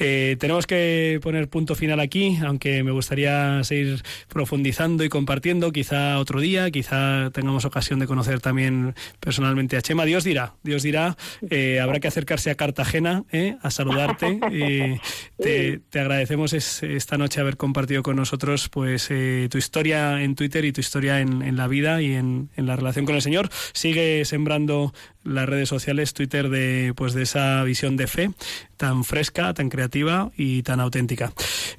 Eh, 0.00 0.36
tenemos 0.40 0.66
que 0.66 1.20
poner 1.22 1.48
punto 1.48 1.76
final 1.76 2.00
aquí, 2.00 2.38
aunque 2.44 2.82
me 2.82 2.90
gustaría 2.90 3.62
seguir 3.62 4.02
profundizando 4.26 5.04
y 5.04 5.08
compartiendo, 5.08 5.70
quizá 5.70 6.18
otro 6.18 6.40
día, 6.40 6.68
quizá 6.72 7.30
tengamos 7.30 7.64
ocasión 7.64 7.75
de 7.76 8.06
conocer 8.06 8.40
también 8.40 8.94
personalmente 9.20 9.76
a 9.76 9.82
Chema. 9.82 10.04
Dios 10.04 10.24
dirá, 10.24 10.54
Dios 10.62 10.82
dirá, 10.82 11.16
eh, 11.50 11.78
habrá 11.80 12.00
que 12.00 12.08
acercarse 12.08 12.50
a 12.50 12.54
Cartagena 12.54 13.24
eh, 13.32 13.56
a 13.62 13.70
saludarte. 13.70 14.40
Eh, 14.58 14.98
te, 15.38 15.80
te 15.90 16.00
agradecemos 16.00 16.52
es- 16.54 16.82
esta 16.82 17.18
noche 17.18 17.40
haber 17.40 17.56
compartido 17.56 18.02
con 18.02 18.16
nosotros 18.16 18.68
pues 18.70 19.08
eh, 19.10 19.48
tu 19.50 19.58
historia 19.58 20.22
en 20.22 20.34
Twitter 20.34 20.64
y 20.64 20.72
tu 20.72 20.80
historia 20.80 21.20
en, 21.20 21.42
en 21.42 21.56
la 21.56 21.66
vida 21.68 22.00
y 22.00 22.14
en, 22.14 22.48
en 22.56 22.66
la 22.66 22.76
relación 22.76 23.04
con 23.04 23.14
el 23.16 23.22
Señor. 23.22 23.50
Sigue 23.74 24.24
sembrando 24.24 24.94
las 25.24 25.46
redes 25.48 25.68
sociales, 25.68 26.14
Twitter 26.14 26.48
de 26.48 26.92
pues 26.96 27.12
de 27.12 27.22
esa 27.24 27.62
visión 27.64 27.96
de 27.96 28.06
fe 28.06 28.30
tan 28.76 29.04
fresca, 29.04 29.54
tan 29.54 29.68
creativa 29.68 30.30
y 30.36 30.62
tan 30.62 30.80
auténtica. 30.80 31.32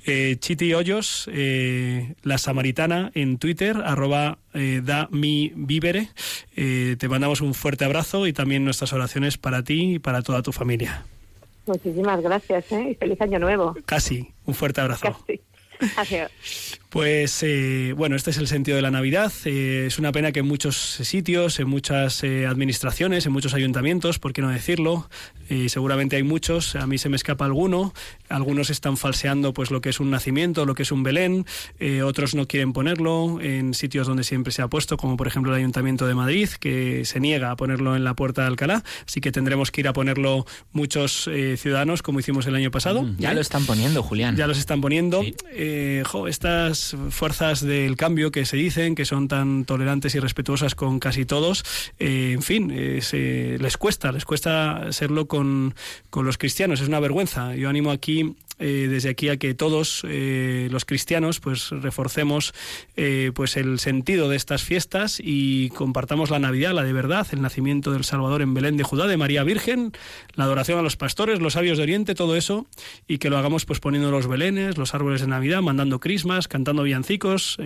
Eh, 0.05 0.37
Chiti 0.39 0.73
Hoyos, 0.73 1.29
eh, 1.31 2.15
la 2.23 2.37
samaritana 2.37 3.11
en 3.13 3.37
Twitter, 3.37 3.77
arroba 3.85 4.39
eh, 4.53 4.81
da 4.83 5.07
mi 5.11 5.51
vívere. 5.55 6.09
Eh, 6.55 6.95
te 6.99 7.07
mandamos 7.07 7.41
un 7.41 7.53
fuerte 7.53 7.85
abrazo 7.85 8.27
y 8.27 8.33
también 8.33 8.63
nuestras 8.65 8.93
oraciones 8.93 9.37
para 9.37 9.63
ti 9.63 9.95
y 9.95 9.99
para 9.99 10.21
toda 10.21 10.41
tu 10.41 10.51
familia. 10.51 11.05
Muchísimas 11.65 12.21
gracias, 12.21 12.71
¿eh? 12.71 12.91
Y 12.91 12.95
feliz 12.95 13.19
año 13.21 13.39
nuevo. 13.39 13.75
Casi, 13.85 14.31
un 14.45 14.53
fuerte 14.53 14.81
abrazo. 14.81 15.17
Casi. 15.25 15.41
Adiós. 15.97 16.31
Pues 16.89 17.43
eh, 17.43 17.93
bueno, 17.97 18.15
este 18.15 18.29
es 18.31 18.37
el 18.37 18.47
sentido 18.47 18.77
de 18.77 18.81
la 18.81 18.91
Navidad. 18.91 19.31
Eh, 19.43 19.85
es 19.87 19.99
una 19.99 20.13
pena 20.13 20.31
que 20.31 20.39
en 20.39 20.47
muchos 20.47 20.77
sitios, 20.77 21.59
en 21.59 21.67
muchas 21.67 22.23
eh, 22.23 22.47
administraciones, 22.47 23.25
en 23.25 23.33
muchos 23.33 23.53
ayuntamientos, 23.53 24.19
¿por 24.19 24.31
qué 24.31 24.41
no 24.41 24.49
decirlo? 24.49 25.09
Eh, 25.49 25.67
seguramente 25.67 26.15
hay 26.15 26.23
muchos, 26.23 26.75
a 26.77 26.87
mí 26.87 26.97
se 26.97 27.09
me 27.09 27.17
escapa 27.17 27.43
alguno. 27.43 27.93
Algunos 28.29 28.69
están 28.69 28.95
falseando 28.95 29.53
pues 29.53 29.69
lo 29.69 29.81
que 29.81 29.89
es 29.89 29.99
un 29.99 30.09
nacimiento, 30.11 30.65
lo 30.65 30.75
que 30.75 30.83
es 30.83 30.91
un 30.93 31.03
Belén. 31.03 31.45
Otros 32.05 32.35
no 32.35 32.47
quieren 32.47 32.71
ponerlo 32.73 33.39
en 33.41 33.73
sitios 33.73 34.07
donde 34.07 34.23
siempre 34.23 34.51
se 34.53 34.61
ha 34.61 34.67
puesto, 34.69 34.95
como 34.97 35.17
por 35.17 35.27
ejemplo 35.27 35.51
el 35.53 35.59
Ayuntamiento 35.59 36.07
de 36.07 36.15
Madrid, 36.15 36.49
que 36.59 37.03
se 37.05 37.19
niega 37.19 37.51
a 37.51 37.55
ponerlo 37.57 37.95
en 37.95 38.03
la 38.03 38.13
puerta 38.13 38.41
de 38.41 38.47
Alcalá. 38.47 38.83
Así 39.05 39.21
que 39.21 39.31
tendremos 39.31 39.71
que 39.71 39.81
ir 39.81 39.87
a 39.87 39.93
ponerlo 39.93 40.45
muchos 40.73 41.29
ciudadanos, 41.57 42.01
como 42.01 42.19
hicimos 42.19 42.45
el 42.47 42.55
año 42.55 42.71
pasado. 42.71 43.03
Mm, 43.03 43.17
Ya 43.19 43.33
lo 43.33 43.39
están 43.41 43.65
poniendo, 43.65 44.03
Julián. 44.03 44.35
Ya 44.35 44.47
los 44.47 44.57
están 44.57 44.81
poniendo. 44.81 45.21
Sí. 45.21 45.35
Jo, 46.05 46.27
estas 46.27 46.86
fuerzas 47.09 47.61
del 47.61 47.95
cambio 47.97 48.31
que 48.31 48.45
se 48.45 48.57
dicen, 48.57 48.95
que 48.95 49.05
son 49.05 49.27
tan 49.27 49.65
tolerantes 49.65 50.15
y 50.15 50.19
respetuosas 50.19 50.75
con 50.75 50.99
casi 50.99 51.25
todos, 51.25 51.63
eh, 51.99 52.31
en 52.33 52.41
fin, 52.41 52.71
eh, 52.73 52.99
se- 53.01 53.57
les 53.59 53.77
cuesta, 53.77 54.11
les 54.11 54.25
cuesta 54.25 54.91
serlo 54.91 55.27
con, 55.27 55.73
con 56.09 56.25
los 56.25 56.37
cristianos. 56.37 56.81
Es 56.81 56.87
una 56.87 56.99
vergüenza. 56.99 57.55
Yo 57.55 57.69
animo 57.69 57.91
aquí 57.91 58.35
eh, 58.59 58.87
desde 58.89 59.09
aquí 59.09 59.29
a 59.29 59.37
que 59.37 59.53
todos 59.53 60.03
eh, 60.07 60.67
los 60.71 60.83
cristianos 60.83 61.39
pues 61.39 61.69
reforcemos 61.69 62.53
eh, 62.95 63.31
pues 63.35 63.55
el 63.55 63.79
sentido 63.79 64.29
de 64.29 64.35
estas 64.35 64.63
fiestas 64.63 65.21
y 65.23 65.69
compartamos 65.69 66.31
la 66.31 66.39
Navidad, 66.39 66.73
la 66.73 66.83
de 66.83 66.93
verdad, 66.93 67.27
el 67.31 67.41
nacimiento 67.41 67.91
del 67.91 68.03
Salvador 68.03 68.41
en 68.41 68.53
Belén 68.53 68.75
de 68.75 68.83
Judá, 68.83 69.05
de 69.05 69.15
María 69.15 69.43
Virgen, 69.43 69.91
la 70.33 70.45
adoración 70.45 70.79
a 70.79 70.81
los 70.81 70.97
pastores, 70.97 71.39
los 71.39 71.53
sabios 71.53 71.77
de 71.77 71.83
Oriente, 71.83 72.15
todo 72.15 72.35
eso, 72.35 72.65
y 73.07 73.19
que 73.19 73.29
lo 73.29 73.37
hagamos 73.37 73.65
pues 73.65 73.79
poniendo 73.79 74.09
los 74.09 74.27
belenes, 74.27 74.77
los 74.77 74.95
árboles 74.95 75.21
de 75.21 75.27
Navidad, 75.27 75.61
mandando 75.61 75.99
crismas, 75.99 76.47
cantando 76.47 76.83
villancicos, 76.83 77.57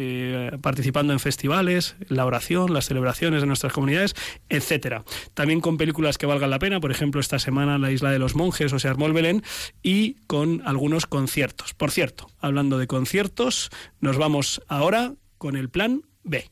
participando 0.61 1.13
en 1.13 1.19
festivales, 1.19 1.95
la 2.07 2.25
oración, 2.25 2.73
las 2.73 2.85
celebraciones 2.85 3.41
de 3.41 3.47
nuestras 3.47 3.73
comunidades, 3.73 4.15
etcétera. 4.49 5.03
También 5.33 5.61
con 5.61 5.77
películas 5.77 6.17
que 6.17 6.25
valgan 6.25 6.49
la 6.49 6.59
pena, 6.59 6.79
por 6.79 6.91
ejemplo, 6.91 7.21
esta 7.21 7.39
semana 7.39 7.77
La 7.77 7.91
Isla 7.91 8.11
de 8.11 8.19
los 8.19 8.35
Monjes 8.35 8.73
o 8.73 8.79
Se 8.79 8.87
armó 8.87 9.05
el 9.07 9.13
Belén, 9.13 9.43
y 9.81 10.15
con 10.27 10.61
algunos 10.65 10.80
conciertos. 11.07 11.73
Por 11.75 11.91
cierto, 11.91 12.27
hablando 12.39 12.79
de 12.79 12.87
conciertos, 12.87 13.69
nos 13.99 14.17
vamos 14.17 14.61
ahora 14.67 15.13
con 15.37 15.55
el 15.55 15.69
plan 15.69 16.01
B. 16.23 16.49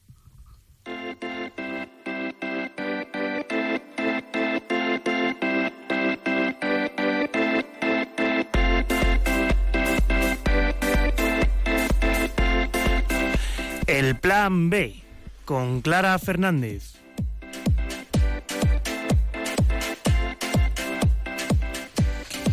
El 13.87 14.15
plan 14.19 14.69
B 14.69 15.01
con 15.45 15.81
Clara 15.81 16.17
Fernández. 16.19 16.98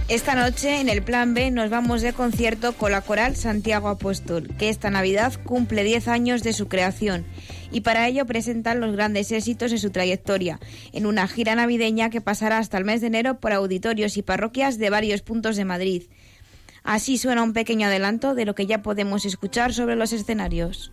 Esta 0.09 0.37
noche 0.37 0.81
en 0.81 0.89
el 0.89 1.03
Plan 1.03 1.35
B 1.35 1.51
nos 1.51 1.69
vamos 1.69 2.01
de 2.01 2.13
concierto 2.13 2.75
con 2.75 2.93
la 2.93 3.01
coral 3.01 3.35
Santiago 3.35 3.89
Apóstol, 3.89 4.49
que 4.57 4.69
esta 4.69 4.89
Navidad 4.89 5.33
cumple 5.43 5.83
10 5.83 6.07
años 6.07 6.45
de 6.45 6.53
su 6.53 6.69
creación 6.69 7.25
y 7.73 7.81
para 7.81 8.07
ello 8.07 8.25
presentan 8.25 8.79
los 8.79 8.93
grandes 8.93 9.33
éxitos 9.33 9.73
de 9.73 9.79
su 9.79 9.91
trayectoria 9.91 10.61
en 10.93 11.07
una 11.07 11.27
gira 11.27 11.57
navideña 11.57 12.09
que 12.09 12.21
pasará 12.21 12.59
hasta 12.59 12.79
el 12.79 12.85
mes 12.85 13.01
de 13.01 13.09
enero 13.09 13.41
por 13.41 13.53
auditorios 13.53 14.17
y 14.17 14.23
parroquias 14.23 14.79
de 14.79 14.91
varios 14.91 15.23
puntos 15.23 15.57
de 15.57 15.65
Madrid. 15.65 16.05
Así 16.85 17.19
suena 17.19 17.43
un 17.43 17.53
pequeño 17.53 17.89
adelanto 17.89 18.37
de 18.37 18.45
lo 18.45 18.55
que 18.55 18.67
ya 18.67 18.83
podemos 18.83 19.25
escuchar 19.25 19.75
sobre 19.75 19.97
los 19.97 20.13
escenarios. 20.13 20.93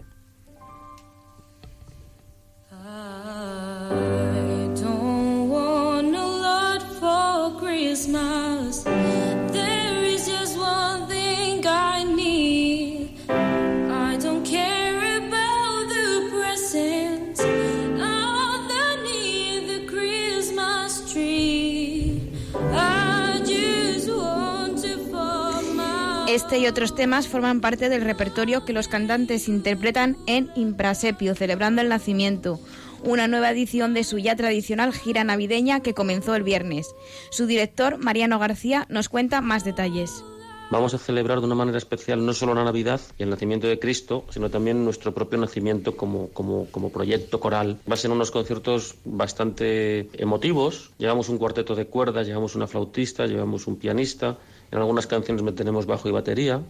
Este 26.34 26.57
y 26.57 26.65
otros 26.65 26.95
temas 26.95 27.27
forman 27.27 27.61
parte 27.61 27.89
del 27.89 28.01
repertorio 28.01 28.65
que 28.65 28.73
los 28.73 28.88
cantantes 28.88 29.47
interpretan 29.47 30.17
en 30.25 30.49
Imprasepio, 30.55 31.36
celebrando 31.36 31.79
el 31.79 31.89
nacimiento, 31.89 32.59
una 33.03 33.27
nueva 33.27 33.51
edición 33.51 33.93
de 33.93 34.03
su 34.03 34.17
ya 34.17 34.36
tradicional 34.36 34.93
gira 34.93 35.23
navideña 35.23 35.81
que 35.81 35.93
comenzó 35.93 36.34
el 36.34 36.41
viernes. 36.41 36.95
Su 37.29 37.45
director, 37.45 37.99
Mariano 37.99 38.39
García, 38.39 38.88
nos 38.89 39.09
cuenta 39.09 39.41
más 39.41 39.63
detalles. 39.63 40.23
Vamos 40.71 40.95
a 40.95 40.97
celebrar 40.97 41.39
de 41.39 41.45
una 41.45 41.53
manera 41.53 41.77
especial 41.77 42.25
no 42.25 42.34
solo 42.34 42.55
la 42.55 42.63
Navidad 42.63 42.99
y 43.19 43.21
el 43.21 43.29
nacimiento 43.29 43.67
de 43.67 43.77
Cristo, 43.77 44.25
sino 44.31 44.49
también 44.49 44.84
nuestro 44.84 45.13
propio 45.13 45.38
nacimiento 45.38 45.95
como, 45.95 46.29
como, 46.29 46.65
como 46.71 46.89
proyecto 46.89 47.39
coral. 47.39 47.77
Va 47.88 47.93
a 47.93 47.97
ser 47.97 48.09
unos 48.09 48.31
conciertos 48.31 48.95
bastante 49.05 50.09
emotivos. 50.19 50.89
Llevamos 50.97 51.29
un 51.29 51.38
cuarteto 51.38 51.75
de 51.75 51.86
cuerdas, 51.86 52.25
llevamos 52.25 52.55
una 52.55 52.65
flautista, 52.65 53.27
llevamos 53.27 53.67
un 53.67 53.75
pianista. 53.75 54.39
En 54.74 54.80
algunas 54.80 55.05
canciones 55.05 55.43
meteremos 55.43 55.86
bajo 55.86 56.09
y 56.09 56.11
batería. 56.11 56.63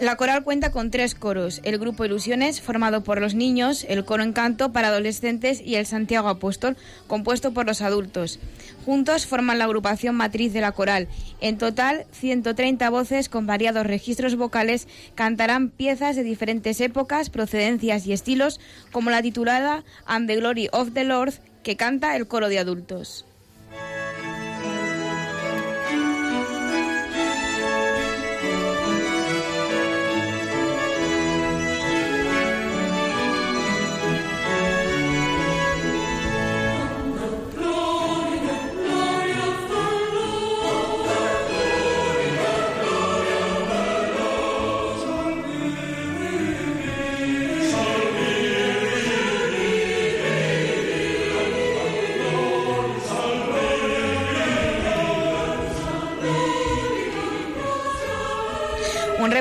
La 0.00 0.16
coral 0.16 0.42
cuenta 0.44 0.72
con 0.72 0.90
tres 0.90 1.14
coros, 1.14 1.60
el 1.62 1.78
grupo 1.78 2.06
Ilusiones, 2.06 2.62
formado 2.62 3.04
por 3.04 3.20
los 3.20 3.34
niños, 3.34 3.84
el 3.86 4.06
coro 4.06 4.22
Encanto 4.22 4.72
para 4.72 4.88
adolescentes 4.88 5.60
y 5.60 5.74
el 5.74 5.84
Santiago 5.84 6.28
Apóstol, 6.28 6.78
compuesto 7.06 7.52
por 7.52 7.66
los 7.66 7.82
adultos. 7.82 8.38
Juntos 8.86 9.26
forman 9.26 9.58
la 9.58 9.64
agrupación 9.64 10.14
matriz 10.14 10.54
de 10.54 10.62
la 10.62 10.72
coral. 10.72 11.06
En 11.42 11.58
total, 11.58 12.06
130 12.12 12.88
voces 12.88 13.28
con 13.28 13.46
variados 13.46 13.86
registros 13.86 14.36
vocales 14.36 14.88
cantarán 15.14 15.68
piezas 15.68 16.16
de 16.16 16.22
diferentes 16.22 16.80
épocas, 16.80 17.28
procedencias 17.28 18.06
y 18.06 18.14
estilos, 18.14 18.58
como 18.90 19.10
la 19.10 19.20
titulada 19.20 19.84
And 20.06 20.26
the 20.26 20.36
Glory 20.36 20.70
of 20.72 20.94
the 20.94 21.04
Lord, 21.04 21.34
que 21.62 21.76
canta 21.76 22.16
el 22.16 22.26
coro 22.26 22.48
de 22.48 22.58
adultos. 22.58 23.26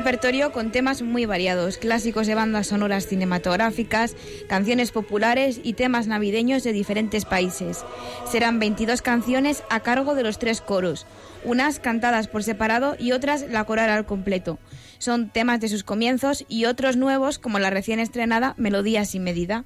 Repertorio 0.01 0.51
con 0.51 0.71
temas 0.71 1.03
muy 1.03 1.27
variados, 1.27 1.77
clásicos 1.77 2.25
de 2.25 2.33
bandas 2.33 2.65
sonoras 2.65 3.05
cinematográficas, 3.05 4.15
canciones 4.49 4.91
populares 4.91 5.61
y 5.63 5.73
temas 5.73 6.07
navideños 6.07 6.63
de 6.63 6.73
diferentes 6.73 7.23
países. 7.23 7.85
Serán 8.25 8.57
22 8.57 9.03
canciones 9.03 9.63
a 9.69 9.81
cargo 9.81 10.15
de 10.15 10.23
los 10.23 10.39
tres 10.39 10.59
coros, 10.59 11.05
unas 11.45 11.79
cantadas 11.79 12.27
por 12.27 12.41
separado 12.41 12.95
y 12.97 13.11
otras 13.11 13.45
la 13.47 13.63
coral 13.65 13.91
al 13.91 14.07
completo. 14.07 14.57
Son 14.97 15.29
temas 15.29 15.59
de 15.59 15.69
sus 15.69 15.83
comienzos 15.83 16.45
y 16.49 16.65
otros 16.65 16.97
nuevos 16.97 17.37
como 17.37 17.59
la 17.59 17.69
recién 17.69 17.99
estrenada 17.99 18.55
Melodía 18.57 19.05
sin 19.05 19.23
medida. 19.23 19.65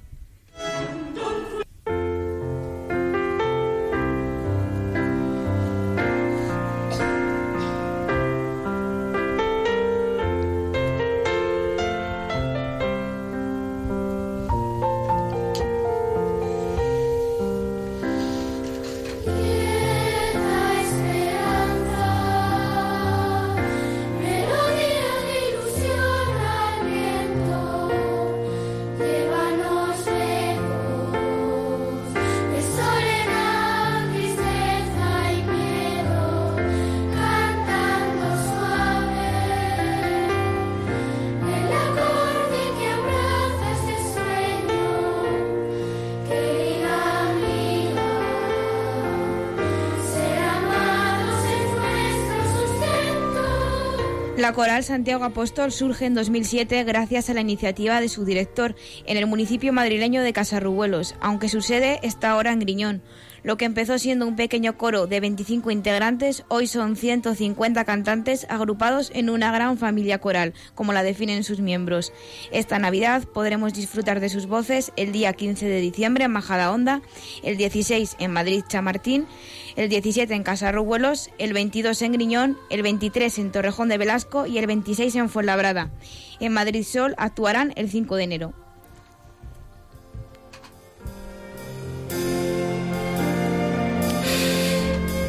La 54.46 54.52
coral 54.52 54.84
Santiago 54.84 55.24
Apóstol 55.24 55.72
surge 55.72 56.06
en 56.06 56.14
2007 56.14 56.84
gracias 56.84 57.28
a 57.28 57.34
la 57.34 57.40
iniciativa 57.40 58.00
de 58.00 58.08
su 58.08 58.24
director 58.24 58.76
en 59.04 59.16
el 59.16 59.26
municipio 59.26 59.72
madrileño 59.72 60.22
de 60.22 60.32
Casarrubuelos, 60.32 61.16
aunque 61.20 61.48
su 61.48 61.62
sede 61.62 61.98
está 62.04 62.30
ahora 62.30 62.52
en 62.52 62.60
Griñón. 62.60 63.02
Lo 63.46 63.56
que 63.56 63.64
empezó 63.64 63.96
siendo 63.96 64.26
un 64.26 64.34
pequeño 64.34 64.76
coro 64.76 65.06
de 65.06 65.20
25 65.20 65.70
integrantes, 65.70 66.44
hoy 66.48 66.66
son 66.66 66.96
150 66.96 67.84
cantantes 67.84 68.44
agrupados 68.50 69.12
en 69.14 69.30
una 69.30 69.52
gran 69.52 69.78
familia 69.78 70.18
coral, 70.18 70.52
como 70.74 70.92
la 70.92 71.04
definen 71.04 71.44
sus 71.44 71.60
miembros. 71.60 72.12
Esta 72.50 72.80
Navidad 72.80 73.22
podremos 73.22 73.72
disfrutar 73.72 74.18
de 74.18 74.30
sus 74.30 74.46
voces 74.46 74.90
el 74.96 75.12
día 75.12 75.32
15 75.32 75.64
de 75.64 75.80
diciembre 75.80 76.24
en 76.24 76.32
Majadahonda, 76.32 77.02
el 77.44 77.56
16 77.56 78.16
en 78.18 78.32
Madrid 78.32 78.64
Chamartín, 78.66 79.28
el 79.76 79.90
17 79.90 80.34
en 80.34 80.42
Casarrubuelos, 80.42 81.30
el 81.38 81.52
22 81.52 82.02
en 82.02 82.12
Griñón, 82.14 82.58
el 82.68 82.82
23 82.82 83.38
en 83.38 83.52
Torrejón 83.52 83.88
de 83.88 83.98
Velasco 83.98 84.46
y 84.46 84.58
el 84.58 84.66
26 84.66 85.14
en 85.14 85.28
Fuenlabrada. 85.28 85.92
En 86.40 86.52
Madrid 86.52 86.82
Sol 86.82 87.14
actuarán 87.16 87.72
el 87.76 87.90
5 87.90 88.16
de 88.16 88.24
enero. 88.24 88.65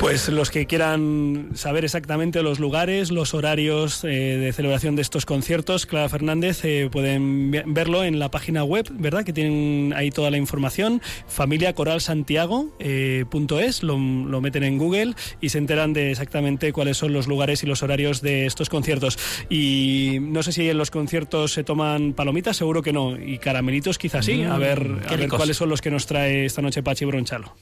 Pues 0.07 0.29
los 0.29 0.51
que 0.51 0.67
quieran 0.67 1.49
saber 1.55 1.83
exactamente 1.83 2.41
los 2.41 2.59
lugares, 2.59 3.11
los 3.11 3.33
horarios 3.33 4.05
eh, 4.05 4.37
de 4.37 4.53
celebración 4.53 4.95
de 4.95 5.01
estos 5.01 5.25
conciertos, 5.25 5.85
Clara 5.85 6.07
Fernández, 6.07 6.63
eh, 6.63 6.87
pueden 6.89 7.51
ve- 7.51 7.65
verlo 7.67 8.05
en 8.05 8.17
la 8.17 8.31
página 8.31 8.63
web, 8.63 8.87
¿verdad? 8.93 9.25
Que 9.25 9.33
tienen 9.33 9.91
ahí 9.97 10.09
toda 10.09 10.31
la 10.31 10.37
información, 10.37 11.01
familiacoralsantiago.es, 11.27 13.83
lo, 13.83 13.97
lo 13.97 14.39
meten 14.39 14.63
en 14.63 14.77
Google 14.77 15.13
y 15.41 15.49
se 15.49 15.57
enteran 15.57 15.91
de 15.91 16.11
exactamente 16.11 16.71
cuáles 16.71 16.95
son 16.95 17.11
los 17.11 17.27
lugares 17.27 17.61
y 17.63 17.65
los 17.67 17.83
horarios 17.83 18.21
de 18.21 18.45
estos 18.45 18.69
conciertos. 18.69 19.19
Y 19.49 20.19
no 20.21 20.41
sé 20.41 20.53
si 20.53 20.69
en 20.69 20.77
los 20.77 20.89
conciertos 20.89 21.51
se 21.51 21.65
toman 21.65 22.13
palomitas, 22.13 22.55
seguro 22.55 22.81
que 22.81 22.93
no, 22.93 23.17
y 23.21 23.39
caramelitos 23.39 23.97
quizás 23.97 24.25
sí. 24.25 24.41
A 24.43 24.55
Mm, 24.55 24.59
ver, 24.61 24.87
qué 25.09 25.15
a 25.15 25.17
ver 25.17 25.27
cuáles 25.29 25.57
son 25.57 25.67
los 25.67 25.81
que 25.81 25.91
nos 25.91 26.05
trae 26.07 26.45
esta 26.45 26.61
noche 26.61 26.81
Pachi 26.81 27.03
Bronchalo. 27.03 27.53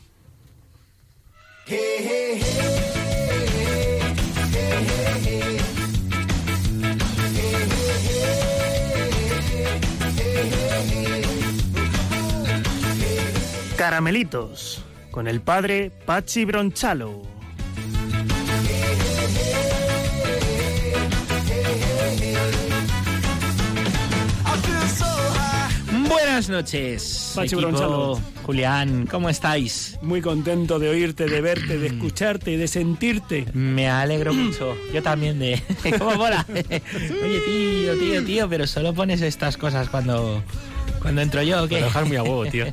Caramelitos, 13.76 14.84
con 15.10 15.28
el 15.28 15.42
padre 15.42 15.92
Pachi 16.06 16.46
Bronchalo. 16.46 17.24
Buenas 26.08 26.48
noches, 26.48 27.25
Pachi 27.36 27.56
equipo. 27.56 27.62
Bronchalo. 27.62 28.20
Julián, 28.44 29.08
¿cómo 29.08 29.30
estáis? 29.30 29.98
Muy 30.02 30.22
contento 30.22 30.80
de 30.80 30.90
oírte, 30.90 31.26
de 31.26 31.42
verte, 31.42 31.78
de 31.78 31.88
escucharte, 31.88 32.58
de 32.58 32.68
sentirte. 32.68 33.46
Me 33.54 33.90
alegro 33.90 34.34
mucho. 34.34 34.76
Yo 34.94 35.02
también 35.02 35.40
de... 35.40 35.62
¿Cómo 35.98 36.16
mola? 36.16 36.46
Oye, 36.50 37.40
tío, 37.46 37.98
tío, 38.00 38.24
tío, 38.24 38.50
pero 38.50 38.68
solo 38.68 38.94
pones 38.94 39.22
estas 39.22 39.58
cosas 39.58 39.90
cuando... 39.90 40.44
Cuando 41.02 41.22
entro 41.22 41.44
yo, 41.44 41.64
¿o 41.64 41.68
¿qué? 41.68 41.76
Me 41.76 41.82
lo 41.82 41.88
dejas 41.88 42.08
muy 42.08 42.18
a 42.18 42.24
huevo, 42.24 42.46
tío. 42.48 42.66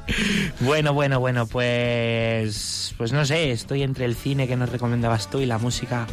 bueno, 0.60 0.92
bueno, 0.94 1.20
bueno, 1.20 1.46
pues... 1.46 2.94
Pues 2.96 3.12
no 3.12 3.24
sé, 3.24 3.52
estoy 3.52 3.82
entre 3.82 4.04
el 4.04 4.16
cine 4.16 4.48
que 4.48 4.56
nos 4.56 4.70
recomendabas 4.70 5.30
tú 5.30 5.40
y 5.40 5.46
la 5.46 5.58
música 5.58 6.06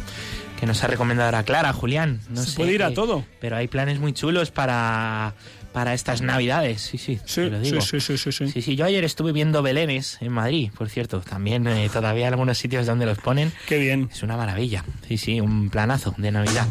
que 0.58 0.66
nos 0.66 0.82
ha 0.82 0.86
recomendado 0.86 1.26
ahora 1.26 1.44
Clara, 1.44 1.72
Julián. 1.72 2.20
No 2.30 2.42
Se 2.42 2.50
sé 2.50 2.56
puede 2.56 2.72
ir 2.72 2.82
a 2.82 2.92
todo. 2.94 3.24
Pero 3.40 3.56
hay 3.56 3.68
planes 3.68 4.00
muy 4.00 4.12
chulos 4.12 4.50
para, 4.50 5.34
para 5.76 5.92
estas 5.92 6.22
navidades, 6.22 6.80
sí, 6.80 6.96
sí, 6.96 7.20
te 7.34 7.50
lo 7.50 7.60
digo. 7.60 7.82
sí, 7.82 8.00
sí, 8.00 8.16
sí, 8.16 8.32
sí. 8.32 8.48
Sí, 8.48 8.62
sí, 8.62 8.76
yo 8.76 8.86
ayer 8.86 9.04
estuve 9.04 9.32
viendo 9.32 9.60
belenes 9.60 10.16
en 10.22 10.32
Madrid, 10.32 10.70
por 10.74 10.88
cierto, 10.88 11.20
también 11.20 11.66
eh, 11.66 11.90
todavía 11.92 12.28
algunos 12.28 12.56
sitios 12.56 12.86
donde 12.86 13.04
los 13.04 13.18
ponen. 13.18 13.52
Qué 13.68 13.76
bien. 13.76 14.08
Es 14.10 14.22
una 14.22 14.38
maravilla, 14.38 14.86
sí, 15.06 15.18
sí, 15.18 15.38
un 15.38 15.68
planazo 15.68 16.14
de 16.16 16.32
Navidad. 16.32 16.66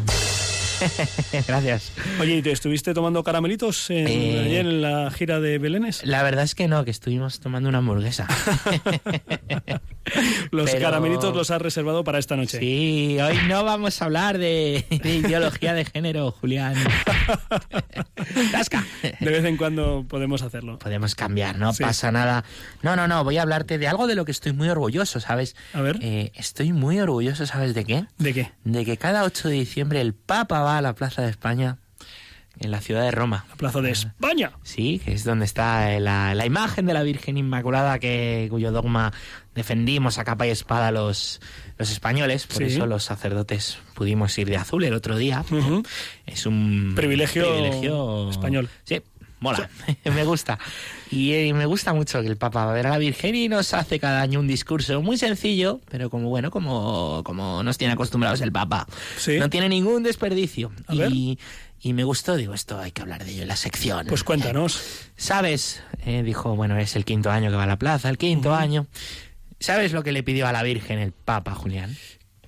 Gracias. 1.46 1.92
Oye, 2.20 2.36
¿y 2.36 2.42
te 2.42 2.52
estuviste 2.52 2.94
tomando 2.94 3.22
caramelitos 3.24 3.90
en, 3.90 4.06
Eh, 4.08 4.42
ayer 4.44 4.60
en 4.66 4.82
la 4.82 5.10
gira 5.10 5.40
de 5.40 5.58
Belénes? 5.58 6.04
La 6.04 6.22
verdad 6.22 6.44
es 6.44 6.54
que 6.54 6.68
no, 6.68 6.84
que 6.84 6.90
estuvimos 6.90 7.40
tomando 7.40 7.68
una 7.68 7.78
hamburguesa. 7.78 8.26
Los 10.52 10.70
Pero- 10.70 10.84
caramelitos 10.84 11.34
los 11.34 11.50
has 11.50 11.60
reservado 11.60 12.04
para 12.04 12.18
esta 12.20 12.36
noche. 12.36 12.60
Sí, 12.60 13.18
hoy 13.20 13.36
no 13.48 13.64
vamos 13.64 14.00
a 14.00 14.04
hablar 14.04 14.38
de, 14.38 14.86
de 15.02 15.14
ideología 15.16 15.74
de 15.74 15.84
género, 15.84 16.30
Julián. 16.30 16.74
Tasca. 18.52 18.84
De 19.02 19.30
vez 19.30 19.44
en 19.44 19.56
cuando 19.56 20.04
podemos 20.08 20.42
hacerlo. 20.42 20.78
Podemos 20.78 21.16
cambiar, 21.16 21.58
no 21.58 21.72
Sí. 21.72 21.82
pasa 21.82 22.12
nada. 22.12 22.44
No, 22.82 22.94
no, 22.94 23.08
no, 23.08 23.24
voy 23.24 23.38
a 23.38 23.42
hablarte 23.42 23.78
de 23.78 23.88
algo 23.88 24.06
de 24.06 24.14
lo 24.14 24.24
que 24.24 24.30
estoy 24.30 24.52
muy 24.52 24.68
orgulloso, 24.68 25.18
¿sabes? 25.18 25.56
A 25.72 25.80
ver. 25.80 25.98
Eh, 26.00 26.30
estoy 26.36 26.72
muy 26.72 27.00
orgulloso, 27.00 27.44
¿sabes 27.46 27.74
de 27.74 27.84
qué? 27.84 28.04
¿De 28.18 28.32
qué? 28.32 28.52
De 28.62 28.84
que 28.84 28.96
cada 28.96 29.24
8 29.24 29.48
de 29.48 29.54
diciembre 29.54 30.00
el 30.00 30.14
Papa 30.14 30.60
va 30.66 30.78
a 30.78 30.82
la 30.82 30.94
Plaza 30.94 31.22
de 31.22 31.30
España 31.30 31.78
en 32.58 32.70
la 32.70 32.80
ciudad 32.80 33.02
de 33.02 33.10
Roma. 33.10 33.44
La 33.50 33.56
Plaza 33.56 33.80
de 33.82 33.90
España. 33.90 34.52
Sí, 34.62 35.00
que 35.04 35.12
es 35.12 35.24
donde 35.24 35.44
está 35.44 35.92
eh, 35.94 36.00
la, 36.00 36.34
la 36.34 36.46
imagen 36.46 36.86
de 36.86 36.94
la 36.94 37.02
Virgen 37.02 37.36
Inmaculada 37.36 37.98
que 37.98 38.46
cuyo 38.50 38.72
dogma 38.72 39.12
defendimos 39.54 40.16
a 40.18 40.24
capa 40.24 40.46
y 40.46 40.50
espada 40.50 40.90
los, 40.90 41.40
los 41.78 41.90
españoles. 41.90 42.46
Por 42.46 42.56
Sí. 42.58 42.64
eso 42.64 42.86
los 42.86 43.04
sacerdotes 43.04 43.78
pudimos 43.94 44.36
ir 44.38 44.48
de 44.48 44.56
azul 44.56 44.84
el 44.84 44.94
otro 44.94 45.16
día. 45.16 45.44
Es 46.24 46.46
un 46.46 46.94
Privilegio 46.96 47.44
privilegio 47.44 48.30
español. 48.30 48.68
Sí, 48.84 49.02
mola, 49.40 49.68
me 50.04 50.24
gusta. 50.24 50.58
Y 51.10 51.32
eh, 51.32 51.52
me 51.54 51.66
gusta 51.66 51.92
mucho 51.92 52.20
que 52.22 52.28
el 52.28 52.36
Papa 52.36 52.64
va 52.64 52.72
a 52.72 52.74
ver 52.74 52.86
a 52.86 52.90
la 52.90 52.98
Virgen 52.98 53.34
y 53.34 53.48
nos 53.48 53.74
hace 53.74 53.98
cada 54.00 54.20
año 54.22 54.40
un 54.40 54.46
discurso 54.48 55.00
muy 55.02 55.16
sencillo, 55.16 55.80
pero 55.90 56.10
como 56.10 56.28
bueno, 56.28 56.50
como, 56.50 57.22
como 57.24 57.62
nos 57.62 57.78
tiene 57.78 57.94
acostumbrados 57.94 58.40
el 58.40 58.52
Papa. 58.52 58.86
Sí. 59.18 59.38
No 59.38 59.50
tiene 59.50 59.68
ningún 59.68 60.02
desperdicio. 60.02 60.72
A 60.86 60.94
y, 60.94 60.98
ver. 60.98 61.12
y 61.12 61.92
me 61.92 62.04
gustó, 62.04 62.36
digo, 62.36 62.54
esto 62.54 62.78
hay 62.78 62.92
que 62.92 63.02
hablar 63.02 63.24
de 63.24 63.32
ello 63.32 63.42
en 63.42 63.48
la 63.48 63.56
sección. 63.56 64.06
Pues 64.06 64.24
cuéntanos. 64.24 64.80
¿Sabes? 65.16 65.82
Eh, 66.04 66.22
dijo, 66.22 66.56
bueno, 66.56 66.76
es 66.78 66.96
el 66.96 67.04
quinto 67.04 67.30
año 67.30 67.50
que 67.50 67.56
va 67.56 67.64
a 67.64 67.68
la 67.68 67.78
plaza, 67.78 68.08
el 68.08 68.18
quinto 68.18 68.54
año. 68.54 68.86
¿Sabes 69.58 69.92
lo 69.92 70.02
que 70.02 70.12
le 70.12 70.22
pidió 70.22 70.46
a 70.46 70.52
la 70.52 70.62
Virgen 70.62 70.98
el 70.98 71.12
Papa, 71.12 71.54
Julián? 71.54 71.96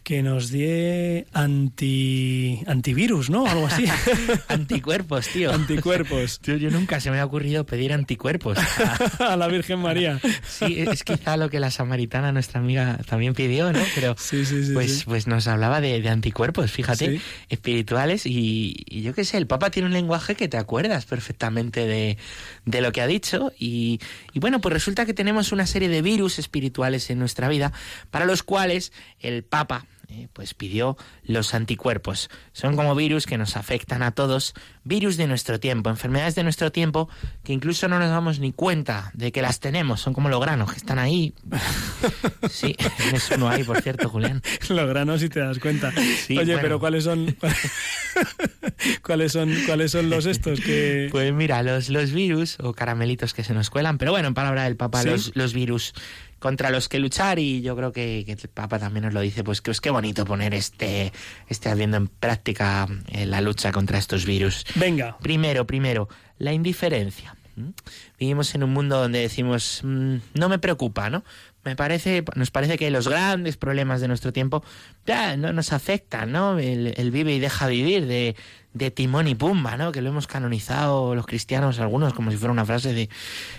Que 0.08 0.22
nos 0.22 0.48
die 0.48 1.26
anti 1.34 2.62
antivirus, 2.66 3.28
¿no? 3.28 3.46
Algo 3.46 3.66
así. 3.66 3.84
Anticuerpos, 4.48 5.28
tío. 5.28 5.52
Anticuerpos. 5.52 6.40
Tío, 6.40 6.56
yo 6.56 6.70
nunca 6.70 6.98
se 6.98 7.10
me 7.10 7.20
ha 7.20 7.26
ocurrido 7.26 7.66
pedir 7.66 7.92
anticuerpos. 7.92 8.56
a 9.18 9.36
la 9.36 9.48
Virgen 9.48 9.80
María. 9.80 10.18
Sí, 10.48 10.80
es 10.80 11.04
quizá 11.04 11.36
lo 11.36 11.50
que 11.50 11.60
la 11.60 11.70
samaritana, 11.70 12.32
nuestra 12.32 12.58
amiga, 12.58 12.98
también 13.06 13.34
pidió, 13.34 13.70
¿no? 13.70 13.80
Pero 13.94 14.14
Sí, 14.16 14.46
sí, 14.46 14.64
sí. 14.64 14.72
pues, 14.72 15.04
pues 15.04 15.26
nos 15.26 15.46
hablaba 15.46 15.82
de, 15.82 16.00
de 16.00 16.08
anticuerpos, 16.08 16.72
fíjate, 16.72 17.20
espirituales 17.50 18.24
y, 18.24 18.76
y 18.86 19.02
yo 19.02 19.12
qué 19.12 19.26
sé, 19.26 19.36
el 19.36 19.46
Papa 19.46 19.68
tiene 19.70 19.88
un 19.88 19.92
lenguaje 19.92 20.36
que 20.36 20.48
te 20.48 20.56
acuerdas 20.56 21.04
perfectamente 21.04 21.86
de, 21.86 22.16
de 22.64 22.80
lo 22.80 22.92
que 22.92 23.02
ha 23.02 23.06
dicho 23.06 23.52
y, 23.58 24.00
y 24.32 24.40
bueno, 24.40 24.62
pues 24.62 24.72
resulta 24.72 25.04
que 25.04 25.12
tenemos 25.12 25.52
una 25.52 25.66
serie 25.66 25.90
de 25.90 26.00
virus 26.00 26.38
espirituales 26.38 27.10
en 27.10 27.18
nuestra 27.18 27.46
vida 27.50 27.74
para 28.10 28.24
los 28.24 28.42
cuales 28.42 28.90
el 29.20 29.44
Papa 29.44 29.84
eh, 30.08 30.28
pues 30.32 30.54
pidió 30.54 30.96
los 31.24 31.52
anticuerpos. 31.54 32.30
Son 32.52 32.76
como 32.76 32.94
virus 32.94 33.26
que 33.26 33.36
nos 33.38 33.56
afectan 33.56 34.02
a 34.02 34.12
todos, 34.12 34.54
virus 34.84 35.16
de 35.18 35.26
nuestro 35.26 35.60
tiempo, 35.60 35.90
enfermedades 35.90 36.34
de 36.34 36.42
nuestro 36.44 36.72
tiempo 36.72 37.08
que 37.44 37.52
incluso 37.52 37.88
no 37.88 37.98
nos 37.98 38.08
damos 38.08 38.38
ni 38.40 38.52
cuenta 38.52 39.10
de 39.14 39.32
que 39.32 39.42
las 39.42 39.60
tenemos, 39.60 40.00
son 40.00 40.14
como 40.14 40.28
los 40.30 40.40
granos 40.40 40.70
que 40.72 40.78
están 40.78 40.98
ahí. 40.98 41.34
Sí, 42.50 42.74
tienes 42.96 43.30
uno 43.30 43.48
ahí, 43.48 43.62
por 43.64 43.82
cierto, 43.82 44.08
Julián. 44.08 44.42
Los 44.68 44.88
granos 44.88 45.20
si 45.20 45.28
te 45.28 45.40
das 45.40 45.58
cuenta. 45.58 45.92
Sí, 45.92 46.38
Oye, 46.38 46.44
bueno. 46.52 46.60
pero 46.62 46.80
¿cuáles 46.80 47.04
son 47.04 47.36
cuáles 49.02 49.32
son 49.32 49.52
cuáles 49.66 49.92
son 49.92 50.10
los 50.10 50.26
estos 50.26 50.60
que 50.60 51.08
Pues 51.10 51.32
mira, 51.32 51.62
los, 51.62 51.88
los 51.88 52.12
virus 52.12 52.56
o 52.60 52.72
caramelitos 52.72 53.34
que 53.34 53.44
se 53.44 53.54
nos 53.54 53.70
cuelan, 53.70 53.98
pero 53.98 54.12
bueno, 54.12 54.28
en 54.28 54.34
palabra 54.34 54.64
del 54.64 54.76
Papa, 54.76 55.02
Sí. 55.02 55.08
los, 55.10 55.32
los 55.36 55.52
virus 55.52 55.92
contra 56.38 56.70
los 56.70 56.88
que 56.88 56.98
luchar 56.98 57.38
y 57.38 57.62
yo 57.62 57.76
creo 57.76 57.92
que, 57.92 58.22
que 58.24 58.32
el 58.32 58.48
Papa 58.48 58.78
también 58.78 59.04
nos 59.04 59.14
lo 59.14 59.20
dice, 59.20 59.44
pues 59.44 59.60
que 59.60 59.70
es 59.70 59.80
qué 59.80 59.90
bonito 59.90 60.24
poner 60.24 60.54
este, 60.54 61.12
este 61.48 61.68
haciendo 61.68 61.96
en 61.96 62.08
práctica 62.08 62.86
eh, 63.08 63.26
la 63.26 63.40
lucha 63.40 63.72
contra 63.72 63.98
estos 63.98 64.24
virus. 64.24 64.64
Venga. 64.74 65.18
Primero, 65.18 65.66
primero, 65.66 66.08
la 66.38 66.52
indiferencia. 66.52 67.36
¿m? 67.56 67.72
Vivimos 68.18 68.54
en 68.54 68.62
un 68.62 68.72
mundo 68.72 68.98
donde 68.98 69.20
decimos, 69.20 69.80
mm, 69.82 70.16
no 70.34 70.48
me 70.48 70.58
preocupa, 70.58 71.10
¿no? 71.10 71.24
Me 71.64 71.76
parece, 71.76 72.24
nos 72.36 72.50
parece 72.50 72.78
que 72.78 72.90
los 72.90 73.08
grandes 73.08 73.56
problemas 73.56 74.00
de 74.00 74.08
nuestro 74.08 74.32
tiempo 74.32 74.64
ya 75.06 75.36
no 75.36 75.52
nos 75.52 75.72
afectan, 75.72 76.32
¿no? 76.32 76.58
El, 76.58 76.94
el 76.96 77.10
vive 77.10 77.34
y 77.34 77.40
deja 77.40 77.66
vivir 77.66 78.06
de, 78.06 78.36
de 78.74 78.90
Timón 78.90 79.26
y 79.28 79.34
Pumba, 79.34 79.76
¿no? 79.76 79.92
Que 79.92 80.02
lo 80.02 80.10
hemos 80.10 80.26
canonizado 80.26 81.14
los 81.14 81.26
cristianos, 81.26 81.78
algunos, 81.80 82.12
como 82.14 82.30
si 82.30 82.36
fuera 82.36 82.52
una 82.52 82.64
frase 82.66 82.92
de, 82.92 83.08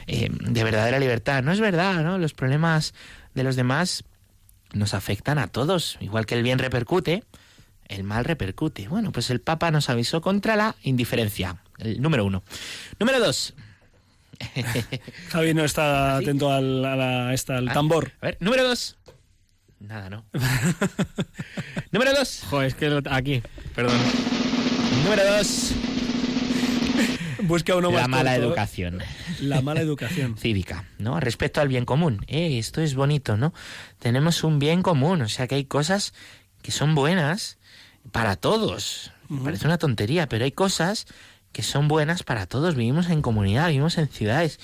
eh, 0.07 0.30
de 0.32 0.64
verdadera 0.64 0.99
libertad. 0.99 1.43
No 1.43 1.51
es 1.51 1.60
verdad, 1.60 2.03
¿no? 2.03 2.18
Los 2.18 2.34
problemas 2.34 2.93
de 3.34 3.43
los 3.43 3.55
demás 3.55 4.03
nos 4.74 4.93
afectan 4.93 5.39
a 5.39 5.47
todos, 5.47 5.97
igual 5.99 6.26
que 6.26 6.36
el 6.36 6.43
bien 6.43 6.60
repercute, 6.60 7.24
el 7.88 8.03
mal 8.03 8.24
repercute. 8.24 8.88
Bueno, 8.88 9.12
pues 9.12 9.30
el 9.32 9.41
Papa 9.41 9.72
nos 9.72 9.89
avisó 9.89 10.22
contra 10.22 10.55
la 10.55 10.76
indiferencia. 10.84 11.57
El 11.80 12.01
número 12.01 12.24
uno. 12.26 12.43
Número 12.99 13.20
dos. 13.20 13.55
Javi 15.32 15.53
no 15.53 15.66
está 15.66 16.18
atento 16.18 16.51
al, 16.51 16.86
a 16.86 16.95
la- 16.95 17.34
esta, 17.34 17.57
al 17.57 17.74
tambor. 17.74 18.12
A 18.22 18.28
ver, 18.28 18.38
número 18.39 18.64
dos. 18.64 18.95
Nada, 19.80 20.10
¿no? 20.10 20.26
número 21.91 22.14
dos. 22.14 22.43
Joder, 22.49 22.68
es 22.68 22.76
que 22.76 23.01
aquí, 23.10 23.41
perdón. 23.76 23.97
Número 25.04 25.24
dos. 25.38 25.74
Busca 27.43 27.76
uno 27.76 27.89
más 27.91 28.02
La 28.04 28.08
mala 28.08 28.32
corto. 28.32 28.47
educación. 28.47 29.00
La 29.41 29.62
mala 29.62 29.82
educación. 29.82 30.38
cívica, 30.39 30.86
¿no? 31.00 31.20
Respecto 31.20 31.62
al 31.62 31.68
bien 31.68 31.86
común. 31.86 32.24
Eh, 32.28 32.60
esto 32.60 32.82
es 32.82 32.93
bonito, 32.95 33.38
¿no? 33.38 33.54
Tenemos 34.00 34.43
un 34.43 34.60
bien 34.60 34.84
común, 34.84 35.22
o 35.22 35.30
sea 35.30 35.47
que 35.47 35.56
hay 35.56 35.66
cosas 35.66 36.14
que 36.62 36.72
son 36.72 36.93
buenas 36.95 37.58
para 38.12 38.36
todos. 38.36 39.12
Parece 39.43 39.66
una 39.68 39.78
tontería, 39.78 40.28
pero 40.28 40.45
hay 40.45 40.52
cosas 40.52 41.08
que 41.52 41.64
son 41.64 41.88
buenas 41.88 42.24
para 42.24 42.45
todos. 42.45 42.76
Vivimos 42.76 43.10
en 43.10 43.22
comunidad, 43.22 43.68
vivimos 43.68 43.97
en 43.97 44.08
ciudades, 44.10 44.60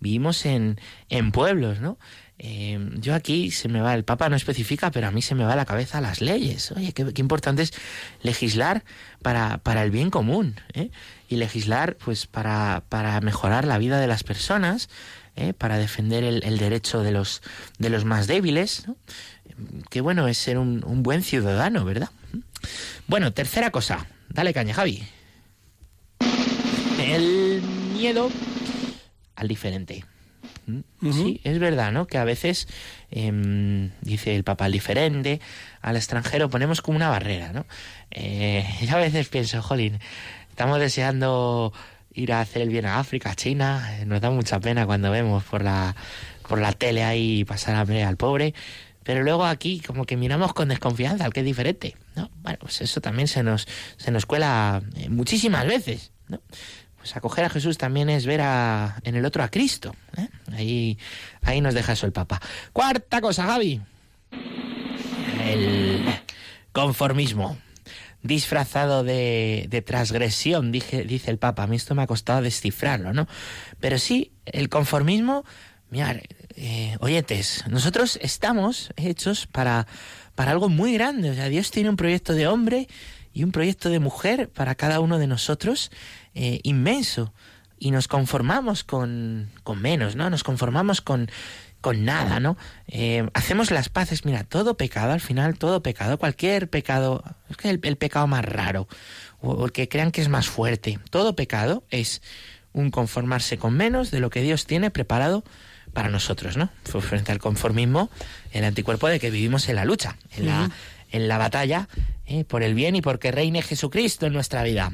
vivimos 0.00 0.44
en, 0.46 0.78
en 1.08 1.32
pueblos, 1.32 1.80
¿no? 1.80 1.98
Eh, 2.38 2.78
yo 2.98 3.14
aquí 3.14 3.50
se 3.50 3.68
me 3.68 3.80
va, 3.80 3.94
el 3.94 4.04
Papa 4.04 4.28
no 4.28 4.36
especifica, 4.36 4.90
pero 4.90 5.08
a 5.08 5.10
mí 5.10 5.22
se 5.22 5.34
me 5.34 5.44
va 5.44 5.54
a 5.54 5.56
la 5.56 5.64
cabeza 5.64 6.00
las 6.00 6.20
leyes. 6.20 6.70
Oye, 6.72 6.92
qué, 6.92 7.12
qué 7.12 7.22
importante 7.22 7.62
es 7.62 7.72
legislar 8.22 8.84
para, 9.22 9.58
para 9.58 9.82
el 9.82 9.90
bien 9.90 10.10
común, 10.10 10.60
¿eh? 10.74 10.90
Y 11.28 11.36
legislar, 11.36 11.96
pues, 11.96 12.26
para, 12.26 12.82
para 12.88 13.20
mejorar 13.20 13.64
la 13.66 13.78
vida 13.78 13.98
de 14.00 14.06
las 14.06 14.22
personas, 14.22 14.88
¿eh? 15.34 15.54
para 15.54 15.78
defender 15.78 16.24
el, 16.24 16.44
el 16.44 16.58
derecho 16.58 17.02
de 17.02 17.12
los, 17.12 17.42
de 17.78 17.90
los 17.90 18.04
más 18.04 18.26
débiles, 18.26 18.86
¿no? 18.86 18.96
Qué 19.90 20.02
bueno 20.02 20.28
es 20.28 20.36
ser 20.36 20.58
un, 20.58 20.84
un 20.84 21.02
buen 21.02 21.22
ciudadano, 21.22 21.84
¿verdad? 21.84 22.10
Bueno, 23.06 23.32
tercera 23.32 23.70
cosa. 23.70 24.06
Dale 24.28 24.52
caña, 24.52 24.74
Javi. 24.74 25.02
El 26.98 27.62
miedo 27.94 28.30
al 29.34 29.48
diferente. 29.48 30.04
Sí, 31.12 31.40
es 31.44 31.58
verdad, 31.58 31.92
¿no? 31.92 32.06
Que 32.06 32.18
a 32.18 32.24
veces, 32.24 32.68
em, 33.10 33.90
dice 34.00 34.34
el 34.34 34.44
Papa, 34.44 34.64
al 34.64 34.72
diferente, 34.72 35.40
al 35.80 35.96
extranjero 35.96 36.50
ponemos 36.50 36.82
como 36.82 36.96
una 36.96 37.08
barrera, 37.08 37.52
¿no? 37.52 37.66
Eh, 38.10 38.66
yo 38.82 38.96
a 38.96 39.00
veces 39.00 39.28
pienso, 39.28 39.62
jolín, 39.62 40.00
estamos 40.50 40.78
deseando 40.80 41.72
ir 42.12 42.32
a 42.32 42.40
hacer 42.40 42.62
el 42.62 42.70
bien 42.70 42.86
a 42.86 42.98
África, 42.98 43.30
a 43.30 43.34
China, 43.34 43.98
nos 44.06 44.20
da 44.20 44.30
mucha 44.30 44.58
pena 44.58 44.86
cuando 44.86 45.10
vemos 45.10 45.44
por 45.44 45.62
la, 45.62 45.94
por 46.48 46.60
la 46.60 46.72
tele 46.72 47.04
ahí 47.04 47.44
pasar 47.44 47.74
hambre 47.74 48.02
al 48.04 48.16
pobre, 48.16 48.54
pero 49.04 49.22
luego 49.22 49.44
aquí 49.44 49.80
como 49.80 50.04
que 50.04 50.16
miramos 50.16 50.52
con 50.52 50.68
desconfianza 50.68 51.24
al 51.26 51.32
que 51.32 51.40
es 51.40 51.46
diferente, 51.46 51.94
¿no? 52.16 52.30
Bueno, 52.42 52.58
pues 52.60 52.80
eso 52.80 53.00
también 53.00 53.28
se 53.28 53.42
nos, 53.42 53.68
se 53.98 54.10
nos 54.10 54.26
cuela 54.26 54.82
eh, 54.96 55.08
muchísimas 55.10 55.66
veces, 55.66 56.10
¿no? 56.26 56.40
Pues 57.06 57.16
acoger 57.16 57.44
a 57.44 57.50
Jesús 57.50 57.78
también 57.78 58.10
es 58.10 58.26
ver 58.26 58.40
a, 58.40 58.96
en 59.04 59.14
el 59.14 59.24
otro 59.24 59.44
a 59.44 59.48
Cristo. 59.48 59.94
¿eh? 60.16 60.26
Ahí, 60.56 60.98
ahí 61.42 61.60
nos 61.60 61.72
deja 61.72 61.92
eso 61.92 62.04
el 62.04 62.10
Papa. 62.10 62.42
Cuarta 62.72 63.20
cosa, 63.20 63.44
Javi. 63.44 63.80
El 65.44 66.04
conformismo. 66.72 67.58
Disfrazado 68.24 69.04
de, 69.04 69.66
de 69.70 69.82
transgresión, 69.82 70.72
dice 70.72 71.30
el 71.30 71.38
Papa. 71.38 71.62
A 71.62 71.66
mí 71.68 71.76
esto 71.76 71.94
me 71.94 72.02
ha 72.02 72.08
costado 72.08 72.42
descifrarlo, 72.42 73.12
¿no? 73.12 73.28
Pero 73.78 74.00
sí, 74.00 74.32
el 74.44 74.68
conformismo, 74.68 75.44
mirad, 75.90 76.16
eh, 76.56 76.96
oyetes, 76.98 77.62
nosotros 77.68 78.18
estamos 78.20 78.90
hechos 78.96 79.46
para, 79.46 79.86
para 80.34 80.50
algo 80.50 80.68
muy 80.68 80.94
grande. 80.94 81.30
O 81.30 81.34
sea, 81.34 81.48
Dios 81.48 81.70
tiene 81.70 81.88
un 81.88 81.96
proyecto 81.96 82.32
de 82.32 82.48
hombre 82.48 82.88
y 83.32 83.44
un 83.44 83.52
proyecto 83.52 83.90
de 83.90 84.00
mujer 84.00 84.48
para 84.48 84.74
cada 84.74 84.98
uno 84.98 85.18
de 85.18 85.28
nosotros 85.28 85.92
eh, 86.36 86.60
inmenso. 86.62 87.32
y 87.78 87.90
nos 87.90 88.08
conformamos 88.08 88.84
con, 88.84 89.50
con 89.62 89.82
menos, 89.82 90.16
¿no? 90.16 90.30
Nos 90.30 90.44
conformamos 90.44 91.02
con, 91.02 91.30
con 91.82 92.04
nada, 92.04 92.40
¿no? 92.40 92.56
Eh, 92.88 93.28
hacemos 93.34 93.70
las 93.70 93.88
paces, 93.88 94.24
mira, 94.24 94.44
todo 94.44 94.76
pecado, 94.76 95.12
al 95.12 95.20
final 95.20 95.58
todo 95.58 95.82
pecado, 95.82 96.18
cualquier 96.18 96.70
pecado, 96.70 97.22
es 97.50 97.56
que 97.56 97.68
el, 97.68 97.80
el 97.82 97.96
pecado 97.96 98.26
más 98.26 98.44
raro, 98.44 98.88
o 99.40 99.66
el 99.66 99.72
que 99.72 99.88
crean 99.88 100.10
que 100.10 100.22
es 100.22 100.28
más 100.28 100.46
fuerte, 100.48 100.98
todo 101.10 101.36
pecado 101.36 101.84
es 101.90 102.22
un 102.72 102.90
conformarse 102.90 103.58
con 103.58 103.74
menos 103.74 104.10
de 104.10 104.20
lo 104.20 104.30
que 104.30 104.42
Dios 104.42 104.66
tiene 104.66 104.90
preparado 104.90 105.44
para 105.92 106.08
nosotros, 106.08 106.56
¿no? 106.56 106.70
Frente 106.84 107.32
al 107.32 107.38
conformismo, 107.38 108.10
el 108.52 108.64
anticuerpo 108.64 109.08
de 109.08 109.18
que 109.20 109.30
vivimos 109.30 109.68
en 109.68 109.76
la 109.76 109.84
lucha, 109.84 110.16
en 110.36 110.46
la, 110.46 110.70
en 111.10 111.28
la 111.28 111.38
batalla 111.38 111.88
eh, 112.26 112.44
por 112.44 112.62
el 112.62 112.74
bien 112.74 112.96
y 112.96 113.02
porque 113.02 113.30
reine 113.30 113.62
Jesucristo 113.62 114.26
en 114.26 114.32
nuestra 114.32 114.62
vida. 114.62 114.90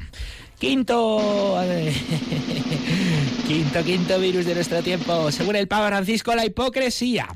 Quinto, 0.59 1.59
quinto, 3.47 3.83
quinto 3.83 4.19
virus 4.19 4.45
de 4.45 4.55
nuestro 4.55 4.81
tiempo, 4.81 5.31
según 5.31 5.55
el 5.55 5.67
Papa 5.67 5.87
Francisco, 5.87 6.33
la 6.35 6.45
hipocresía. 6.45 7.27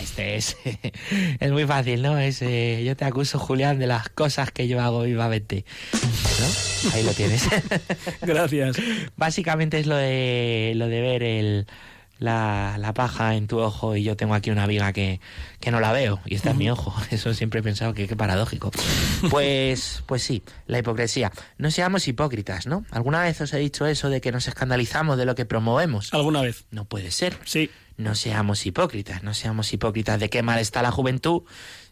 Este 0.00 0.36
es, 0.36 0.56
es 1.40 1.50
muy 1.50 1.66
fácil, 1.66 2.02
¿no? 2.02 2.18
Es, 2.18 2.40
eh, 2.42 2.82
yo 2.84 2.96
te 2.96 3.04
acuso, 3.04 3.38
Julián, 3.38 3.78
de 3.78 3.86
las 3.86 4.08
cosas 4.08 4.50
que 4.50 4.68
yo 4.68 4.80
hago 4.80 5.02
vivamente. 5.02 5.64
¿No? 5.92 6.92
Ahí 6.92 7.02
lo 7.02 7.12
tienes. 7.12 7.48
Gracias. 8.22 8.76
Básicamente 9.16 9.78
es 9.78 9.86
lo 9.86 9.96
de, 9.96 10.72
lo 10.76 10.88
de 10.88 11.00
ver 11.00 11.22
el, 11.22 11.66
la, 12.22 12.76
la 12.78 12.94
paja 12.94 13.34
en 13.34 13.46
tu 13.48 13.58
ojo 13.58 13.96
y 13.96 14.04
yo 14.04 14.16
tengo 14.16 14.34
aquí 14.34 14.50
una 14.50 14.66
viga 14.66 14.92
que, 14.92 15.20
que 15.60 15.70
no 15.70 15.80
la 15.80 15.92
veo 15.92 16.20
y 16.24 16.36
está 16.36 16.52
en 16.52 16.58
mi 16.58 16.70
ojo. 16.70 16.94
Eso 17.10 17.34
siempre 17.34 17.60
he 17.60 17.62
pensado 17.62 17.94
que 17.94 18.06
qué 18.06 18.16
paradójico. 18.16 18.70
Pues, 19.28 20.02
pues 20.06 20.22
sí, 20.22 20.42
la 20.66 20.78
hipocresía. 20.78 21.32
No 21.58 21.70
seamos 21.70 22.06
hipócritas, 22.06 22.66
¿no? 22.66 22.84
¿Alguna 22.90 23.22
vez 23.22 23.40
os 23.40 23.52
he 23.52 23.58
dicho 23.58 23.86
eso 23.86 24.08
de 24.08 24.20
que 24.20 24.32
nos 24.32 24.48
escandalizamos 24.48 25.18
de 25.18 25.26
lo 25.26 25.34
que 25.34 25.44
promovemos? 25.44 26.14
¿Alguna 26.14 26.42
vez? 26.42 26.64
No 26.70 26.84
puede 26.84 27.10
ser. 27.10 27.36
Sí. 27.44 27.70
No 27.98 28.14
seamos 28.14 28.64
hipócritas, 28.64 29.22
no 29.22 29.34
seamos 29.34 29.72
hipócritas 29.72 30.18
de 30.18 30.30
qué 30.30 30.42
mal 30.42 30.58
está 30.58 30.80
la 30.80 30.90
juventud 30.90 31.42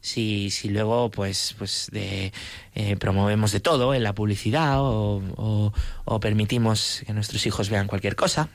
si, 0.01 0.51
si 0.51 0.71
luego 0.71 1.11
pues, 1.11 1.55
pues 1.59 1.89
de, 1.93 2.33
eh, 2.75 2.97
promovemos 2.97 3.53
de 3.53 3.61
todo 3.61 3.93
en 3.95 4.03
la 4.03 4.15
publicidad 4.15 4.81
o, 4.81 5.23
o, 5.37 5.73
o 6.07 6.21
permitimos 6.21 7.03
que 7.07 7.13
nuestros 7.13 7.45
hijos 7.47 7.69
vean 7.69 7.87
cualquier 7.87 8.17
cosa. 8.17 8.49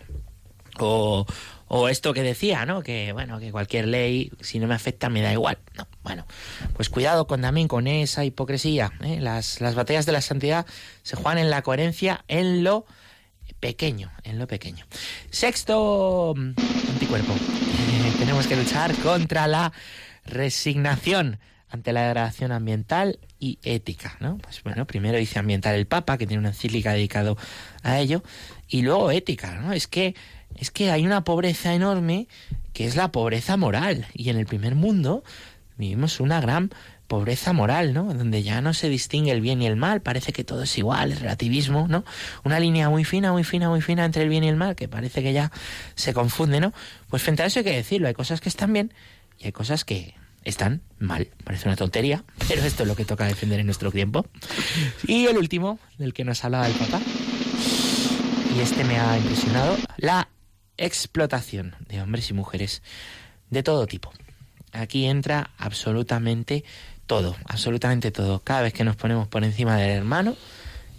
O, 0.80 1.26
o 1.68 1.90
esto 1.90 2.14
que 2.14 2.22
decía, 2.22 2.66
¿no? 2.66 2.84
Que 2.84 3.12
bueno, 3.12 3.40
que 3.40 3.52
cualquier 3.52 3.88
ley, 3.88 4.32
si 4.42 4.60
no 4.60 4.68
me 4.68 4.76
afecta, 4.76 5.10
me 5.10 5.22
da 5.22 5.32
igual. 5.32 5.58
No, 5.76 5.88
bueno, 6.04 6.26
pues 6.74 6.90
cuidado 6.90 7.28
con 7.28 7.42
también 7.42 7.68
con 7.68 7.88
esa 7.88 8.24
hipocresía. 8.24 8.92
¿eh? 9.02 9.20
Las, 9.20 9.62
las 9.62 9.76
batallas 9.76 10.06
de 10.06 10.12
la 10.12 10.22
santidad 10.22 10.66
se 11.04 11.16
juegan 11.16 11.40
en 11.40 11.50
la 11.50 11.62
coherencia, 11.64 12.24
en 12.28 12.64
lo 12.64 12.86
pequeño, 13.60 14.12
en 14.24 14.38
lo 14.38 14.48
pequeño. 14.48 14.86
Sexto 15.32 16.34
mm, 16.36 16.54
anticuerpo. 16.92 17.34
Eh, 17.34 18.14
tenemos 18.20 18.48
que 18.48 18.56
luchar 18.56 18.94
contra 18.98 19.48
la 19.48 19.72
resignación 20.26 21.40
ante 21.70 21.94
la 21.94 22.04
degradación 22.04 22.52
ambiental 22.52 23.20
y 23.40 23.60
ética, 23.64 24.18
¿no? 24.20 24.38
Pues 24.38 24.64
bueno, 24.64 24.86
primero 24.86 25.18
dice 25.18 25.40
ambiental 25.40 25.76
el 25.76 25.88
Papa, 25.88 26.18
que 26.18 26.28
tiene 26.28 26.40
una 26.40 26.50
encíclica 26.50 26.94
dedicado 26.94 27.38
a 27.84 28.00
ello, 28.00 28.24
y 28.68 28.82
luego 28.82 29.12
ética, 29.12 29.56
¿no? 29.56 29.74
Es 29.74 29.88
que 29.88 30.16
es 30.56 30.72
que 30.72 30.92
hay 30.92 31.06
una 31.06 31.24
pobreza 31.24 31.74
enorme 31.74 32.28
que 32.74 32.86
es 32.86 32.96
la 32.96 33.12
pobreza 33.12 33.58
moral 33.58 34.08
y 34.14 34.30
en 34.30 34.38
el 34.38 34.46
primer 34.46 34.76
mundo 34.76 35.24
vivimos 35.78 36.20
una 36.20 36.42
gran 36.42 36.72
pobreza 37.08 37.54
moral, 37.54 37.94
¿no? 37.94 38.14
Donde 38.14 38.44
ya 38.44 38.62
no 38.62 38.74
se 38.74 38.90
distingue 38.90 39.32
el 39.32 39.42
bien 39.42 39.62
y 39.62 39.68
el 39.68 39.76
mal, 39.76 40.02
parece 40.02 40.34
que 40.34 40.44
todo 40.44 40.64
es 40.64 40.78
igual, 40.78 41.12
el 41.12 41.20
relativismo, 41.20 41.88
¿no? 41.88 42.04
Una 42.44 42.60
línea 42.60 42.90
muy 42.90 43.04
fina, 43.04 43.32
muy 43.32 43.44
fina, 43.44 43.70
muy 43.70 43.82
fina 43.82 44.06
entre 44.06 44.24
el 44.24 44.30
bien 44.30 44.44
y 44.44 44.50
el 44.50 44.56
mal, 44.56 44.76
que 44.76 44.88
parece 44.88 45.22
que 45.22 45.34
ya 45.34 45.52
se 45.96 46.14
confunde, 46.14 46.60
¿no? 46.60 46.74
Pues 47.10 47.22
frente 47.22 47.44
a 47.44 47.46
eso 47.46 47.60
hay 47.60 47.66
que 47.66 47.76
decirlo, 47.76 48.08
hay 48.08 48.14
cosas 48.14 48.42
que 48.42 48.50
están 48.50 48.74
bien 48.74 48.94
y 49.40 49.46
hay 49.46 49.52
cosas 49.52 49.86
que 49.86 50.16
están 50.44 50.82
mal. 51.00 51.30
Parece 51.44 51.68
una 51.68 51.76
tontería, 51.76 52.24
pero 52.48 52.64
esto 52.64 52.84
es 52.84 52.90
lo 52.90 52.96
que 52.96 53.06
toca 53.06 53.26
defender 53.26 53.60
en 53.60 53.68
nuestro 53.68 53.92
tiempo. 53.92 54.26
Y 55.08 55.26
el 55.28 55.38
último, 55.38 55.80
del 55.98 56.14
que 56.14 56.24
nos 56.24 56.44
hablaba 56.44 56.68
el 56.68 56.74
papá, 56.74 57.02
y 58.56 58.60
este 58.62 58.84
me 58.86 58.98
ha 58.98 59.18
impresionado, 59.18 59.78
la 59.98 60.28
explotación 60.78 61.76
de 61.88 62.02
hombres 62.02 62.30
y 62.30 62.34
mujeres 62.34 62.82
de 63.50 63.64
todo 63.64 63.88
tipo. 63.88 64.12
Aquí 64.72 65.06
entra 65.06 65.52
absolutamente 65.58 66.64
todo, 67.08 67.36
absolutamente 67.46 68.12
todo. 68.12 68.40
Cada 68.40 68.62
vez 68.62 68.74
que 68.74 68.84
nos 68.84 68.96
ponemos 68.96 69.28
por 69.28 69.44
encima 69.44 69.78
del 69.78 69.92
hermano, 69.92 70.36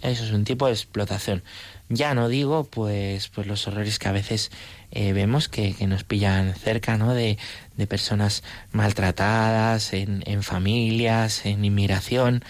eso 0.01 0.23
es 0.23 0.31
un 0.31 0.43
tipo 0.43 0.67
de 0.67 0.73
explotación. 0.73 1.43
Ya 1.89 2.13
no 2.13 2.27
digo, 2.27 2.65
pues, 2.65 3.29
pues 3.29 3.47
los 3.47 3.67
horrores 3.67 3.99
que 3.99 4.07
a 4.07 4.11
veces 4.11 4.51
eh, 4.91 5.13
vemos 5.13 5.47
que, 5.47 5.73
que, 5.73 5.87
nos 5.87 6.03
pillan 6.03 6.53
cerca, 6.55 6.97
¿no? 6.97 7.13
De, 7.13 7.37
de 7.75 7.87
personas 7.87 8.43
maltratadas, 8.71 9.93
en, 9.93 10.23
en 10.25 10.43
familias, 10.43 11.45
en 11.45 11.63
inmigración. 11.63 12.43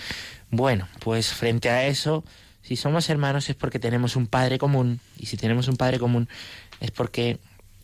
Bueno, 0.49 0.87
pues 0.99 1.33
frente 1.33 1.69
a 1.69 1.87
eso, 1.87 2.23
si 2.61 2.75
somos 2.75 3.09
hermanos 3.09 3.49
es 3.49 3.55
porque 3.55 3.79
tenemos 3.79 4.15
un 4.15 4.27
padre 4.27 4.57
común, 4.57 4.99
y 5.17 5.27
si 5.27 5.37
tenemos 5.37 5.67
un 5.67 5.77
padre 5.77 5.99
común 5.99 6.27
es 6.79 6.91
porque 6.91 7.39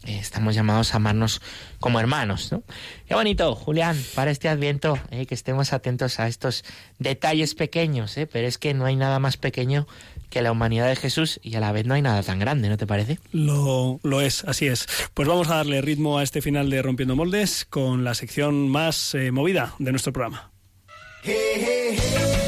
eh, 0.06 0.18
estamos 0.20 0.54
llamados 0.54 0.94
a 0.94 0.98
amarnos 0.98 1.42
como 1.80 2.00
hermanos, 2.00 2.52
¿no? 2.52 2.64
Qué 3.08 3.14
bonito, 3.14 3.56
Julián, 3.56 3.98
para 4.16 4.32
este 4.32 4.50
adviento, 4.50 4.98
eh, 5.12 5.26
que 5.26 5.36
estemos 5.36 5.72
atentos 5.72 6.20
a 6.20 6.28
estos 6.28 6.66
detalles 7.00 7.56
pequeños, 7.56 8.18
¿eh? 8.18 8.28
pero 8.28 8.48
es 8.48 8.58
que 8.58 8.74
no 8.74 8.86
hay 8.86 8.96
nada 8.96 9.20
más 9.20 9.38
pequeño 9.38 9.88
que 10.30 10.42
la 10.42 10.52
humanidad 10.52 10.88
de 10.88 10.96
Jesús 10.96 11.40
y 11.44 11.56
a 11.56 11.60
la 11.60 11.72
vez 11.72 11.86
no 11.86 11.94
hay 11.94 12.02
nada 12.02 12.22
tan 12.24 12.40
grande, 12.40 12.68
¿no 12.68 12.76
te 12.76 12.88
parece? 12.88 13.20
Lo, 13.32 14.00
lo 14.04 14.20
es, 14.20 14.44
así 14.44 14.68
es. 14.68 14.88
Pues 15.14 15.28
vamos 15.28 15.50
a 15.50 15.56
darle 15.58 15.82
ritmo 15.82 16.18
a 16.18 16.24
este 16.24 16.42
final 16.42 16.70
de 16.70 16.82
Rompiendo 16.82 17.16
Moldes 17.16 17.66
con 17.70 18.04
la 18.04 18.14
sección 18.14 18.68
más 18.70 19.14
eh, 19.16 19.32
movida 19.32 19.76
de 19.80 19.92
nuestro 19.92 20.12
programa. 20.12 20.52
Hey, 21.24 21.36
hey, 21.56 21.98
hey. 21.98 22.43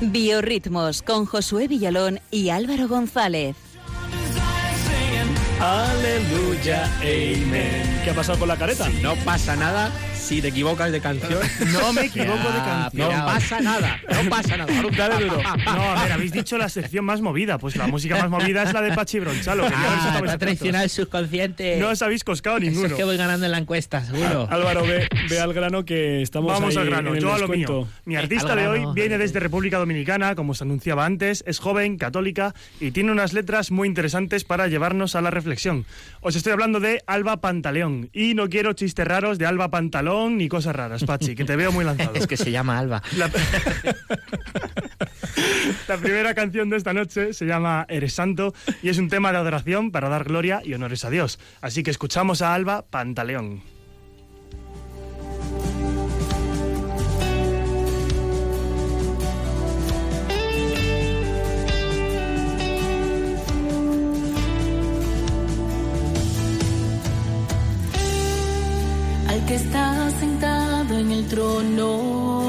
Biorritmos 0.00 1.00
con 1.00 1.24
Josué 1.24 1.68
Villalón 1.68 2.20
y 2.30 2.50
Álvaro 2.50 2.86
González. 2.86 3.56
Aleluya, 5.58 6.84
amén. 7.00 8.00
¿Qué 8.04 8.10
ha 8.10 8.14
pasado 8.14 8.38
con 8.38 8.48
la 8.48 8.56
careta? 8.58 8.90
No 9.00 9.14
pasa 9.24 9.56
nada 9.56 9.90
si 10.26 10.42
te 10.42 10.48
equivocas 10.48 10.90
de 10.90 11.00
canción. 11.00 11.38
No 11.72 11.92
me 11.92 12.06
equivoco 12.06 12.50
de 12.50 12.58
canción. 12.58 13.12
No 13.12 13.26
pasa 13.26 13.60
nada, 13.60 14.00
no 14.10 14.28
pasa 14.30 14.56
nada. 14.56 14.72
Dale 14.96 15.24
duro. 15.24 15.40
No, 15.66 15.82
a 15.82 16.02
ver, 16.02 16.12
habéis 16.12 16.32
dicho 16.32 16.58
la 16.58 16.68
sección 16.68 17.04
más 17.04 17.20
movida. 17.20 17.58
Pues 17.58 17.76
la 17.76 17.86
música 17.86 18.16
más 18.16 18.30
movida 18.30 18.64
es 18.64 18.72
la 18.72 18.80
de 18.80 18.92
Pachi 18.92 19.20
Bronchalo. 19.20 19.66
Ah, 19.72 20.20
ha 20.28 20.38
traicionado 20.38 20.84
el 20.84 20.90
subconsciente. 20.90 21.76
No 21.78 21.90
os 21.90 22.02
habéis 22.02 22.24
coscado 22.24 22.56
Eso 22.56 22.66
ninguno. 22.66 22.86
es 22.88 22.92
que 22.94 23.04
voy 23.04 23.16
ganando 23.16 23.46
en 23.46 23.52
la 23.52 23.58
encuesta, 23.58 24.04
seguro. 24.04 24.48
Álvaro, 24.50 24.82
ve, 24.84 25.08
ve 25.28 25.40
al 25.40 25.52
grano 25.52 25.84
que 25.84 26.22
estamos 26.22 26.52
Vamos 26.52 26.76
ahí 26.76 26.82
al 26.82 26.86
grano, 26.86 27.10
en 27.10 27.16
el 27.16 27.22
yo 27.22 27.32
a 27.32 27.38
lo 27.38 27.48
mío. 27.48 27.88
Mi 28.04 28.16
artista 28.16 28.56
de 28.56 28.66
hoy 28.66 28.82
viene 28.94 29.18
desde 29.18 29.38
República 29.38 29.78
Dominicana, 29.78 30.34
como 30.34 30.52
os 30.52 30.62
anunciaba 30.62 31.04
antes, 31.04 31.44
es 31.46 31.58
joven, 31.58 31.98
católica 31.98 32.54
y 32.80 32.90
tiene 32.90 33.12
unas 33.12 33.32
letras 33.32 33.70
muy 33.70 33.86
interesantes 33.86 34.44
para 34.44 34.66
llevarnos 34.66 35.14
a 35.14 35.20
la 35.20 35.30
reflexión. 35.30 35.84
Os 36.20 36.36
estoy 36.36 36.52
hablando 36.52 36.80
de 36.80 37.02
Alba 37.06 37.40
Pantaleón 37.40 38.10
y 38.12 38.34
no 38.34 38.48
quiero 38.48 38.72
chistes 38.72 39.06
raros 39.06 39.38
de 39.38 39.46
Alba 39.46 39.70
Pantalón 39.70 40.15
ni 40.30 40.48
cosas 40.48 40.74
raras, 40.74 41.04
Pachi, 41.04 41.34
que 41.34 41.44
te 41.44 41.56
veo 41.56 41.72
muy 41.72 41.84
lanzado. 41.84 42.12
Es 42.16 42.26
que 42.26 42.36
se 42.36 42.50
llama 42.50 42.78
Alba. 42.78 43.02
La... 43.16 43.30
La 45.88 45.96
primera 45.98 46.34
canción 46.34 46.70
de 46.70 46.76
esta 46.76 46.92
noche 46.92 47.32
se 47.32 47.46
llama 47.46 47.86
Eres 47.88 48.14
Santo 48.14 48.54
y 48.82 48.88
es 48.88 48.98
un 48.98 49.08
tema 49.08 49.32
de 49.32 49.38
adoración 49.38 49.90
para 49.92 50.08
dar 50.08 50.24
gloria 50.24 50.60
y 50.64 50.74
honores 50.74 51.04
a 51.04 51.10
Dios. 51.10 51.38
Así 51.60 51.82
que 51.82 51.90
escuchamos 51.90 52.42
a 52.42 52.54
Alba 52.54 52.84
Pantaleón. 52.88 53.75
El 71.16 71.26
trono, 71.28 72.42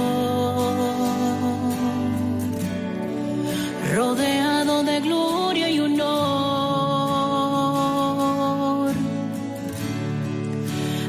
rodeado 3.95 4.83
de 4.83 4.99
gloria 4.99 5.69
y 5.69 5.79
honor, 5.79 6.07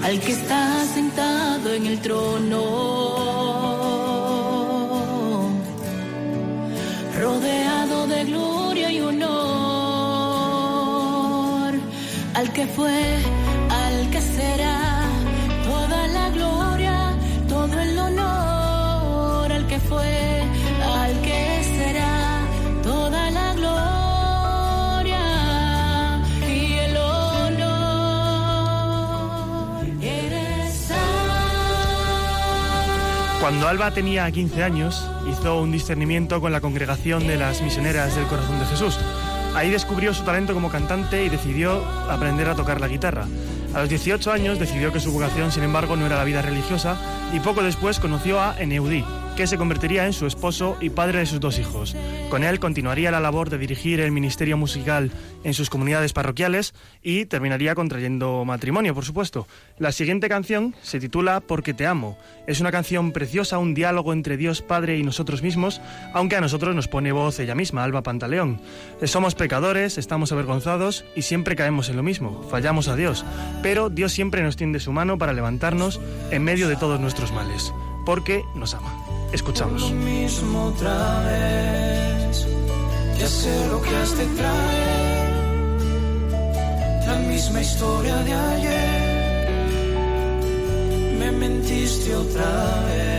al 0.04 0.20
que 0.20 0.32
está 0.32 0.84
sentado 0.94 1.74
en 1.74 1.86
el 1.86 1.98
trono, 2.00 2.62
rodeado 7.20 8.06
de 8.06 8.24
gloria 8.24 8.92
y 8.92 9.00
honor, 9.00 9.28
al 12.34 12.52
que 12.52 12.66
fue, 12.66 13.38
Cuando 33.49 33.66
Alba 33.66 33.90
tenía 33.92 34.30
15 34.30 34.62
años, 34.62 35.09
hizo 35.26 35.59
un 35.59 35.72
discernimiento 35.72 36.38
con 36.38 36.53
la 36.53 36.61
congregación 36.61 37.26
de 37.26 37.38
las 37.38 37.62
misioneras 37.62 38.14
del 38.14 38.26
Corazón 38.26 38.59
de 38.59 38.66
Jesús. 38.66 38.99
Ahí 39.55 39.70
descubrió 39.70 40.12
su 40.12 40.22
talento 40.22 40.53
como 40.53 40.68
cantante 40.68 41.24
y 41.24 41.30
decidió 41.30 41.82
aprender 42.11 42.46
a 42.51 42.55
tocar 42.55 42.78
la 42.78 42.88
guitarra. 42.88 43.26
A 43.72 43.80
los 43.80 43.88
18 43.88 44.32
años 44.32 44.59
decidió 44.59 44.92
que 44.92 45.01
su 45.01 45.12
vocación, 45.12 45.51
sin 45.51 45.62
embargo, 45.62 45.96
no 45.96 46.05
era 46.05 46.18
la 46.18 46.24
vida 46.24 46.42
religiosa 46.42 46.99
y 47.32 47.40
poco 47.40 47.62
después 47.62 48.01
conoció 48.01 48.38
a 48.38 48.55
Eneudí, 48.61 49.03
que 49.39 49.47
se 49.47 49.57
convertiría 49.57 50.05
en 50.05 50.12
su 50.12 50.26
esposo 50.26 50.76
y 50.80 50.91
padre 50.91 51.20
de 51.20 51.26
sus 51.26 51.39
dos 51.39 51.61
hijos. 51.61 51.95
Con 52.28 52.43
él 52.43 52.59
continuaría 52.59 53.12
la 53.12 53.20
labor 53.20 53.51
de 53.51 53.59
dirigir 53.59 54.01
el 54.01 54.11
ministerio 54.11 54.57
musical 54.57 55.12
en 55.45 55.55
sus 55.55 55.70
comunidades 55.70 56.12
parroquiales 56.12 56.74
y 57.05 57.24
terminaría 57.24 57.76
contrayendo 57.76 58.45
matrimonio, 58.45 58.97
por 58.97 59.05
supuesto. 59.05 59.47
La 59.78 59.93
siguiente 59.93 60.28
canción 60.28 60.74
se 60.82 60.99
titula 60.99 61.39
Porque 61.39 61.72
te 61.72 61.86
amo. 61.86 62.18
Es 62.49 62.61
una 62.61 62.72
canción 62.72 63.12
preciosa, 63.12 63.59
un 63.59 63.74
diálogo 63.74 64.12
entre 64.12 64.36
Dios 64.36 64.61
Padre 64.61 64.99
y 64.99 65.05
nosotros 65.05 65.41
mismos, 65.41 65.80
aunque 66.14 66.34
a 66.34 66.41
nosotros 66.41 66.74
nos 66.74 66.89
pone 66.89 67.12
voz 67.12 67.39
ella 67.39 67.55
misma, 67.55 67.84
Alba 67.84 68.03
Pantaleón. 68.03 68.61
Somos 69.05 69.36
pecadores, 69.36 69.99
estamos 69.99 70.32
avergonzados 70.32 71.05
y 71.14 71.22
siempre 71.22 71.55
caemos 71.55 71.89
en 71.91 71.97
lo 71.97 72.03
mismo, 72.03 72.43
fallamos 72.51 72.89
a 72.89 72.97
Dios, 72.97 73.24
pero 73.62 73.89
Dios 73.89 74.11
siempre 74.11 74.43
nos 74.43 74.57
tiende 74.57 74.80
su 74.80 74.93
mano 74.93 75.16
para 75.16 75.32
levantarnos 75.32 76.01
en 76.32 76.43
medio 76.43 76.66
de 76.68 76.74
todos 76.74 76.99
nuestros 76.99 77.30
males, 77.30 77.72
porque 78.05 78.43
nos 78.57 78.74
ama. 78.74 78.97
Escuchamos. 79.32 79.82
Lo 79.82 79.90
mismo 79.90 80.64
otra 80.66 81.22
vez, 81.24 82.46
ya 83.18 83.28
sé 83.28 83.66
lo 83.68 83.80
que 83.82 83.96
has 83.96 84.16
de 84.16 84.26
traer, 84.26 85.30
la 87.06 87.16
misma 87.28 87.60
historia 87.60 88.16
de 88.16 88.32
ayer, 88.32 89.48
me 91.18 91.30
mentiste 91.32 92.14
otra 92.16 92.84
vez. 92.86 93.17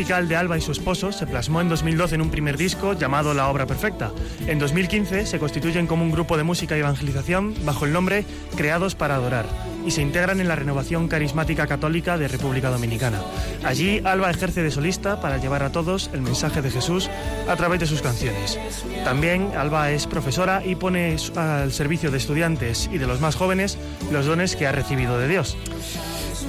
Musical 0.00 0.28
de 0.28 0.36
Alba 0.36 0.56
y 0.56 0.62
su 0.62 0.72
esposo 0.72 1.12
se 1.12 1.26
plasmó 1.26 1.60
en 1.60 1.68
2012 1.68 2.14
en 2.14 2.22
un 2.22 2.30
primer 2.30 2.56
disco 2.56 2.94
llamado 2.94 3.34
La 3.34 3.48
Obra 3.48 3.66
Perfecta. 3.66 4.12
En 4.46 4.58
2015 4.58 5.26
se 5.26 5.38
constituyen 5.38 5.86
como 5.86 6.04
un 6.04 6.10
grupo 6.10 6.38
de 6.38 6.42
música 6.42 6.74
y 6.74 6.80
evangelización 6.80 7.54
bajo 7.66 7.84
el 7.84 7.92
nombre 7.92 8.24
Creados 8.56 8.94
para 8.94 9.16
Adorar 9.16 9.44
y 9.84 9.90
se 9.90 10.00
integran 10.00 10.40
en 10.40 10.48
la 10.48 10.56
Renovación 10.56 11.06
Carismática 11.06 11.66
Católica 11.66 12.16
de 12.16 12.28
República 12.28 12.70
Dominicana. 12.70 13.20
Allí 13.62 14.00
Alba 14.02 14.30
ejerce 14.30 14.62
de 14.62 14.70
solista 14.70 15.20
para 15.20 15.36
llevar 15.36 15.62
a 15.64 15.70
todos 15.70 16.08
el 16.14 16.22
mensaje 16.22 16.62
de 16.62 16.70
Jesús 16.70 17.10
a 17.46 17.56
través 17.56 17.80
de 17.80 17.86
sus 17.86 18.00
canciones. 18.00 18.58
También 19.04 19.50
Alba 19.54 19.90
es 19.90 20.06
profesora 20.06 20.62
y 20.64 20.76
pone 20.76 21.14
al 21.36 21.72
servicio 21.72 22.10
de 22.10 22.16
estudiantes 22.16 22.88
y 22.90 22.96
de 22.96 23.06
los 23.06 23.20
más 23.20 23.36
jóvenes 23.36 23.76
los 24.10 24.24
dones 24.24 24.56
que 24.56 24.66
ha 24.66 24.72
recibido 24.72 25.18
de 25.18 25.28
Dios. 25.28 25.58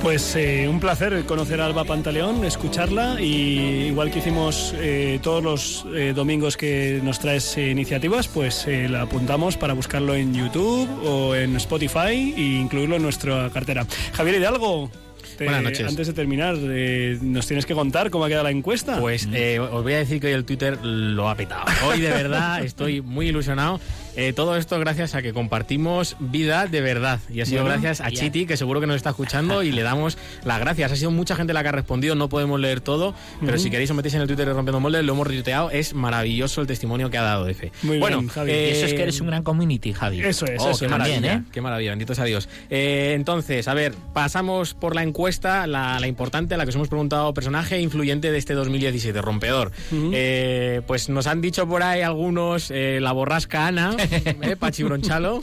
Pues 0.02 0.36
eh, 0.36 0.68
un 0.68 0.80
placer 0.80 1.24
conocer 1.26 1.62
a 1.62 1.68
Alba 1.68 1.84
Pantaleón, 1.84 2.44
escucharla 2.44 3.22
y 3.22 3.86
igual 3.88 4.10
que 4.10 4.18
hicimos 4.20 4.74
eh, 4.78 5.20
todos 5.22 5.44
los 5.44 5.86
eh, 5.96 6.14
domingos 6.16 6.58
que 6.58 7.00
nos 7.04 7.20
traes 7.20 7.56
eh, 7.58 7.70
iniciativas, 7.70 8.28
pues 8.28 8.66
eh, 8.68 8.90
la 8.90 9.04
apuntamos 9.04 9.58
para 9.58 9.74
buscarlo 9.74 10.16
en 10.16 10.34
YouTube 10.34 10.90
o 11.06 11.36
en 11.36 11.56
Spotify 11.58 12.34
e 12.36 12.42
incluirlo 12.42 12.96
en 12.96 13.04
nuestra 13.04 13.50
cartera. 13.52 13.86
Javier 14.14 14.38
Hidalgo. 14.38 14.90
te- 15.38 15.44
Buenas 15.46 15.64
noches. 15.64 15.88
Antes 15.88 16.08
de 16.08 16.14
terminar, 16.14 16.56
eh, 16.60 17.20
nos 17.22 17.46
tienes 17.46 17.68
que 17.68 17.76
contar 17.76 18.10
cómo 18.10 18.26
ha 18.26 18.28
quedado 18.28 18.46
la 18.46 18.52
encuesta. 18.52 19.00
Pues 19.00 19.30
eh, 19.32 19.60
os 19.60 19.84
voy 19.84 19.94
a 19.94 19.98
decir 19.98 20.20
que 20.20 20.28
hoy 20.28 20.34
el 20.34 20.46
Twitter 20.46 20.80
lo 20.84 21.30
ha 21.30 21.36
petado. 21.36 21.66
Hoy 21.88 22.02
de 22.02 22.10
verdad 22.10 22.64
estoy 22.66 23.02
muy 23.02 23.28
ilusionado. 23.28 23.80
Eh, 24.16 24.34
todo 24.34 24.56
esto 24.58 24.80
gracias 24.80 25.16
a 25.16 25.22
que 25.22 25.34
compartimos 25.34 26.16
vida 26.20 26.68
de 26.68 26.82
verdad. 26.82 27.20
Y 27.34 27.42
ha 27.42 27.46
sido 27.46 27.62
Bueno, 27.64 27.82
gracias 27.82 28.02
a. 28.06 28.12
Chiti, 28.12 28.46
que 28.46 28.58
seguro 28.58 28.80
que 28.82 28.88
nos 28.88 28.96
está 28.98 29.12
escuchando, 29.12 29.64
y 29.64 29.72
le 29.72 29.82
damos 29.84 30.18
las 30.44 30.60
gracias. 30.60 30.92
Ha 30.92 30.96
sido 30.96 31.12
mucha 31.12 31.36
gente 31.36 31.54
la 31.54 31.62
que 31.64 31.70
ha 31.70 31.74
respondido, 31.74 32.16
no 32.16 32.30
podemos 32.30 32.60
leer 32.60 32.82
todo, 32.82 33.14
pero 33.46 33.58
si 33.58 33.70
queréis 33.70 33.90
os 33.90 33.96
metéis 33.96 34.16
en 34.16 34.22
el 34.22 34.28
Twitter 34.28 34.46
de 34.48 34.54
Rompiendo 34.54 34.80
Moldes, 34.80 35.04
lo 35.06 35.14
hemos 35.14 35.28
retuiteado. 35.28 35.72
Es 35.72 35.94
maravilloso 35.94 36.62
el 36.62 36.68
testimonio 36.68 37.10
que 37.10 37.18
ha 37.18 37.22
dado 37.24 37.48
Efe. 37.48 37.72
Muy 37.84 38.00
bueno, 38.00 38.18
bien, 38.20 38.30
Javi. 38.30 38.52
eh, 38.52 38.70
Y 38.70 38.72
eso 38.78 38.86
es 38.88 38.94
que 38.94 39.04
eres 39.04 39.22
un 39.22 39.28
gran 39.28 39.44
community, 39.44 39.94
Javi. 39.94 40.22
Eso 40.22 40.46
es, 40.46 40.62
Oh, 40.62 40.70
eso 40.72 40.80
qué 40.80 40.86
es. 40.86 40.92
maravilla, 40.92 41.16
También, 41.16 41.38
¿eh? 41.40 41.44
qué 41.52 41.62
maravilla, 41.62 41.92
bendito 41.92 42.14
sea 42.16 42.26
Dios. 42.26 42.50
Eh, 42.70 43.14
entonces, 43.16 43.68
a 43.68 43.74
ver, 43.74 43.94
pasamos 44.14 44.74
por 44.74 44.96
la 44.96 45.04
encuesta, 45.04 45.66
la, 45.68 46.00
la 46.00 46.08
importante, 46.08 46.58
la 46.58 46.64
que 46.66 46.70
os 46.70 46.76
hemos 46.76 46.88
preguntado, 46.90 47.34
personaje 47.34 47.80
influyente 47.80 48.32
de 48.32 48.38
este 48.38 48.54
2017, 48.54 49.22
rompedor. 49.22 49.72
Eh, 50.14 50.82
pues 50.88 51.10
nos 51.10 51.28
han 51.28 51.42
dicho 51.42 51.68
por 51.68 51.84
ahí 51.84 52.02
algunos, 52.02 52.72
la 52.72 53.12
borrasca 53.12 53.68
Ana, 53.68 53.96
eh, 54.42 54.56
Pachi 54.60 54.84
Bronchalo. 54.84 55.42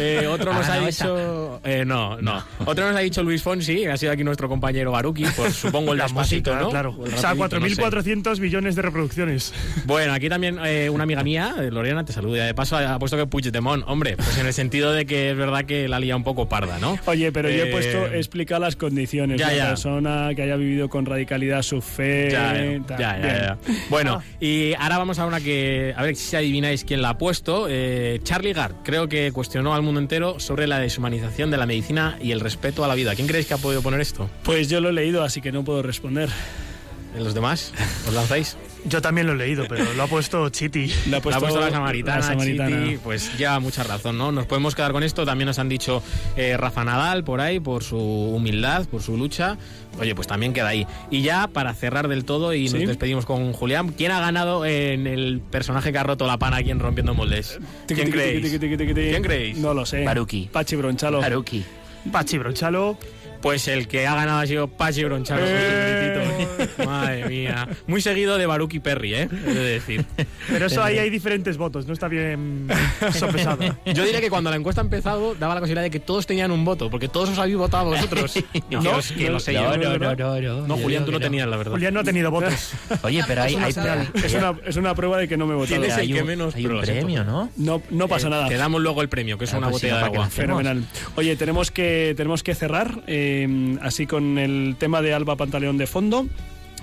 Eh, 0.00 0.26
otro 0.28 0.52
nos 0.52 0.66
Ah, 0.68 0.74
ha 0.74 0.80
no, 0.80 0.86
dicho... 0.86 1.60
eh, 1.64 1.84
no, 1.84 2.20
no. 2.20 2.42
Otro 2.64 2.86
nos 2.88 2.96
ha 2.96 3.00
dicho 3.00 3.22
Luis 3.22 3.42
Fonsi, 3.42 3.86
ha 3.86 3.96
sido 3.96 4.12
aquí 4.12 4.24
nuestro 4.24 4.48
compañero 4.48 4.92
Baruki, 4.92 5.24
por 5.36 5.50
supongo 5.52 5.92
el 5.92 5.98
La 6.04 6.04
despacito, 6.04 6.54
¿no? 6.56 6.70
claro. 6.70 6.96
O 6.98 7.06
sea, 7.06 7.34
rapidito, 7.34 7.60
no 7.60 7.68
sé. 7.68 7.82
4.400 7.82 8.40
millones 8.40 8.76
de 8.76 8.82
reproducciones. 8.82 9.52
Bueno, 9.84 10.12
aquí 10.12 10.28
también 10.28 10.58
eh, 10.64 10.88
una 10.90 11.04
amiga 11.04 11.22
mía, 11.22 11.54
eh, 11.60 11.70
Lorena, 11.70 12.04
te 12.04 12.12
saluda. 12.12 12.44
De 12.46 12.54
paso, 12.54 12.76
ha 12.76 12.98
puesto 12.98 13.16
que 13.16 13.26
Puigdemont. 13.26 13.84
Hombre, 13.86 14.16
pues 14.16 14.38
en 14.38 14.46
el 14.46 14.52
sentido 14.52 14.92
de 14.92 15.06
que 15.06 15.30
es 15.30 15.36
verdad 15.36 15.64
que 15.64 15.88
la 15.88 16.00
lía 16.00 16.16
un 16.16 16.24
poco 16.24 16.48
parda, 16.48 16.78
¿no? 16.78 16.98
Oye, 17.06 17.32
pero 17.32 17.48
yo 17.50 17.64
he 17.64 17.66
puesto 17.70 18.06
explica 18.06 18.58
las 18.58 18.76
condiciones. 18.76 19.38
ya, 19.38 19.46
Una 19.48 19.56
ya. 19.56 19.68
persona 19.68 20.30
que 20.34 20.42
haya 20.42 20.56
vivido 20.56 20.88
con 20.88 21.06
radicalidad 21.06 21.62
su 21.62 21.80
fe. 21.80 22.28
Ya, 22.30 22.52
tal. 22.86 22.98
ya, 22.98 23.18
ya. 23.20 23.58
Bueno, 23.90 24.22
y 24.40 24.74
ahora 24.74 24.98
vamos 24.98 25.18
a 25.18 25.26
una 25.26 25.40
que, 25.40 25.94
a 25.96 26.02
ver 26.02 26.16
si 26.16 26.36
adivináis 26.36 26.84
quién 26.84 27.02
la 27.02 27.10
ha 27.10 27.18
puesto. 27.18 27.66
Eh, 27.68 27.93
Charlie 28.22 28.52
Gard, 28.52 28.74
creo 28.82 29.08
que 29.08 29.32
cuestionó 29.32 29.74
al 29.74 29.82
mundo 29.82 30.00
entero 30.00 30.40
sobre 30.40 30.66
la 30.66 30.78
deshumanización 30.78 31.50
de 31.50 31.56
la 31.56 31.66
medicina 31.66 32.18
y 32.20 32.32
el 32.32 32.40
respeto 32.40 32.84
a 32.84 32.88
la 32.88 32.94
vida. 32.94 33.14
¿Quién 33.14 33.26
creéis 33.26 33.46
que 33.46 33.54
ha 33.54 33.58
podido 33.58 33.82
poner 33.82 34.00
esto? 34.00 34.30
Pues 34.42 34.68
yo 34.68 34.80
lo 34.80 34.88
he 34.88 34.92
leído, 34.92 35.22
así 35.22 35.40
que 35.40 35.52
no 35.52 35.64
puedo 35.64 35.82
responder. 35.82 36.28
¿Los 37.18 37.34
demás? 37.34 37.72
¿Os 38.08 38.14
lanzáis? 38.14 38.56
Yo 38.86 39.00
también 39.00 39.26
lo 39.26 39.32
he 39.32 39.36
leído, 39.36 39.64
pero 39.68 39.92
lo 39.94 40.02
ha 40.02 40.06
puesto 40.06 40.48
Chiti. 40.50 40.86
La 40.88 40.92
ha 40.92 41.10
La 41.10 41.16
ha 41.16 41.20
puesto, 41.20 41.40
puesto 41.40 41.60
la 41.60 41.70
samaritana, 41.70 42.16
la 42.18 42.22
samaritana. 42.22 42.84
Chiti, 42.84 42.98
pues 42.98 43.38
lleva 43.38 43.58
mucha 43.60 43.82
razón, 43.82 44.18
¿no? 44.18 44.30
Nos 44.30 44.46
podemos 44.46 44.74
quedar 44.74 44.92
con 44.92 45.02
esto. 45.02 45.24
También 45.24 45.46
nos 45.46 45.58
han 45.58 45.68
dicho 45.68 46.02
eh, 46.36 46.56
Rafa 46.56 46.84
Nadal 46.84 47.24
por 47.24 47.40
ahí, 47.40 47.60
por 47.60 47.82
su 47.82 47.98
humildad, 47.98 48.86
por 48.86 49.02
su 49.02 49.16
lucha. 49.16 49.56
Oye, 49.98 50.14
pues 50.14 50.26
también 50.26 50.52
queda 50.52 50.68
ahí. 50.68 50.86
Y 51.10 51.22
ya 51.22 51.46
para 51.48 51.72
cerrar 51.74 52.08
del 52.08 52.24
todo 52.24 52.52
y 52.52 52.68
¿Sí? 52.68 52.78
nos 52.78 52.88
despedimos 52.88 53.26
con 53.26 53.52
Julián, 53.52 53.90
¿quién 53.90 54.10
ha 54.12 54.20
ganado 54.20 54.66
en 54.66 55.06
el 55.06 55.40
personaje 55.40 55.92
que 55.92 55.98
ha 55.98 56.02
roto 56.02 56.26
la 56.26 56.38
pana 56.38 56.58
aquí 56.58 56.70
en 56.70 56.80
Rompiendo 56.80 57.14
Moldes? 57.14 57.58
¿Quién 57.86 58.10
creéis? 58.10 58.58
¿Quién 58.58 59.22
creéis? 59.22 59.56
No 59.58 59.72
lo 59.72 59.86
sé. 59.86 60.04
Baruki. 60.04 60.48
Pachi 60.52 60.76
Bronchalo. 60.76 61.22
Haruki. 61.22 61.64
Pachi 62.12 62.38
Bronchalo. 62.38 62.98
Pues 63.44 63.68
el 63.68 63.88
que 63.88 64.06
ha 64.06 64.14
ganado 64.14 64.38
ha 64.38 64.46
sido 64.46 64.68
Pachi 64.68 65.04
Bronchalo. 65.04 65.42
Eh. 65.46 66.66
Madre 66.86 67.26
mía. 67.28 67.68
Muy 67.86 68.00
seguido 68.00 68.38
de 68.38 68.46
Baruki 68.46 68.80
Perry, 68.80 69.14
¿eh? 69.14 69.28
He 69.30 69.52
de 69.52 69.64
decir. 69.64 70.06
Pero 70.48 70.64
eso 70.64 70.82
ahí 70.82 70.96
hay 70.96 71.10
diferentes 71.10 71.58
votos, 71.58 71.86
no 71.86 71.92
está 71.92 72.08
bien 72.08 72.66
sopesado. 73.12 73.58
Yo 73.84 74.02
diría 74.02 74.22
que 74.22 74.30
cuando 74.30 74.48
la 74.48 74.56
encuesta 74.56 74.80
ha 74.80 74.84
empezado 74.84 75.34
daba 75.34 75.52
la 75.54 75.60
posibilidad 75.60 75.82
de 75.82 75.90
que 75.90 76.00
todos 76.00 76.26
tenían 76.26 76.52
un 76.52 76.64
voto, 76.64 76.88
porque 76.88 77.06
todos 77.08 77.28
os 77.28 77.38
habéis 77.38 77.56
votado 77.58 77.84
vosotros. 77.90 78.32
No, 78.70 78.80
que, 78.80 78.88
os- 78.88 79.12
que 79.12 79.28
lo 79.30 79.38
sé 79.40 79.52
no, 79.52 79.76
yo. 79.76 79.76
no, 79.76 79.98
no, 79.98 80.14
no, 80.16 80.40
no. 80.40 80.66
No, 80.66 80.76
Julián, 80.78 81.04
tú 81.04 81.12
no 81.12 81.20
tenías, 81.20 81.46
la 81.46 81.56
verdad. 81.58 81.72
Julián 81.72 81.92
no 81.92 82.00
ha 82.00 82.04
tenido 82.04 82.30
votos. 82.30 82.72
Oye, 83.02 83.22
pero 83.26 83.42
hay, 83.42 83.54
hay, 83.56 83.70
Es 84.24 84.34
una, 84.34 84.54
es 84.64 84.76
una 84.76 84.94
prueba 84.94 85.18
de 85.18 85.28
que 85.28 85.36
no 85.36 85.46
me 85.46 85.52
he 85.52 85.56
votado. 85.56 85.80
¿Quién 85.80 85.90
es 85.92 85.98
el 85.98 86.12
que 86.12 86.22
un, 86.22 86.26
menos 86.26 86.54
hay 86.54 86.66
un 86.66 86.80
premio, 86.80 87.24
¿no? 87.24 87.50
No, 87.56 87.82
no 87.90 88.08
pasa 88.08 88.28
Eh, 88.28 88.30
nada. 88.30 88.48
Te 88.48 88.56
damos 88.56 88.80
luego 88.80 89.02
el 89.02 89.08
premio, 89.10 89.36
que 89.36 89.44
es 89.44 89.52
una 89.52 89.68
pues 89.68 89.74
botella 89.74 89.94
no, 89.94 89.98
de 90.00 90.04
agua. 90.06 90.30
Fenomenal. 90.30 90.84
Oye, 91.16 91.36
tenemos 91.36 91.70
que, 91.70 92.14
tenemos 92.16 92.42
que 92.42 92.54
cerrar 92.54 93.02
eh, 93.06 93.33
así 93.80 94.06
con 94.06 94.38
el 94.38 94.76
tema 94.78 95.02
de 95.02 95.14
Alba 95.14 95.36
Pantaleón 95.36 95.78
de 95.78 95.86
fondo. 95.86 96.26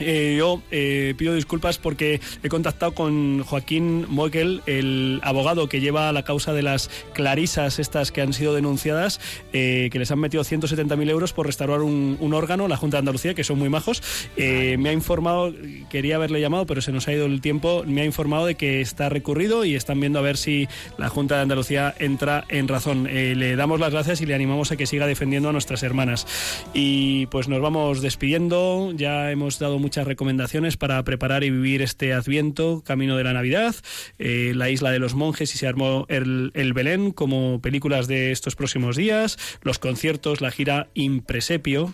Eh, 0.02 0.36
yo 0.38 0.62
eh, 0.72 1.14
pido 1.18 1.34
disculpas 1.34 1.78
porque 1.78 2.20
he 2.44 2.50
contactado 2.50 2.94
con 2.94 3.44
Joaquín 3.44 4.06
Moekel, 4.10 4.62
el 4.66 5.20
abogado 5.24 5.68
que 5.68 5.82
lleva 5.82 6.12
la 6.12 6.24
causa 6.24 6.54
de 6.54 6.64
las 6.64 6.90
clarisas 7.14 7.80
estas 7.80 8.12
que 8.12 8.22
han 8.22 8.34
sido 8.34 8.54
denunciadas, 8.54 9.20
eh, 9.54 9.90
que 9.92 10.00
les 10.00 10.12
han 10.12 10.20
metido 10.20 10.44
170.000 10.44 11.10
euros 11.10 11.34
por 11.34 11.46
restaurar 11.46 11.82
un, 11.82 12.18
un 12.20 12.34
órgano, 12.34 12.68
la 12.68 12.78
Junta 12.78 12.98
de 12.98 13.00
Andalucía, 13.00 13.34
que 13.34 13.44
son 13.44 13.60
muy 13.60 13.70
majos. 13.70 14.02
Eh, 14.38 14.78
me 14.80 14.90
ha 14.90 14.94
informado, 14.94 15.54
quería 15.90 16.16
haberle 16.16 16.42
llamado, 16.42 16.66
pero 16.66 16.82
se 16.82 16.92
nos 16.92 17.08
ha 17.08 17.14
ido 17.14 17.26
el 17.26 17.42
tiempo, 17.42 17.84
me 17.86 18.02
ha 18.02 18.06
informado 18.06 18.46
de 18.46 18.56
que 18.56 18.82
está 18.82 19.10
recurrido 19.10 19.66
y 19.66 19.76
están 19.76 20.00
viendo 20.00 20.20
a 20.20 20.22
ver 20.22 20.38
si 20.38 20.68
la 20.98 21.10
Junta 21.10 21.36
de 21.36 21.42
Andalucía 21.42 21.94
entra 22.00 22.46
en 22.50 22.68
razón. 22.68 23.08
Eh, 23.10 23.36
le 23.36 23.56
damos 23.56 23.80
las 23.80 23.92
gracias 23.92 24.22
y 24.22 24.26
le 24.26 24.36
animamos 24.36 24.72
a 24.72 24.78
que 24.78 24.86
siga 24.86 25.08
defendiendo 25.08 25.50
a 25.50 25.52
nuestras 25.52 25.84
hermanas. 25.84 26.28
Y 26.74 27.26
pues 27.28 27.48
nos 27.48 27.62
vamos 27.62 28.02
despidiendo, 28.02 28.92
ya 28.96 29.32
hemos 29.32 29.60
dado 29.60 29.80
muchas 29.92 30.08
recomendaciones 30.08 30.78
para 30.78 31.04
preparar 31.04 31.44
y 31.44 31.50
vivir 31.50 31.82
este 31.82 32.14
Adviento, 32.14 32.82
camino 32.86 33.18
de 33.18 33.26
la 33.26 33.34
Navidad, 33.34 33.76
eh, 34.20 34.54
la 34.56 34.70
isla 34.70 34.90
de 34.90 35.00
los 35.00 35.16
monjes 35.16 35.54
y 35.54 35.58
se 35.58 35.68
armó 35.68 36.06
el, 36.08 36.52
el 36.54 36.72
Belén 36.72 37.12
como 37.12 37.60
películas 37.60 38.08
de 38.08 38.32
estos 38.32 38.56
próximos 38.56 38.96
días, 38.96 39.38
los 39.64 39.80
conciertos, 39.80 40.40
la 40.40 40.50
gira 40.50 40.88
Impresepio, 40.94 41.94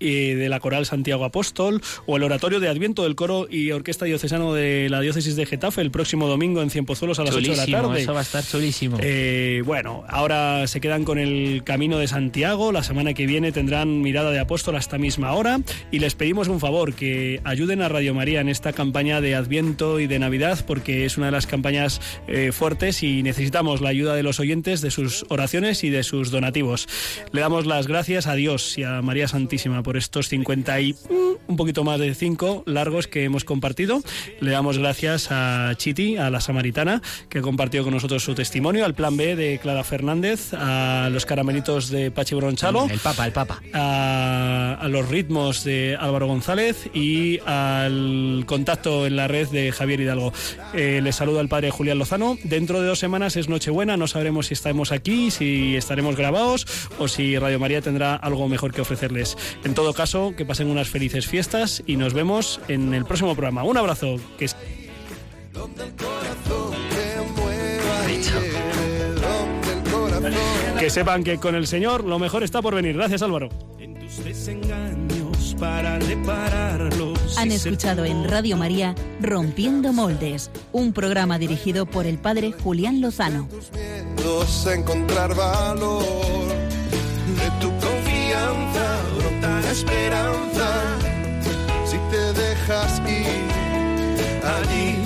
eh, 0.00 0.34
de 0.34 0.48
la 0.48 0.60
Coral 0.60 0.86
Santiago 0.86 1.24
Apóstol 1.24 1.80
o 2.06 2.16
el 2.16 2.22
Oratorio 2.22 2.60
de 2.60 2.68
Adviento 2.68 3.02
del 3.04 3.14
Coro 3.14 3.46
y 3.50 3.70
Orquesta 3.72 4.04
Diocesano 4.04 4.54
de 4.54 4.88
la 4.90 5.00
Diócesis 5.00 5.36
de 5.36 5.46
Getafe 5.46 5.80
el 5.80 5.90
próximo 5.90 6.26
domingo 6.26 6.62
en 6.62 6.70
Cienpozuelos 6.70 7.18
a 7.18 7.24
las 7.24 7.34
8 7.34 7.42
de 7.42 7.56
la 7.56 7.64
Chulísimo, 7.64 7.88
tarde. 7.88 8.02
eso 8.02 8.12
va 8.14 8.20
a 8.20 8.22
estar 8.22 8.44
chulísimo. 8.44 8.98
Eh, 9.00 9.62
bueno, 9.64 10.04
ahora 10.08 10.66
se 10.66 10.80
quedan 10.80 11.04
con 11.04 11.18
el 11.18 11.62
Camino 11.64 11.98
de 11.98 12.08
Santiago. 12.08 12.72
La 12.72 12.82
semana 12.82 13.14
que 13.14 13.26
viene 13.26 13.52
tendrán 13.52 14.00
Mirada 14.02 14.30
de 14.30 14.38
Apóstol 14.38 14.76
hasta 14.76 14.98
misma 14.98 15.32
hora. 15.32 15.60
Y 15.90 15.98
les 15.98 16.14
pedimos 16.14 16.48
un 16.48 16.60
favor, 16.60 16.94
que 16.94 17.40
ayuden 17.44 17.82
a 17.82 17.88
Radio 17.88 18.14
María 18.14 18.40
en 18.40 18.48
esta 18.48 18.72
campaña 18.72 19.20
de 19.20 19.34
Adviento 19.34 20.00
y 20.00 20.06
de 20.06 20.18
Navidad, 20.18 20.64
porque 20.66 21.04
es 21.04 21.16
una 21.16 21.26
de 21.26 21.32
las 21.32 21.46
campañas 21.46 22.00
eh, 22.28 22.52
fuertes 22.52 23.02
y 23.02 23.22
necesitamos 23.22 23.80
la 23.80 23.88
ayuda 23.88 24.14
de 24.14 24.22
los 24.22 24.40
oyentes, 24.40 24.80
de 24.80 24.90
sus 24.90 25.24
oraciones 25.28 25.84
y 25.84 25.90
de 25.90 26.02
sus 26.02 26.30
donativos. 26.30 26.88
Le 27.32 27.40
damos 27.40 27.66
las 27.66 27.86
gracias 27.86 28.26
a 28.26 28.34
Dios 28.34 28.76
y 28.78 28.84
a 28.84 29.02
María 29.02 29.28
Santísima 29.28 29.71
por 29.82 29.96
estos 29.96 30.28
50 30.28 30.80
y 30.80 30.92
mm, 30.92 30.96
un 31.48 31.56
poquito 31.56 31.84
más 31.84 31.98
de 31.98 32.14
5 32.14 32.64
largos 32.66 33.06
que 33.06 33.24
hemos 33.24 33.44
compartido. 33.44 34.02
Le 34.40 34.50
damos 34.50 34.78
gracias 34.78 35.28
a 35.30 35.72
Chiti, 35.76 36.16
a 36.16 36.30
la 36.30 36.40
samaritana, 36.40 37.00
que 37.28 37.38
ha 37.38 37.42
compartido 37.42 37.84
con 37.84 37.94
nosotros 37.94 38.22
su 38.22 38.34
testimonio, 38.34 38.84
al 38.84 38.94
plan 38.94 39.16
B 39.16 39.36
de 39.36 39.58
Clara 39.58 39.84
Fernández, 39.84 40.52
a 40.54 41.08
los 41.10 41.26
caramelitos 41.26 41.88
de 41.90 42.10
Pachi 42.10 42.34
Bronchalo, 42.34 42.86
El 42.90 42.98
Papa, 42.98 43.26
el 43.26 43.32
Papa. 43.32 43.62
a, 43.72 44.78
a 44.80 44.88
los 44.88 45.08
ritmos 45.08 45.64
de 45.64 45.96
Álvaro 45.98 46.26
González 46.26 46.88
y 46.94 47.38
al 47.46 48.44
contacto 48.46 49.06
en 49.06 49.16
la 49.16 49.28
red 49.28 49.48
de 49.48 49.72
Javier 49.72 50.00
Hidalgo. 50.00 50.32
Eh, 50.74 51.00
les 51.02 51.16
saluda 51.16 51.40
el 51.40 51.48
padre 51.48 51.70
Julián 51.70 51.98
Lozano. 51.98 52.36
Dentro 52.44 52.80
de 52.80 52.88
dos 52.88 52.98
semanas 52.98 53.36
es 53.36 53.48
Nochebuena, 53.48 53.96
no 53.96 54.06
sabremos 54.06 54.46
si 54.46 54.54
estaremos 54.54 54.92
aquí, 54.92 55.30
si 55.30 55.76
estaremos 55.76 56.16
grabados 56.16 56.66
o 56.98 57.08
si 57.08 57.38
Radio 57.38 57.58
María 57.58 57.80
tendrá 57.80 58.14
algo 58.16 58.48
mejor 58.48 58.72
que 58.72 58.80
ofrecerles. 58.80 59.36
En 59.64 59.74
todo 59.74 59.94
caso, 59.94 60.34
que 60.36 60.44
pasen 60.44 60.68
unas 60.68 60.88
felices 60.88 61.26
fiestas 61.26 61.82
y 61.86 61.96
nos 61.96 62.14
vemos 62.14 62.60
en 62.68 62.94
el 62.94 63.04
próximo 63.04 63.32
programa. 63.34 63.62
Un 63.62 63.76
abrazo. 63.76 64.16
Que 64.38 64.46
es- 64.46 64.56
Que 70.78 70.90
sepan 70.90 71.22
que 71.22 71.38
con 71.38 71.54
el 71.54 71.66
Señor 71.66 72.04
lo 72.04 72.18
mejor 72.18 72.42
está 72.42 72.60
por 72.60 72.74
venir. 72.74 72.96
Gracias, 72.96 73.22
Álvaro. 73.22 73.48
En 73.78 73.94
tus 73.94 74.24
desengaños 74.24 75.54
para 75.60 75.98
repararlos. 76.00 77.38
Han 77.38 77.52
escuchado 77.52 78.04
en 78.04 78.28
Radio 78.28 78.56
María 78.56 78.94
Rompiendo 79.20 79.92
Moldes, 79.92 80.50
un 80.72 80.92
programa 80.92 81.38
dirigido 81.38 81.86
por 81.86 82.06
el 82.06 82.18
padre 82.18 82.52
Julián 82.52 83.00
Lozano. 83.00 83.48
Brota 88.50 89.60
la 89.60 89.70
esperanza. 89.70 90.68
Si 91.84 91.98
te 92.10 92.32
dejas 92.32 93.00
ir 93.06 93.44
allí 94.56 94.96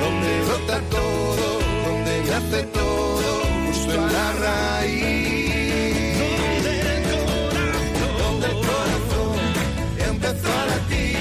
donde 0.00 0.30
brota 0.46 0.80
todo, 0.90 1.58
donde 1.86 2.14
nace 2.30 2.62
todo, 2.64 3.30
justo 3.66 3.92
en 3.94 4.12
la 4.12 4.32
raíz. 4.46 5.28
Donde 8.18 8.46
el 8.46 8.58
corazón 8.70 9.36
empezó 10.10 10.48
a 10.48 10.66
latir, 10.66 11.18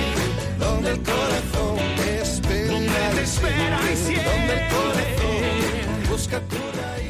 donde 0.59 0.89
el 0.91 1.01
corazón 1.01 1.77
espera, 2.21 2.71
donde 2.71 2.99
te 3.15 3.21
espera 3.23 3.79
y 3.91 3.95
siempre, 3.95 4.31
donde 4.31 4.53
el 4.53 4.63
corazón 4.75 6.09
busca 6.09 6.39
tu 6.41 6.57
raíz. 6.79 7.06